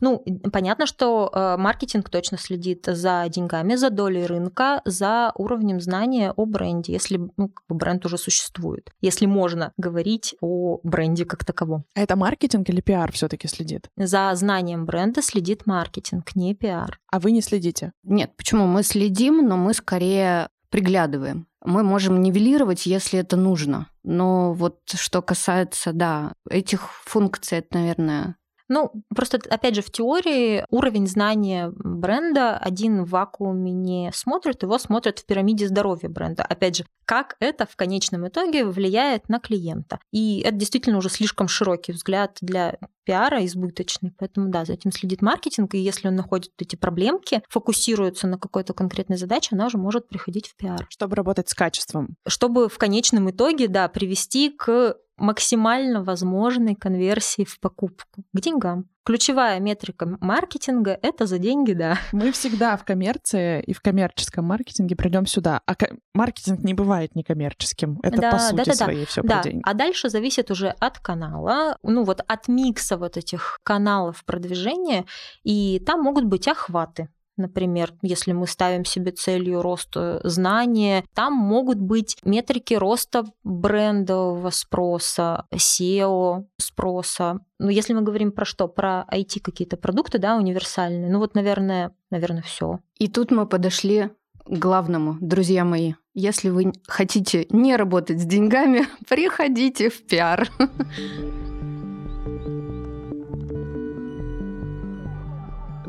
Ну, 0.00 0.24
понятно, 0.52 0.86
что 0.86 1.30
э, 1.32 1.56
маркетинг 1.58 2.08
точно 2.08 2.38
следит 2.38 2.86
за 2.86 3.26
деньгами, 3.28 3.74
за 3.74 3.90
долей 3.90 4.24
рынка, 4.24 4.80
за 4.86 5.32
уровнем 5.34 5.80
знания 5.80 6.32
о 6.34 6.46
бренде, 6.46 6.92
если 6.92 7.20
ну, 7.36 7.52
бренд 7.68 8.06
уже 8.06 8.16
существует, 8.16 8.90
если 9.02 9.26
можно 9.26 9.72
говорить 9.76 10.34
о 10.40 10.80
бренде 10.82 11.26
как 11.26 11.44
таковом. 11.44 11.84
А 11.94 12.00
это 12.00 12.16
маркетинг 12.16 12.70
или 12.70 12.80
пиар 12.80 13.12
все-таки 13.12 13.46
следит? 13.48 13.90
За 13.96 14.32
знанием 14.34 14.86
бренда 14.86 15.20
следит 15.20 15.66
маркетинг, 15.66 16.34
не 16.34 16.54
пиар. 16.54 16.98
А 17.10 17.20
вы 17.20 17.32
не 17.32 17.42
следите? 17.42 17.92
Нет, 18.02 18.34
почему? 18.36 18.66
Мы 18.66 18.82
следим, 18.82 19.46
но 19.46 19.58
мы 19.58 19.74
скорее 19.74 20.48
приглядываем. 20.70 21.46
Мы 21.64 21.82
можем 21.82 22.22
нивелировать, 22.22 22.86
если 22.86 23.18
это 23.18 23.36
нужно. 23.36 23.88
Но 24.02 24.54
вот 24.54 24.80
что 24.86 25.20
касается, 25.20 25.92
да, 25.92 26.32
этих 26.48 26.90
функций, 27.04 27.58
это, 27.58 27.78
наверное, 27.78 28.36
ну, 28.70 28.92
просто, 29.14 29.40
опять 29.50 29.74
же, 29.74 29.82
в 29.82 29.90
теории 29.90 30.64
уровень 30.70 31.08
знания 31.08 31.72
бренда 31.76 32.56
один 32.56 33.04
в 33.04 33.10
вакууме 33.10 33.72
не 33.72 34.12
смотрит, 34.14 34.62
его 34.62 34.78
смотрят 34.78 35.18
в 35.18 35.26
пирамиде 35.26 35.66
здоровья 35.66 36.08
бренда. 36.08 36.44
Опять 36.44 36.76
же, 36.76 36.84
как 37.04 37.34
это 37.40 37.66
в 37.66 37.74
конечном 37.74 38.28
итоге 38.28 38.64
влияет 38.64 39.28
на 39.28 39.40
клиента. 39.40 39.98
И 40.12 40.40
это 40.42 40.54
действительно 40.54 40.98
уже 40.98 41.10
слишком 41.10 41.48
широкий 41.48 41.90
взгляд 41.90 42.38
для 42.40 42.78
пиара 43.04 43.44
избыточный. 43.44 44.12
Поэтому, 44.16 44.50
да, 44.50 44.64
за 44.64 44.74
этим 44.74 44.92
следит 44.92 45.20
маркетинг, 45.20 45.74
и 45.74 45.78
если 45.78 46.06
он 46.06 46.14
находит 46.14 46.52
эти 46.58 46.76
проблемки, 46.76 47.42
фокусируется 47.48 48.28
на 48.28 48.38
какой-то 48.38 48.72
конкретной 48.72 49.16
задаче, 49.16 49.48
она 49.52 49.66
уже 49.66 49.78
может 49.78 50.08
приходить 50.08 50.46
в 50.46 50.54
пиар. 50.54 50.86
Чтобы 50.90 51.16
работать 51.16 51.48
с 51.48 51.54
качеством. 51.54 52.14
Чтобы 52.28 52.68
в 52.68 52.78
конечном 52.78 53.28
итоге, 53.30 53.66
да, 53.66 53.88
привести 53.88 54.50
к 54.50 54.96
максимально 55.20 56.02
возможной 56.02 56.74
конверсии 56.74 57.44
в 57.44 57.60
покупку 57.60 58.24
к 58.32 58.40
деньгам. 58.40 58.88
Ключевая 59.04 59.60
метрика 59.60 60.06
маркетинга— 60.20 60.98
это 61.02 61.26
за 61.26 61.38
деньги, 61.38 61.72
да. 61.72 61.98
Мы 62.12 62.32
всегда 62.32 62.76
в 62.76 62.84
коммерции 62.84 63.62
и 63.62 63.72
в 63.72 63.80
коммерческом 63.80 64.44
маркетинге 64.44 64.96
придем 64.96 65.26
сюда. 65.26 65.62
А 65.66 65.74
маркетинг 66.14 66.60
не 66.60 66.74
бывает 66.74 67.14
некоммерческим. 67.14 67.98
Это 68.02 68.20
да, 68.20 68.30
по 68.32 68.38
сути 68.38 68.56
да, 68.56 68.64
да, 68.64 68.74
своей 68.74 69.06
все 69.06 69.22
да. 69.22 69.34
про 69.36 69.42
деньги. 69.42 69.62
А 69.64 69.74
дальше 69.74 70.08
зависит 70.10 70.50
уже 70.50 70.68
от 70.68 70.98
канала, 70.98 71.78
ну 71.82 72.04
вот 72.04 72.20
от 72.26 72.48
микса 72.48 72.96
вот 72.96 73.16
этих 73.16 73.58
каналов 73.62 74.24
продвижения, 74.24 75.06
и 75.42 75.82
там 75.84 76.02
могут 76.02 76.24
быть 76.24 76.46
охваты 76.48 77.08
например, 77.40 77.92
если 78.02 78.32
мы 78.32 78.46
ставим 78.46 78.84
себе 78.84 79.12
целью 79.12 79.62
рост 79.62 79.96
знания, 80.24 81.04
там 81.14 81.34
могут 81.34 81.78
быть 81.78 82.16
метрики 82.24 82.74
роста 82.74 83.24
брендового 83.42 84.50
спроса, 84.50 85.46
SEO 85.52 86.44
спроса. 86.58 87.40
Ну, 87.58 87.68
если 87.68 87.92
мы 87.92 88.02
говорим 88.02 88.32
про 88.32 88.44
что? 88.44 88.68
Про 88.68 89.06
IT 89.12 89.40
какие-то 89.40 89.76
продукты, 89.76 90.18
да, 90.18 90.36
универсальные. 90.36 91.10
Ну 91.10 91.18
вот, 91.18 91.34
наверное, 91.34 91.92
наверное, 92.10 92.42
все. 92.42 92.80
И 92.98 93.08
тут 93.08 93.30
мы 93.30 93.46
подошли 93.46 94.10
главному, 94.46 95.16
друзья 95.20 95.64
мои. 95.64 95.94
Если 96.14 96.50
вы 96.50 96.72
хотите 96.86 97.46
не 97.50 97.76
работать 97.76 98.20
с 98.20 98.24
деньгами, 98.24 98.86
приходите 99.08 99.90
в 99.90 100.06
пиар. 100.06 100.48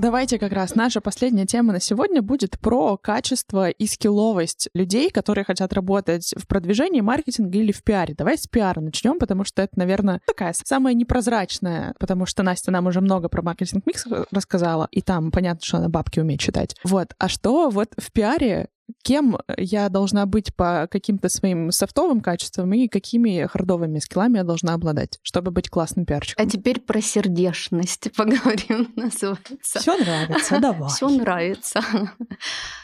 Давайте 0.02 0.40
как 0.40 0.52
раз 0.52 0.74
наша 0.74 1.00
последняя 1.00 1.46
тема 1.46 1.74
на 1.74 1.80
сегодня 1.80 2.24
будет 2.24 2.58
про 2.60 2.98
качество 2.98 3.70
и 3.70 3.86
скилловость 3.86 4.68
людей, 4.74 5.12
которые 5.12 5.46
хотят 5.46 5.74
работать 5.74 6.34
в 6.36 6.48
продвижении, 6.48 7.02
маркетинге 7.02 7.60
или 7.60 7.72
в 7.72 7.84
пиаре. 7.84 8.16
Давай 8.18 8.36
с 8.36 8.48
пиара 8.48 8.80
начнем, 8.80 9.20
потому 9.20 9.44
что 9.44 9.62
это, 9.62 9.78
наверное, 9.78 10.20
такая 10.26 10.56
самая 10.66 10.96
непрозрачная, 10.96 11.94
потому 12.00 12.26
что 12.26 12.42
Настя 12.42 12.72
нам 12.72 12.88
уже 12.88 13.00
много 13.00 13.30
про 13.30 13.44
маркетинг-микс 13.44 14.08
рассказала, 14.32 14.88
и 14.90 15.04
там 15.04 15.30
понятно, 15.30 15.64
что 15.64 15.78
она 15.78 15.88
бабки 15.88 16.20
умеет 16.20 16.40
читать. 16.40 16.76
Вот. 16.84 17.14
А 17.20 17.30
что 17.30 17.70
вот 17.70 17.90
в 17.96 18.12
пиаре 18.12 18.70
кем 19.04 19.38
я 19.58 19.90
должна 19.90 20.26
быть 20.26 20.56
по 20.56 20.88
каким-то 20.90 21.30
своим 21.30 21.72
софтовым 21.72 22.22
качествам 22.22 22.74
и 22.74 22.88
какими 22.88 23.46
хардовыми 23.48 24.00
скиллами 24.00 24.38
я 24.38 24.44
должна 24.44 24.74
обладать, 24.74 25.20
чтобы 25.22 25.52
быть 25.52 25.70
классным 25.70 26.06
пиарчиком. 26.06 26.46
А 26.46 26.50
теперь 26.50 26.80
про 26.80 27.02
сердечность 27.02 28.10
поговорим, 28.16 28.92
называется. 28.96 29.80
Все 29.80 29.98
нравится, 29.98 30.60
давай. 30.60 30.90
Все 30.90 31.10
нравится. 31.10 31.82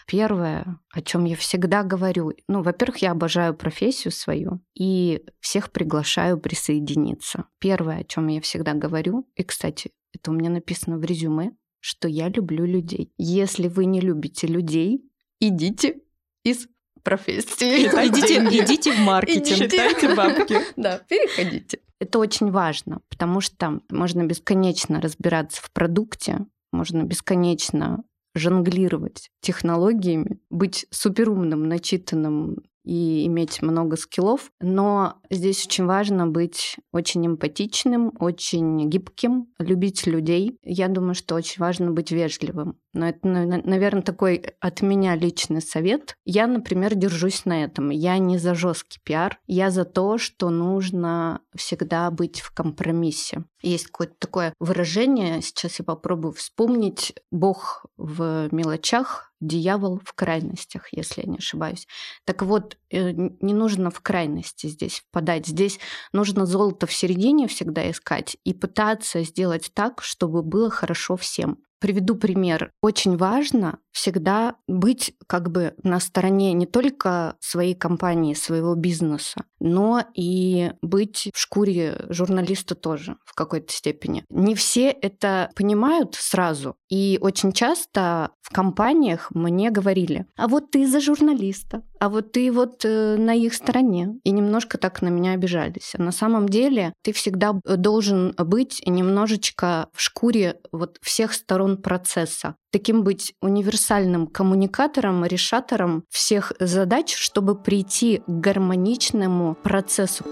Первое, 0.08 0.80
о 0.92 1.02
чем 1.02 1.26
я 1.26 1.36
всегда 1.36 1.84
говорю, 1.84 2.34
ну, 2.48 2.64
во-первых, 2.64 2.98
я 2.98 3.12
обожаю 3.12 3.54
профессию 3.54 4.12
свою 4.12 4.62
и 4.74 5.24
всех 5.40 5.72
приглашаю 5.72 6.40
присоединиться. 6.40 7.46
Первое, 7.60 8.00
о 8.00 8.04
чем 8.04 8.28
я 8.28 8.42
всегда 8.42 8.74
говорю, 8.74 9.28
и, 9.36 9.44
кстати, 9.44 9.92
это 10.14 10.32
у 10.32 10.34
меня 10.34 10.50
написано 10.50 10.98
в 10.98 11.04
резюме, 11.04 11.52
что 11.80 12.08
я 12.08 12.30
люблю 12.30 12.66
людей. 12.66 13.14
Если 13.18 13.68
вы 13.68 13.86
не 13.86 14.02
любите 14.02 14.48
людей, 14.48 15.07
идите 15.40 16.02
из 16.44 16.68
профессии. 17.04 17.88
Идите, 17.88 18.64
идите 18.64 18.92
в 18.92 19.00
маркетинг. 19.00 19.58
Считайте 19.58 20.14
бабки. 20.14 20.58
Да, 20.76 21.00
переходите. 21.08 21.80
Это 22.00 22.20
очень 22.20 22.52
важно, 22.52 23.00
потому 23.10 23.42
что 23.42 23.80
можно 23.90 24.24
бесконечно 24.24 25.02
разбираться 25.02 25.62
в 25.64 25.72
продукте, 25.72 26.46
можно 26.72 27.04
бесконечно 27.04 28.04
жонглировать 28.36 29.32
технологиями, 29.42 30.40
быть 30.50 30.86
суперумным, 30.92 31.68
начитанным 31.68 32.58
и 32.88 33.26
иметь 33.28 33.62
много 33.62 33.98
скиллов, 33.98 34.50
но 34.62 35.16
здесь 35.30 35.66
очень 35.66 35.86
важно 35.86 36.26
быть 36.26 36.78
очень 36.94 37.28
эмпатичным, 37.28 38.14
очень 38.20 38.88
гибким, 38.90 39.48
любить 39.60 40.08
людей. 40.08 40.58
Я 40.64 40.88
думаю, 40.88 41.14
что 41.14 41.36
очень 41.36 41.60
важно 41.60 41.92
быть 41.92 42.12
вежливым. 42.12 42.80
Но 42.94 43.10
это, 43.10 43.28
наверное, 43.28 44.02
такой 44.02 44.38
от 44.60 44.82
меня 44.82 45.16
личный 45.16 45.62
совет. 45.62 46.16
Я, 46.26 46.48
например, 46.48 46.96
держусь 46.96 47.46
на 47.46 47.64
этом. 47.64 47.90
Я 47.90 48.18
не 48.18 48.38
за 48.38 48.56
жесткий 48.56 49.00
пиар, 49.04 49.38
я 49.46 49.70
за 49.70 49.84
то, 49.84 50.18
что 50.18 50.50
нужно 50.50 51.42
всегда 51.56 52.10
быть 52.10 52.40
в 52.40 52.52
компромиссе. 52.52 53.44
Есть 53.62 53.88
какое-то 53.88 54.16
такое 54.18 54.54
выражение, 54.60 55.42
сейчас 55.42 55.80
я 55.80 55.86
попробую 55.86 56.32
вспомнить, 56.32 57.14
Бог 57.32 57.86
в 57.98 58.48
мелочах, 58.52 59.27
дьявол 59.40 60.00
в 60.04 60.14
крайностях, 60.14 60.88
если 60.92 61.22
я 61.22 61.28
не 61.28 61.38
ошибаюсь. 61.38 61.88
Так 62.26 62.42
вот, 62.42 62.78
э, 62.90 63.12
не 63.12 63.54
нужно 63.54 63.92
в 63.92 64.02
крайности 64.02 64.68
здесь 64.68 65.00
впадать. 65.00 65.48
Здесь 65.48 65.80
нужно 66.14 66.46
золото 66.46 66.88
в 66.88 66.94
середине 66.94 67.48
всегда 67.48 67.90
искать 67.90 68.38
и 68.44 68.54
пытаться 68.54 69.24
сделать 69.24 69.72
так, 69.74 70.02
чтобы 70.02 70.42
было 70.44 70.70
хорошо 70.70 71.16
всем. 71.18 71.60
Приведу 71.80 72.16
пример. 72.16 72.72
Очень 72.82 73.18
важно 73.18 73.80
всегда 73.92 74.56
быть 74.68 75.16
как 75.26 75.52
бы 75.52 75.74
на 75.84 76.00
стороне 76.00 76.54
не 76.54 76.66
только 76.66 77.36
своей 77.40 77.74
компании, 77.74 78.36
своего 78.36 78.76
бизнеса, 78.76 79.46
но 79.60 80.04
и 80.14 80.72
быть 80.82 81.30
в 81.34 81.40
шкуре 81.40 82.06
журналиста 82.10 82.76
тоже 82.76 83.18
в 83.26 83.34
какой-то 83.34 83.74
степени. 83.74 84.24
Не 84.30 84.54
все 84.54 84.90
это 84.90 85.50
понимают 85.56 86.16
сразу. 86.16 86.76
И 86.90 87.18
очень 87.22 87.52
часто 87.52 88.30
в 88.42 88.54
компаниях 88.54 89.30
мне 89.34 89.72
говорили, 89.72 90.26
а 90.38 90.48
вот 90.48 90.72
ты 90.72 90.88
за 90.88 91.02
журналиста, 91.02 91.84
а 92.00 92.10
вот 92.10 92.32
ты 92.32 92.52
вот 92.52 92.86
э, 92.86 93.18
на 93.18 93.34
их 93.34 93.54
стороне. 93.54 94.20
И 94.24 94.32
немножко 94.32 94.78
так 94.78 95.02
на 95.02 95.10
меня 95.10 95.32
обижались. 95.32 95.94
А 95.98 96.02
на 96.02 96.12
самом 96.12 96.48
деле 96.48 96.94
ты 97.04 97.12
всегда 97.12 97.60
должен 97.66 98.34
быть 98.38 98.82
немножечко 98.86 99.90
в 99.94 100.02
шкуре 100.02 100.60
вот 100.72 100.98
всех 101.02 101.34
сторон 101.68 101.78
процесса. 101.78 102.56
Таким 102.72 103.04
быть 103.04 103.34
универсальным 103.42 104.28
коммуникатором, 104.28 105.26
решатором 105.26 106.04
всех 106.10 106.54
задач, 106.60 107.16
чтобы 107.16 107.56
прийти 107.56 108.22
к 108.28 108.30
гармоничному 108.30 109.56
процессу. 109.56 110.24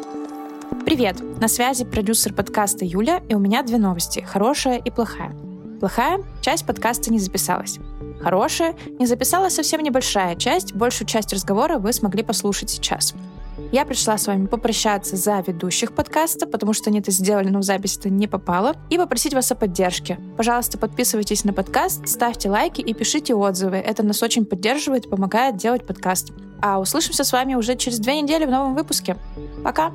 Привет! 0.86 1.18
На 1.42 1.48
связи 1.48 1.86
продюсер 1.86 2.34
подкаста 2.34 2.86
Юля, 2.86 3.22
и 3.30 3.36
у 3.36 3.40
меня 3.40 3.64
две 3.64 3.78
новости– 3.78 4.20
хорошая 4.34 4.78
и 4.78 4.92
плохая. 4.92 5.32
Плохая– 5.80 6.24
часть 6.42 6.66
подкаста 6.66 7.12
не 7.12 7.20
записалась. 7.20 7.80
Хорошая– 8.22 8.76
не 9.00 9.06
записалась 9.06 9.56
совсем 9.56 9.82
небольшая 9.82 10.36
часть, 10.36 10.74
большую 10.74 11.08
часть 11.08 11.34
разговора 11.34 11.78
вы 11.80 11.92
смогли 11.92 12.24
послушать 12.24 12.70
сейчас. 12.70 13.14
Я 13.72 13.86
пришла 13.86 14.18
с 14.18 14.28
вами 14.28 14.48
попрощаться 14.48 15.16
за 15.16 15.44
ведущих 15.46 15.94
подкаста, 15.94 16.48
потому 16.48 16.74
что 16.74 16.90
они 16.90 17.00
это 17.00 17.12
сделали, 17.12 17.50
но 17.50 17.60
в 17.60 17.64
запись 17.64 17.98
это 17.98 18.10
не 18.10 18.28
попало, 18.28 18.76
и 18.90 18.98
попросить 18.98 19.34
вас 19.34 19.52
о 19.52 19.56
поддержке. 19.56 20.20
Пожалуйста, 20.38 20.78
подписывайтесь 20.78 21.44
на 21.44 21.54
подкаст, 21.54 22.08
ставьте 22.08 22.50
лайки 22.50 22.82
и 22.82 22.94
пишите 22.94 23.36
отзывы. 23.36 23.78
Это 23.78 24.04
нас 24.04 24.22
очень 24.24 24.46
поддерживает 24.46 25.06
и 25.06 25.10
помогает 25.10 25.58
делать 25.58 25.86
подкаст. 25.86 26.32
А 26.62 26.80
услышимся 26.80 27.24
с 27.24 27.32
вами 27.32 27.56
уже 27.56 27.76
через 27.76 28.00
две 28.00 28.22
недели 28.22 28.46
в 28.46 28.50
новом 28.50 28.76
выпуске. 28.76 29.18
Пока! 29.64 29.92